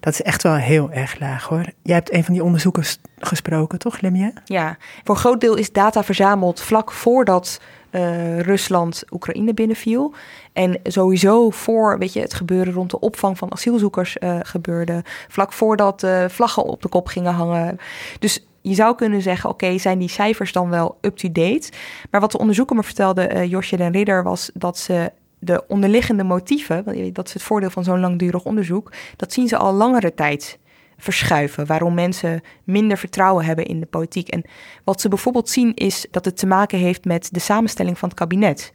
Dat 0.00 0.12
is 0.12 0.22
echt 0.22 0.42
wel 0.42 0.54
heel 0.54 0.90
erg 0.92 1.18
laag 1.18 1.44
hoor. 1.44 1.64
Jij 1.82 1.94
hebt 1.94 2.12
een 2.12 2.24
van 2.24 2.34
die 2.34 2.44
onderzoekers 2.44 2.98
gesproken, 3.18 3.78
toch, 3.78 4.00
Lemja? 4.00 4.32
Ja, 4.44 4.76
voor 5.04 5.14
een 5.14 5.20
groot 5.20 5.40
deel 5.40 5.56
is 5.56 5.72
data 5.72 6.04
verzameld 6.04 6.60
vlak 6.60 6.92
voordat 6.92 7.60
uh, 7.90 8.40
Rusland 8.40 9.04
Oekraïne 9.10 9.54
binnenviel. 9.54 10.14
En 10.52 10.80
sowieso 10.82 11.50
voor 11.50 11.98
weet 11.98 12.12
je, 12.12 12.20
het 12.20 12.34
gebeuren 12.34 12.72
rond 12.72 12.90
de 12.90 13.00
opvang 13.00 13.38
van 13.38 13.52
asielzoekers 13.52 14.16
uh, 14.20 14.38
gebeurde. 14.42 15.02
Vlak 15.28 15.52
voordat 15.52 16.02
uh, 16.02 16.24
vlaggen 16.28 16.64
op 16.64 16.82
de 16.82 16.88
kop 16.88 17.06
gingen 17.06 17.32
hangen. 17.32 17.78
Dus 18.18 18.46
je 18.60 18.74
zou 18.74 18.94
kunnen 18.94 19.22
zeggen, 19.22 19.50
oké, 19.50 19.78
zijn 19.78 19.98
die 19.98 20.08
cijfers 20.08 20.52
dan 20.52 20.70
wel 20.70 20.98
up-to-date? 21.00 21.72
Maar 22.10 22.20
wat 22.20 22.32
de 22.32 22.38
onderzoeker 22.38 22.76
me 22.76 22.82
vertelde, 22.82 23.48
Josje 23.48 23.76
den 23.76 23.92
Ridder, 23.92 24.22
was 24.22 24.50
dat 24.54 24.78
ze 24.78 25.12
de 25.38 25.64
onderliggende 25.68 26.24
motieven, 26.24 27.12
dat 27.12 27.26
is 27.26 27.32
het 27.32 27.42
voordeel 27.42 27.70
van 27.70 27.84
zo'n 27.84 28.00
langdurig 28.00 28.44
onderzoek, 28.44 28.92
dat 29.16 29.32
zien 29.32 29.48
ze 29.48 29.56
al 29.56 29.72
langere 29.72 30.14
tijd 30.14 30.58
verschuiven. 30.98 31.66
Waarom 31.66 31.94
mensen 31.94 32.40
minder 32.64 32.98
vertrouwen 32.98 33.44
hebben 33.44 33.66
in 33.66 33.80
de 33.80 33.86
politiek. 33.86 34.28
En 34.28 34.44
wat 34.84 35.00
ze 35.00 35.08
bijvoorbeeld 35.08 35.48
zien 35.48 35.74
is 35.74 36.06
dat 36.10 36.24
het 36.24 36.36
te 36.36 36.46
maken 36.46 36.78
heeft 36.78 37.04
met 37.04 37.28
de 37.32 37.40
samenstelling 37.40 37.98
van 37.98 38.08
het 38.08 38.18
kabinet. 38.18 38.72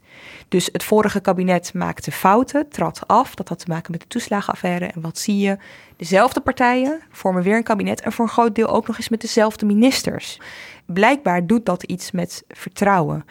Dus 0.48 0.68
het 0.72 0.84
vorige 0.84 1.20
kabinet 1.20 1.74
maakte 1.74 2.12
fouten, 2.12 2.68
trad 2.68 3.02
af. 3.06 3.34
Dat 3.34 3.48
had 3.48 3.58
te 3.58 3.68
maken 3.68 3.92
met 3.92 4.00
de 4.00 4.06
toeslagenaffaire. 4.06 4.86
En 4.86 5.00
wat 5.00 5.18
zie 5.18 5.38
je? 5.38 5.56
Dezelfde 5.96 6.40
partijen 6.40 7.00
vormen 7.10 7.42
weer 7.42 7.56
een 7.56 7.62
kabinet. 7.62 8.00
En 8.00 8.12
voor 8.12 8.24
een 8.24 8.30
groot 8.30 8.54
deel 8.54 8.68
ook 8.68 8.86
nog 8.86 8.96
eens 8.96 9.08
met 9.08 9.20
dezelfde 9.20 9.66
ministers. 9.66 10.40
Blijkbaar 10.86 11.46
doet 11.46 11.66
dat 11.66 11.82
iets 11.82 12.10
met 12.10 12.44
vertrouwen. 12.48 13.24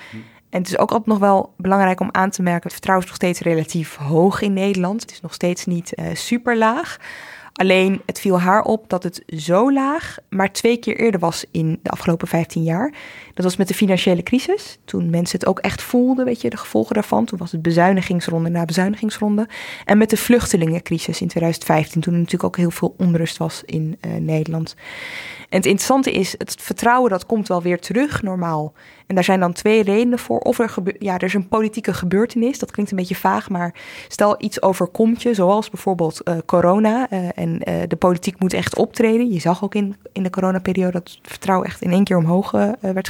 En 0.50 0.60
het 0.60 0.68
is 0.68 0.78
ook 0.78 0.92
altijd 0.92 1.10
nog 1.10 1.20
wel 1.20 1.54
belangrijk 1.58 2.00
om 2.00 2.10
aan 2.12 2.30
te 2.30 2.42
merken: 2.42 2.64
het 2.64 2.72
vertrouwen 2.72 3.06
is 3.06 3.12
nog 3.12 3.22
steeds 3.22 3.40
relatief 3.40 3.96
hoog 3.96 4.42
in 4.42 4.54
Nederland. 4.54 5.02
Het 5.02 5.12
is 5.12 5.22
nog 5.22 5.34
steeds 5.34 5.66
niet 5.66 5.94
uh, 5.96 6.06
super 6.14 6.58
laag. 6.58 6.98
Alleen 7.54 8.02
het 8.06 8.20
viel 8.20 8.40
haar 8.40 8.62
op 8.62 8.90
dat 8.90 9.04
het 9.04 9.24
zo 9.28 9.74
laag 9.74 10.18
maar 10.30 10.52
twee 10.52 10.78
keer 10.78 11.00
eerder 11.00 11.20
was 11.20 11.46
in 11.52 11.80
de 11.82 11.90
afgelopen 11.90 12.28
15 12.28 12.64
jaar. 12.64 12.94
Dat 13.34 13.46
was 13.46 13.56
met 13.56 13.68
de 13.68 13.74
financiële 13.74 14.24
crisis. 14.24 14.78
Toen 14.86 15.10
mensen 15.10 15.40
het 15.40 15.48
ook 15.48 15.60
echt 15.60 15.82
voelden, 15.82 16.26
weet 16.26 16.42
je, 16.42 16.50
de 16.50 16.58
gevolgen 16.58 16.94
daarvan. 16.94 17.26
Toen 17.26 17.40
was 17.40 17.52
het 17.52 17.62
bezuinigingsronde 17.62 18.50
na 18.50 18.66
bezuinigingsronde. 18.66 19.48
En 19.86 19.98
met 19.98 20.10
de 20.10 20.18
vluchtelingencrisis 20.18 21.22
in 21.22 21.28
2015, 21.28 22.02
toen 22.02 22.14
er 22.14 22.20
natuurlijk 22.20 22.44
ook 22.44 22.58
heel 22.58 22.72
veel 22.72 22.96
onrust 22.98 23.38
was 23.38 23.62
in 23.66 23.98
uh, 24.02 24.14
Nederland. 24.14 24.76
En 25.50 25.60
het 25.60 25.68
interessante 25.68 26.12
is, 26.12 26.36
het 26.38 26.56
vertrouwen 26.60 27.10
dat 27.10 27.26
komt 27.26 27.48
wel 27.48 27.62
weer 27.62 27.80
terug 27.80 28.22
normaal. 28.22 28.74
En 29.08 29.16
daar 29.16 29.24
zijn 29.24 29.40
dan 29.40 29.54
twee 29.54 29.84
redenen 29.84 30.20
voor. 30.20 30.40
Of 30.40 30.60
er, 30.60 30.96
ja, 31.00 31.14
er 31.14 31.24
is 31.24 31.34
een 31.34 31.48
politieke 31.48 31.94
gebeurtenis, 31.94 32.60
dat 32.60 32.72
klinkt 32.72 32.92
een 32.92 32.98
beetje 32.98 33.16
vaag, 33.16 33.50
maar 33.50 33.76
stel 34.08 34.36
iets 34.38 34.62
overkomt 34.62 35.22
je, 35.22 35.34
zoals 35.34 35.70
bijvoorbeeld 35.70 36.22
uh, 36.24 36.38
corona. 36.46 37.08
Uh, 37.12 37.28
en 37.36 37.60
de 37.88 37.96
politiek 37.96 38.40
moet 38.40 38.54
echt 38.54 38.76
optreden. 38.76 39.32
Je 39.32 39.40
zag 39.40 39.64
ook 39.64 39.76
in, 39.76 39.96
in 40.12 40.24
de 40.24 40.30
coronaperiode 40.30 40.92
dat 40.92 41.10
het 41.10 41.32
vertrouwen 41.32 41.68
echt 41.68 41.82
in 41.82 41.92
één 41.92 42.04
keer 42.04 42.18
omhoog 42.18 42.52
werd. 42.80 43.08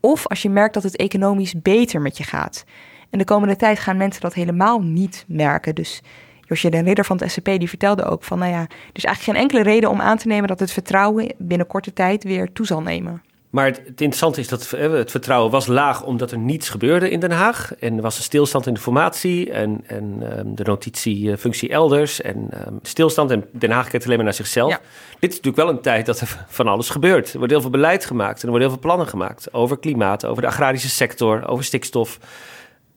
Of 0.00 0.26
als 0.26 0.42
je 0.42 0.50
merkt 0.50 0.74
dat 0.74 0.82
het 0.82 0.96
economisch 0.96 1.62
beter 1.62 2.00
met 2.00 2.16
je 2.16 2.24
gaat. 2.24 2.64
En 3.10 3.18
de 3.18 3.24
komende 3.24 3.56
tijd 3.56 3.78
gaan 3.78 3.96
mensen 3.96 4.20
dat 4.22 4.34
helemaal 4.34 4.82
niet 4.82 5.24
merken. 5.28 5.74
Dus 5.74 6.02
Josje 6.40 6.70
de 6.70 6.82
Ridder 6.82 7.04
van 7.04 7.16
het 7.16 7.30
SCP 7.30 7.44
die 7.44 7.68
vertelde 7.68 8.04
ook 8.04 8.24
van, 8.24 8.38
nou 8.38 8.50
ja, 8.50 8.60
er 8.60 8.68
is 8.92 9.04
eigenlijk 9.04 9.38
geen 9.38 9.48
enkele 9.48 9.62
reden 9.72 9.90
om 9.90 10.00
aan 10.00 10.18
te 10.18 10.26
nemen 10.26 10.48
dat 10.48 10.60
het 10.60 10.72
vertrouwen 10.72 11.34
binnen 11.38 11.66
korte 11.66 11.92
tijd 11.92 12.24
weer 12.24 12.52
toe 12.52 12.66
zal 12.66 12.82
nemen. 12.82 13.22
Maar 13.50 13.64
het, 13.64 13.76
het, 13.76 13.86
interessante 13.86 14.40
is 14.40 14.48
dat 14.48 14.70
het 14.70 15.10
vertrouwen 15.10 15.50
was 15.50 15.66
laag 15.66 16.02
omdat 16.02 16.30
er 16.30 16.38
niets 16.38 16.68
gebeurde 16.68 17.10
in 17.10 17.20
Den 17.20 17.30
Haag. 17.30 17.74
En 17.78 17.96
er 17.96 18.02
was 18.02 18.16
een 18.16 18.22
stilstand 18.22 18.66
in 18.66 18.74
de 18.74 18.80
formatie 18.80 19.50
en, 19.50 19.80
en 19.86 20.38
um, 20.38 20.54
de 20.54 20.64
notitiefunctie 20.64 21.68
elders 21.68 22.20
en 22.20 22.48
um, 22.66 22.78
stilstand. 22.82 23.30
En 23.30 23.44
Den 23.50 23.70
Haag 23.70 23.88
kijkt 23.88 24.04
alleen 24.04 24.16
maar 24.16 24.24
naar 24.24 24.34
zichzelf. 24.34 24.70
Ja. 24.70 24.80
Dit 25.18 25.30
is 25.30 25.36
natuurlijk 25.36 25.56
wel 25.56 25.68
een 25.68 25.82
tijd 25.82 26.06
dat 26.06 26.20
er 26.20 26.46
van 26.48 26.68
alles 26.68 26.90
gebeurt. 26.90 27.32
Er 27.32 27.38
wordt 27.38 27.52
heel 27.52 27.60
veel 27.60 27.70
beleid 27.70 28.04
gemaakt 28.04 28.36
en 28.36 28.42
er 28.42 28.48
worden 28.48 28.68
heel 28.68 28.76
veel 28.76 28.86
plannen 28.88 29.06
gemaakt 29.06 29.52
over 29.52 29.78
klimaat, 29.78 30.24
over 30.24 30.42
de 30.42 30.48
agrarische 30.48 30.88
sector, 30.88 31.48
over 31.48 31.64
stikstof. 31.64 32.18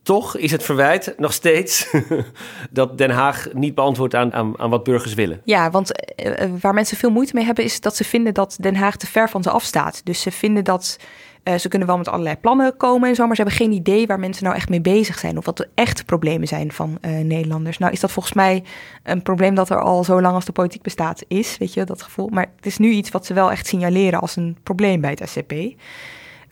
Toch 0.04 0.38
is 0.38 0.52
het 0.52 0.64
verwijt 0.64 1.14
nog 1.18 1.34
steeds 1.34 1.94
dat 2.72 2.98
Den 2.98 3.10
Haag 3.10 3.48
niet 3.54 3.76
beantwoordt 3.76 4.16
aan, 4.16 4.34
aan, 4.34 4.60
aan 4.60 4.70
wat 4.70 4.84
burgers 4.84 5.14
willen. 5.14 5.42
Ja, 5.44 5.72
want 5.72 5.92
uh, 6.26 6.32
waar 6.62 6.74
mensen 6.74 6.98
veel 6.98 7.10
moeite 7.10 7.36
mee 7.36 7.46
hebben, 7.46 7.64
is 7.64 7.80
dat 7.80 7.96
ze 7.96 8.04
vinden 8.04 8.34
dat 8.34 8.58
Den 8.60 8.76
Haag 8.76 8.98
te 8.98 9.08
ver 9.08 9.30
van 9.30 9.44
ze 9.44 9.50
afstaat. 9.50 10.06
Dus 10.06 10.22
ze 10.22 10.32
vinden 10.32 10.64
dat 10.64 11.00
uh, 11.44 11.56
ze 11.56 11.68
kunnen 11.68 11.88
wel 11.88 11.98
met 11.98 12.08
allerlei 12.08 12.36
plannen 12.36 12.78
komen 12.78 13.10
en 13.10 13.16
zo, 13.16 13.26
maar 13.26 13.36
ze 13.36 13.42
hebben 13.42 13.60
geen 13.60 13.72
idee 13.72 14.08
waar 14.08 14.20
mensen 14.20 14.44
nou 14.44 14.56
echt 14.56 14.70
mee 14.70 14.82
bezig 14.82 15.20
zijn 15.20 15.38
of 15.38 15.46
wat 15.46 15.58
de 15.58 15.68
echte 15.74 16.06
problemen 16.06 16.48
zijn 16.48 16.72
van 16.72 16.98
Nederlanders. 17.02 17.78
Nou, 17.78 17.92
is 17.92 18.00
dat 18.00 18.12
volgens 18.12 18.34
mij 18.34 18.64
een 19.04 19.22
probleem 19.22 19.56
dat 19.56 19.70
er 19.70 19.82
al 19.82 20.04
zo 20.04 20.22
lang 20.22 20.36
als 20.36 20.46
de 20.46 20.52
politiek 20.52 20.82
bestaat 20.82 21.24
is, 21.28 21.58
weet 21.58 21.74
je, 21.74 21.84
dat 21.84 22.02
gevoel. 22.02 22.30
Maar 22.30 22.52
het 22.56 22.66
is 22.66 22.78
nu 22.78 22.90
iets 22.90 23.12
wat 23.12 23.26
ze 23.26 23.34
wel 23.34 23.52
echt 23.52 23.68
signaleren 23.68 24.22
als 24.22 24.36
een 24.36 24.58
probleem 24.64 25.02
bij 25.02 25.18
het 25.18 25.30
SCP. 25.30 25.54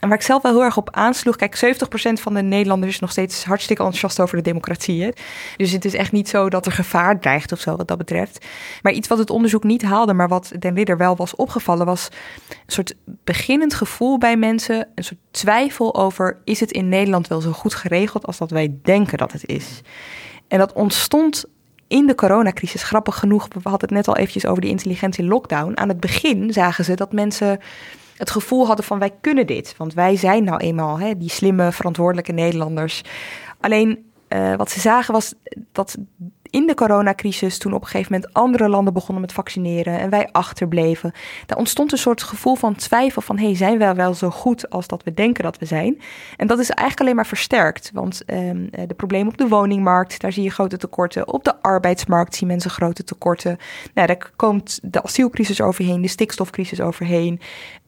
En 0.02 0.10
waar 0.10 0.18
ik 0.18 0.24
zelf 0.24 0.41
wel 0.41 0.52
heel 0.52 0.64
erg 0.64 0.78
op 0.78 0.89
aansloeg, 0.91 1.36
kijk, 1.36 1.56
70% 1.56 2.22
van 2.22 2.34
de 2.34 2.41
Nederlanders 2.41 2.91
is 2.91 2.99
nog 2.99 3.12
steeds 3.12 3.43
hartstikke 3.43 3.84
enthousiast 3.84 4.20
over 4.20 4.38
de 4.38 4.43
democratie. 4.43 5.04
Hè? 5.04 5.10
Dus 5.58 5.72
het 5.72 5.86
is 5.86 5.93
echt 5.93 6.12
niet 6.12 6.30
zo 6.30 6.49
dat 6.49 6.66
er 6.66 6.72
gevaar 6.72 7.20
dreigt 7.20 7.52
of 7.52 7.60
zo 7.60 7.76
wat 7.76 7.88
dat 7.88 7.97
betreft. 7.97 8.45
Maar 8.82 8.91
iets 8.91 9.08
wat 9.08 9.18
het 9.18 9.30
onderzoek 9.30 9.64
niet 9.64 9.82
haalde, 9.82 10.14
maar 10.14 10.28
wat 10.28 10.52
Den 10.60 10.76
Ridder 10.76 10.97
wel 10.97 11.16
was 11.16 11.36
opgevallen, 11.36 11.86
was 11.86 12.10
een 12.47 12.56
soort 12.68 12.95
beginnend 13.06 13.74
gevoel 13.74 14.18
bij 14.18 14.38
mensen, 14.38 14.88
een 14.95 15.04
soort 15.04 15.20
twijfel 15.32 15.95
over, 15.95 16.41
is 16.43 16.60
het 16.60 16.72
in 16.72 16.89
Nederland 16.89 17.28
wel 17.28 17.41
zo 17.41 17.52
goed 17.52 17.76
geregeld 17.76 18.26
als 18.26 18.38
dat 18.38 18.52
wij 18.52 18.76
denken 18.84 19.18
dat 19.18 19.32
het 19.32 19.47
is? 19.47 19.82
En 20.47 20.58
dat 20.58 20.74
ontstond 20.74 21.45
in 21.88 22.08
de 22.08 22.16
coronacrisis, 22.16 22.84
grappig 22.84 23.20
genoeg, 23.20 23.47
we 23.47 23.70
hadden 23.70 23.89
het 23.89 23.97
net 23.97 24.08
al 24.08 24.18
eventjes 24.18 24.45
over 24.45 24.62
die 24.62 24.72
intelligentie 24.72 25.26
lockdown. 25.26 25.78
Aan 25.78 25.88
het 25.88 25.99
begin 25.99 26.54
zagen 26.54 26.86
ze 26.86 26.95
dat 26.95 27.14
mensen 27.14 27.60
het 28.22 28.30
gevoel 28.30 28.68
hadden 28.68 28.86
van 28.86 29.00
wij 29.00 29.14
kunnen 29.22 29.48
dit. 29.48 29.74
Want 29.78 29.94
wij 29.94 30.16
zijn 30.16 30.44
nou 30.44 30.60
eenmaal 30.60 31.00
hè, 31.00 31.18
die 31.18 31.30
slimme, 31.30 31.72
verantwoordelijke 31.72 32.32
Nederlanders. 32.32 33.04
Alleen 33.60 34.12
uh, 34.30 34.56
wat 34.56 34.72
ze 34.72 34.80
zagen 34.80 35.14
was 35.14 35.34
dat 35.72 35.98
in 36.52 36.68
de 36.68 36.74
coronacrisis, 36.74 37.58
toen 37.58 37.74
op 37.74 37.82
een 37.82 37.88
gegeven 37.88 38.14
moment 38.14 38.34
andere 38.34 38.70
landen 38.70 38.93
begonnen 38.93 39.22
met 39.22 39.34
vaccineren 39.34 39.99
en 39.99 40.10
wij 40.10 40.30
achterbleven, 40.32 41.12
daar 41.45 41.58
ontstond 41.58 41.91
een 41.91 41.97
soort 41.97 42.24
gevoel 42.24 42.56
van 42.56 42.76
twijfel 42.76 43.22
van, 43.22 43.38
hey, 43.38 43.56
zijn 43.56 43.78
we 43.78 43.93
wel 43.93 44.14
zo 44.14 44.30
goed 44.30 44.70
als 44.70 44.88
dat 44.88 45.04
we 45.04 45.14
denken 45.14 45.43
dat 45.43 45.58
we 45.58 45.66
zijn? 45.66 46.02
En 46.38 46.47
dat 46.47 46.60
is 46.60 46.70
eigenlijk 46.70 46.99
alleen 46.99 47.16
maar 47.16 47.28
versterkt, 47.28 47.91
want 47.93 48.22
um, 48.28 48.70
de 48.72 48.93
problemen 48.95 49.32
op 49.32 49.38
de 49.38 49.47
woningmarkt, 49.47 50.22
daar 50.22 50.34
zie 50.34 50.43
je 50.43 50.49
grote 50.49 50.78
tekorten. 50.78 51.28
Op 51.28 51.43
de 51.43 51.62
arbeidsmarkt 51.62 52.36
zien 52.36 52.47
mensen 52.47 52.72
grote 52.72 53.04
tekorten. 53.04 53.58
Nou, 53.93 54.08
daar 54.08 54.32
komt 54.36 54.80
de 54.84 55.04
asielcrisis 55.04 55.62
overheen, 55.62 56.02
de 56.02 56.08
stikstofcrisis 56.08 56.82
overheen. 56.82 57.39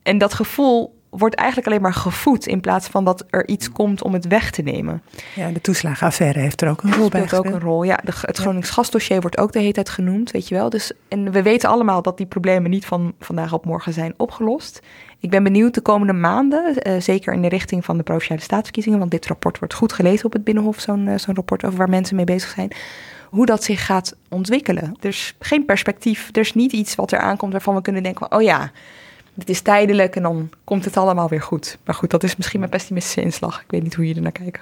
En 0.03 0.17
dat 0.17 0.33
gevoel 0.33 0.92
wordt 1.17 1.35
eigenlijk 1.35 1.67
alleen 1.67 1.81
maar 1.81 1.93
gevoed 1.93 2.47
in 2.47 2.61
plaats 2.61 2.87
van 2.87 3.05
dat 3.05 3.25
er 3.29 3.47
iets 3.47 3.71
komt 3.71 4.03
om 4.03 4.13
het 4.13 4.27
weg 4.27 4.51
te 4.51 4.61
nemen. 4.61 5.01
Ja, 5.35 5.49
de 5.49 5.61
toeslagenaffaire 5.61 6.39
heeft 6.39 6.61
er 6.61 6.69
ook 6.69 6.83
een 6.83 6.93
rol 6.93 7.09
bij 7.09 7.21
gespeeld. 7.21 7.45
ook 7.45 7.53
een 7.53 7.59
rol, 7.59 7.83
ja. 7.83 7.99
De, 8.03 8.11
het 8.21 8.37
Gronings 8.37 8.69
gasdossier 8.69 9.21
wordt 9.21 9.37
ook 9.37 9.51
de 9.51 9.59
hele 9.59 9.71
tijd 9.71 9.89
genoemd, 9.89 10.31
weet 10.31 10.47
je 10.47 10.55
wel. 10.55 10.69
Dus, 10.69 10.91
en 11.07 11.31
we 11.31 11.41
weten 11.41 11.69
allemaal 11.69 12.01
dat 12.01 12.17
die 12.17 12.25
problemen 12.25 12.69
niet 12.69 12.85
van 12.85 13.13
vandaag 13.19 13.53
op 13.53 13.65
morgen 13.65 13.93
zijn 13.93 14.13
opgelost. 14.17 14.81
Ik 15.19 15.29
ben 15.29 15.43
benieuwd 15.43 15.73
de 15.73 15.81
komende 15.81 16.13
maanden, 16.13 16.87
uh, 16.87 17.01
zeker 17.01 17.33
in 17.33 17.41
de 17.41 17.49
richting 17.49 17.85
van 17.85 17.97
de 17.97 18.03
provinciale 18.03 18.41
staatsverkiezingen, 18.41 18.99
want 18.99 19.11
dit 19.11 19.27
rapport 19.27 19.59
wordt 19.59 19.73
goed 19.73 19.93
gelezen 19.93 20.25
op 20.25 20.33
het 20.33 20.43
Binnenhof, 20.43 20.79
zo'n 20.79 21.07
uh, 21.07 21.17
zo'n 21.17 21.35
rapport 21.35 21.65
over 21.65 21.77
waar 21.77 21.89
mensen 21.89 22.15
mee 22.15 22.25
bezig 22.25 22.49
zijn 22.49 22.71
hoe 23.33 23.45
dat 23.45 23.63
zich 23.63 23.85
gaat 23.85 24.15
ontwikkelen. 24.29 24.95
Er 24.99 25.07
is 25.07 25.35
geen 25.39 25.65
perspectief, 25.65 26.29
er 26.31 26.41
is 26.41 26.53
niet 26.53 26.71
iets 26.71 26.95
wat 26.95 27.11
er 27.11 27.19
aankomt 27.19 27.51
waarvan 27.51 27.75
we 27.75 27.81
kunnen 27.81 28.03
denken: 28.03 28.31
oh 28.31 28.41
ja, 28.41 28.71
dit 29.33 29.49
is 29.49 29.61
tijdelijk 29.61 30.15
en 30.15 30.21
dan 30.21 30.49
komt 30.63 30.85
het 30.85 30.97
allemaal 30.97 31.29
weer 31.29 31.41
goed. 31.41 31.77
Maar 31.85 31.95
goed, 31.95 32.09
dat 32.09 32.23
is 32.23 32.35
misschien 32.35 32.59
mijn 32.59 32.71
pessimistische 32.71 33.21
inslag. 33.21 33.61
Ik 33.61 33.71
weet 33.71 33.83
niet 33.83 33.95
hoe 33.95 34.07
je 34.07 34.15
er 34.15 34.21
naar 34.21 34.31
kijkt. 34.31 34.59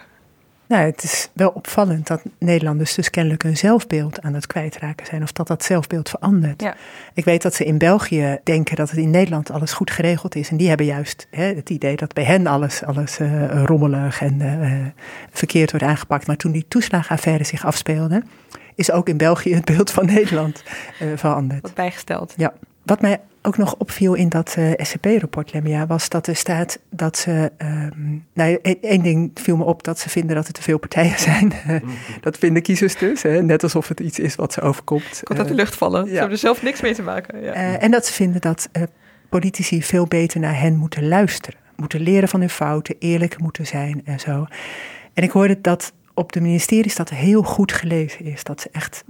Nou, 0.72 0.84
het 0.84 1.04
is 1.04 1.30
wel 1.34 1.50
opvallend 1.50 2.08
dat 2.08 2.22
Nederlanders 2.38 2.96
dus 2.96 3.10
kennelijk 3.10 3.44
hun 3.44 3.58
zelfbeeld 3.58 4.22
aan 4.22 4.34
het 4.34 4.48
kwijtraken 4.48 5.06
zijn. 5.06 5.24
Of 5.24 5.32
dat 5.32 5.48
dat 5.48 5.64
zelfbeeld 5.64 6.10
verandert. 6.10 6.62
Ja. 6.62 6.76
Ik 7.14 7.26
weet 7.26 7.42
dat 7.42 7.54
ze 7.54 7.66
in 7.66 7.78
België 7.78 8.40
denken 8.44 8.76
dat 8.76 8.90
het 8.90 9.00
in 9.00 9.10
Nederland 9.10 9.52
alles 9.52 9.74
goed 9.74 9.92
geregeld 9.92 10.36
is. 10.36 10.50
En 10.50 10.58
die 10.58 10.68
hebben 10.68 10.86
juist 10.86 11.28
hè, 11.32 11.54
het 11.54 11.70
idee 11.70 11.96
dat 11.96 12.14
bij 12.14 12.24
hen 12.24 12.48
alles, 12.48 12.84
alles 12.84 13.20
uh, 13.20 13.64
rommelig 13.64 14.22
en 14.22 14.40
uh, 14.40 14.86
verkeerd 15.32 15.72
wordt 15.72 15.86
aangepakt. 15.86 16.28
Maar 16.28 16.38
toen 16.38 16.52
die 16.52 16.66
toeslagenaffaire 16.68 17.44
zich 17.44 17.66
afspeelde, 17.66 18.24
is 18.76 18.92
ook 18.92 19.10
in 19.10 19.18
België 19.18 19.56
het 19.56 19.66
beeld 19.66 19.92
van 19.92 20.06
Nederland 20.06 20.64
uh, 21.02 21.08
veranderd. 21.16 21.62
Wat 21.62 21.74
bijgesteld. 21.74 22.34
Ja. 22.38 22.54
Wat 22.84 23.02
mij 23.02 23.20
ook 23.42 23.58
nog 23.58 23.76
opviel 23.76 24.14
in 24.14 24.30
dat 24.30 24.56
uh, 24.60 24.72
SCP-rapport, 24.78 25.54
Lemia, 25.54 25.88
was 25.88 26.10
dat 26.10 26.28
er 26.28 26.36
staat 26.36 26.80
dat 26.90 27.18
ze. 27.18 27.52
Um, 27.58 28.26
nou, 28.34 28.60
e-, 28.62 28.78
één 28.82 29.02
ding 29.02 29.32
viel 29.34 29.58
me 29.58 29.64
op 29.64 29.84
dat 29.84 30.00
ze 30.00 30.10
vinden 30.10 30.36
dat 30.36 30.48
er 30.48 30.54
te 30.54 30.62
veel 30.62 30.78
partijen 30.78 31.20
zijn. 31.30 31.54
dat 32.22 32.38
vinden 32.38 32.62
kiezers 32.62 32.98
dus. 32.98 33.22
Hè, 33.22 33.42
net 33.42 33.64
alsof 33.64 33.88
het 33.88 34.00
iets 34.00 34.20
is 34.20 34.36
wat 34.36 34.54
ze 34.54 34.62
overkomt. 34.62 35.22
Komt 35.24 35.40
uit 35.40 35.48
de 35.48 35.54
lucht 35.54 35.76
vallen. 35.76 36.06
Ze 36.06 36.12
hebben 36.12 36.32
er 36.32 36.38
zelf 36.38 36.62
niks 36.62 36.82
mee 36.82 36.94
te 36.94 37.02
maken. 37.02 37.44
Ja. 37.44 37.56
Uh, 37.56 37.84
en 37.84 37.92
dat 37.92 38.06
ze 38.06 38.14
vinden 38.14 38.42
dat 38.42 38.70
uh, 38.74 38.84
politici 39.30 39.84
veel 39.84 40.06
beter 40.06 40.40
naar 40.40 40.60
hen 40.60 40.76
moeten 40.76 41.08
luisteren. 41.08 41.60
Moeten 41.76 42.02
leren 42.02 42.30
van 42.30 42.40
hun 42.40 42.50
fouten, 42.50 42.96
eerlijk 43.00 43.40
moeten 43.40 43.68
zijn 43.68 44.02
en 44.06 44.20
zo. 44.20 44.46
En 45.14 45.24
ik 45.24 45.32
hoorde 45.32 45.62
dat 45.62 45.94
op 46.14 46.32
de 46.32 46.42
ministeries 46.42 46.96
dat 46.96 47.10
heel 47.10 47.44
goed 47.44 47.72
gelezen 47.72 48.26
is. 48.26 48.44
Dat 48.44 48.62
ze 48.62 48.70
echt 48.72 49.04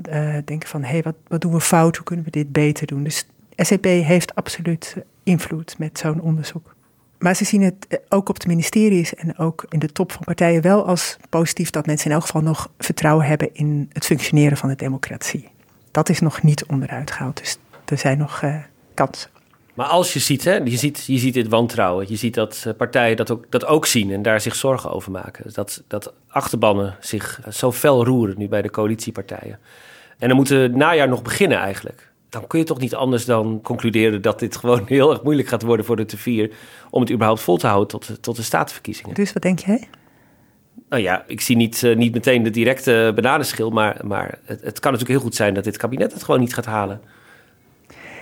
denken 0.45 0.69
van, 0.69 0.83
hé, 0.83 0.89
hey, 0.89 1.01
wat, 1.01 1.15
wat 1.27 1.41
doen 1.41 1.53
we 1.53 1.61
fout? 1.61 1.95
Hoe 1.95 2.05
kunnen 2.05 2.25
we 2.25 2.31
dit 2.31 2.51
beter 2.51 2.87
doen? 2.87 3.03
Dus 3.03 3.25
SCP 3.61 3.83
heeft 3.83 4.35
absoluut 4.35 4.95
invloed 5.23 5.75
met 5.77 5.99
zo'n 5.99 6.21
onderzoek. 6.21 6.75
Maar 7.21 7.35
ze 7.35 7.45
zien 7.45 7.61
het 7.61 7.87
eh, 7.87 7.99
ook 8.09 8.29
op 8.29 8.39
de 8.39 8.47
ministeries 8.47 9.15
en 9.15 9.37
ook 9.37 9.65
in 9.69 9.79
de 9.79 9.91
top 9.91 10.11
van 10.11 10.23
partijen 10.23 10.61
wel 10.61 10.85
als 10.85 11.17
positief 11.29 11.69
dat 11.69 11.85
mensen 11.85 12.09
in 12.09 12.15
elk 12.15 12.25
geval 12.25 12.41
nog 12.41 12.69
vertrouwen 12.77 13.25
hebben 13.25 13.49
in 13.53 13.89
het 13.93 14.05
functioneren 14.05 14.57
van 14.57 14.69
de 14.69 14.75
democratie. 14.75 15.47
Dat 15.91 16.09
is 16.09 16.19
nog 16.19 16.43
niet 16.43 16.65
onderuit 16.65 17.11
gehaald, 17.11 17.37
dus 17.37 17.57
er 17.85 17.97
zijn 17.97 18.17
nog 18.17 18.41
uh, 18.41 18.55
kansen. 18.93 19.29
Maar 19.73 19.85
als 19.85 20.13
je 20.13 20.19
ziet, 20.19 20.43
hè, 20.43 20.55
je 20.55 20.77
ziet, 20.77 21.05
je 21.05 21.17
ziet 21.17 21.33
dit 21.33 21.47
wantrouwen, 21.47 22.05
je 22.09 22.15
ziet 22.15 22.33
dat 22.33 22.63
eh, 22.67 22.73
partijen 22.73 23.17
dat 23.17 23.31
ook, 23.31 23.45
dat 23.49 23.65
ook 23.65 23.85
zien 23.85 24.11
en 24.11 24.21
daar 24.21 24.41
zich 24.41 24.55
zorgen 24.55 24.91
over 24.91 25.11
maken. 25.11 25.53
Dat, 25.53 25.83
dat 25.87 26.13
achterbannen 26.27 26.95
zich 26.99 27.39
zo 27.49 27.71
fel 27.71 28.05
roeren 28.05 28.37
nu 28.37 28.47
bij 28.47 28.61
de 28.61 28.71
coalitiepartijen. 28.71 29.59
En 30.17 30.27
dan 30.27 30.37
moet 30.37 30.49
het 30.49 30.75
najaar 30.75 31.07
nog 31.07 31.21
beginnen 31.21 31.57
eigenlijk 31.57 32.10
dan 32.31 32.47
kun 32.47 32.59
je 32.59 32.65
toch 32.65 32.79
niet 32.79 32.95
anders 32.95 33.25
dan 33.25 33.59
concluderen 33.63 34.21
dat 34.21 34.39
dit 34.39 34.55
gewoon 34.55 34.81
heel 34.95 35.11
erg 35.11 35.23
moeilijk 35.23 35.47
gaat 35.47 35.61
worden 35.61 35.85
voor 35.85 35.95
de 35.95 36.05
T4 36.17 36.53
om 36.89 37.01
het 37.01 37.11
überhaupt 37.11 37.41
vol 37.41 37.57
te 37.57 37.67
houden 37.67 37.87
tot, 37.87 38.23
tot 38.23 38.35
de 38.35 38.41
staatsverkiezingen. 38.41 39.15
Dus 39.15 39.33
wat 39.33 39.41
denk 39.41 39.59
jij? 39.59 39.87
Nou 40.89 41.01
ja, 41.01 41.23
ik 41.27 41.41
zie 41.41 41.55
niet, 41.55 41.81
uh, 41.81 41.95
niet 41.95 42.13
meteen 42.13 42.43
de 42.43 42.49
directe 42.49 43.11
bananenschil, 43.15 43.69
maar, 43.69 43.99
maar 44.03 44.39
het, 44.43 44.61
het 44.61 44.79
kan 44.79 44.91
natuurlijk 44.91 45.19
heel 45.19 45.29
goed 45.29 45.35
zijn 45.35 45.53
dat 45.53 45.63
dit 45.63 45.77
kabinet 45.77 46.13
het 46.13 46.23
gewoon 46.23 46.39
niet 46.39 46.53
gaat 46.53 46.65
halen. 46.65 47.01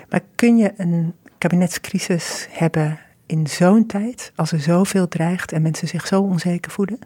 Maar 0.09 0.21
kun 0.35 0.57
je 0.57 0.73
een 0.77 1.13
kabinetscrisis 1.37 2.47
hebben 2.49 2.99
in 3.25 3.47
zo'n 3.47 3.85
tijd, 3.85 4.31
als 4.35 4.51
er 4.51 4.59
zoveel 4.59 5.07
dreigt 5.07 5.51
en 5.51 5.61
mensen 5.61 5.87
zich 5.87 6.07
zo 6.07 6.21
onzeker 6.21 6.71
voelen? 6.71 6.99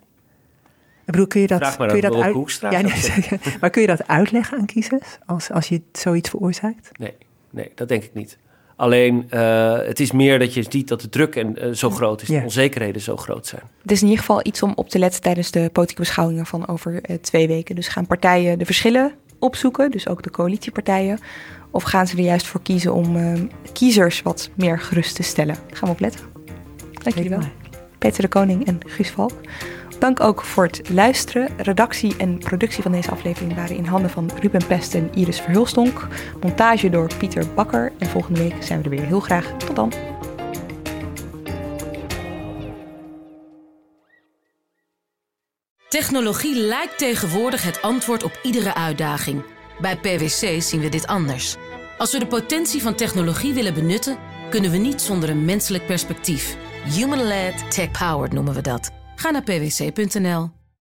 Ik 1.05 1.11
bedoel, 1.11 1.27
kun 1.27 1.41
je 1.41 1.47
dat, 1.47 1.59
Vraag 1.59 1.77
maar 1.77 1.87
kun 1.87 1.95
je 1.95 2.01
dat 2.01 2.21
uit... 2.21 2.33
Hoekstra, 2.33 2.71
Ja, 2.71 2.81
nee, 2.81 3.39
maar 3.61 3.69
kun 3.69 3.81
je 3.81 3.87
dat 3.87 4.07
uitleggen 4.07 4.57
aan 4.57 4.65
kiezers 4.65 5.17
als, 5.25 5.51
als 5.51 5.67
je 5.67 5.81
zoiets 5.91 6.29
veroorzaakt? 6.29 6.89
Nee, 6.99 7.13
nee, 7.49 7.71
dat 7.75 7.87
denk 7.87 8.03
ik 8.03 8.13
niet. 8.13 8.37
Alleen, 8.75 9.25
eh, 9.29 9.77
het 9.77 9.99
is 9.99 10.11
meer 10.11 10.39
dat 10.39 10.53
je 10.53 10.65
ziet 10.69 10.87
dat 10.87 11.01
de 11.01 11.09
druk 11.09 11.35
en, 11.35 11.57
eh, 11.57 11.71
zo 11.71 11.89
groot 11.89 12.21
is, 12.21 12.27
Ja. 12.27 12.37
de 12.37 12.43
onzekerheden 12.43 13.01
zo 13.01 13.17
groot 13.17 13.47
zijn. 13.47 13.61
Het 13.81 13.91
is 13.91 13.99
in 14.01 14.07
ieder 14.07 14.19
geval 14.19 14.39
iets 14.43 14.63
om 14.63 14.73
op 14.75 14.89
te 14.89 14.99
letten 14.99 15.21
tijdens 15.21 15.51
de 15.51 15.69
politieke 15.73 16.01
beschouwingen 16.01 16.45
van 16.45 16.67
over 16.67 17.01
eh, 17.01 17.15
twee 17.15 17.47
weken. 17.47 17.75
Dus 17.75 17.87
gaan 17.87 18.07
partijen 18.07 18.59
de 18.59 18.65
verschillen 18.65 19.11
opzoeken, 19.39 19.91
dus 19.91 20.07
ook 20.07 20.23
de 20.23 20.31
coalitiepartijen? 20.31 21.19
Of 21.71 21.83
gaan 21.83 22.07
ze 22.07 22.17
er 22.17 22.23
juist 22.23 22.47
voor 22.47 22.61
kiezen 22.61 22.93
om 22.93 23.15
eh, 23.15 23.33
kiezers 23.73 24.21
wat 24.21 24.49
meer 24.55 24.79
gerust 24.79 25.15
te 25.15 25.23
stellen? 25.23 25.55
Daar 25.67 25.77
gaan 25.77 25.87
we 25.87 25.93
op 25.93 25.99
letten. 25.99 26.21
Dank 27.03 27.15
jullie 27.15 27.29
wel. 27.29 27.41
Peter 27.97 28.21
de 28.21 28.27
Koning 28.27 28.65
en 28.65 28.79
Guus 28.85 29.09
Valk. 29.09 29.31
Dank 30.03 30.19
ook 30.19 30.43
voor 30.43 30.63
het 30.63 30.89
luisteren. 30.89 31.49
Redactie 31.57 32.15
en 32.17 32.37
productie 32.37 32.83
van 32.83 32.91
deze 32.91 33.11
aflevering 33.11 33.55
waren 33.55 33.75
in 33.75 33.85
handen 33.85 34.09
van 34.09 34.31
Ruben 34.39 34.65
Pest 34.67 34.95
en 34.95 35.09
Iris 35.13 35.41
Verhulstonk. 35.41 36.07
Montage 36.41 36.89
door 36.89 37.15
Pieter 37.17 37.53
Bakker. 37.53 37.91
En 37.99 38.07
volgende 38.07 38.39
week 38.39 38.63
zijn 38.63 38.79
we 38.79 38.83
er 38.83 38.89
weer 38.89 39.05
heel 39.05 39.19
graag. 39.19 39.57
Tot 39.57 39.75
dan. 39.75 39.93
Technologie 45.89 46.55
lijkt 46.55 46.97
tegenwoordig 46.97 47.63
het 47.63 47.81
antwoord 47.81 48.23
op 48.23 48.39
iedere 48.41 48.73
uitdaging. 48.73 49.43
Bij 49.81 49.97
PwC 49.97 50.61
zien 50.61 50.79
we 50.79 50.89
dit 50.89 51.07
anders. 51.07 51.55
Als 51.97 52.11
we 52.11 52.19
de 52.19 52.27
potentie 52.27 52.81
van 52.81 52.95
technologie 52.95 53.53
willen 53.53 53.73
benutten, 53.73 54.17
kunnen 54.49 54.71
we 54.71 54.77
niet 54.77 55.01
zonder 55.01 55.29
een 55.29 55.45
menselijk 55.45 55.85
perspectief. 55.85 56.57
Human-led, 56.95 57.71
tech-powered 57.71 58.33
noemen 58.33 58.53
we 58.53 58.61
dat. 58.61 59.02
Ga 59.23 59.31
naar 59.31 59.43
pwc.nl. 59.43 60.62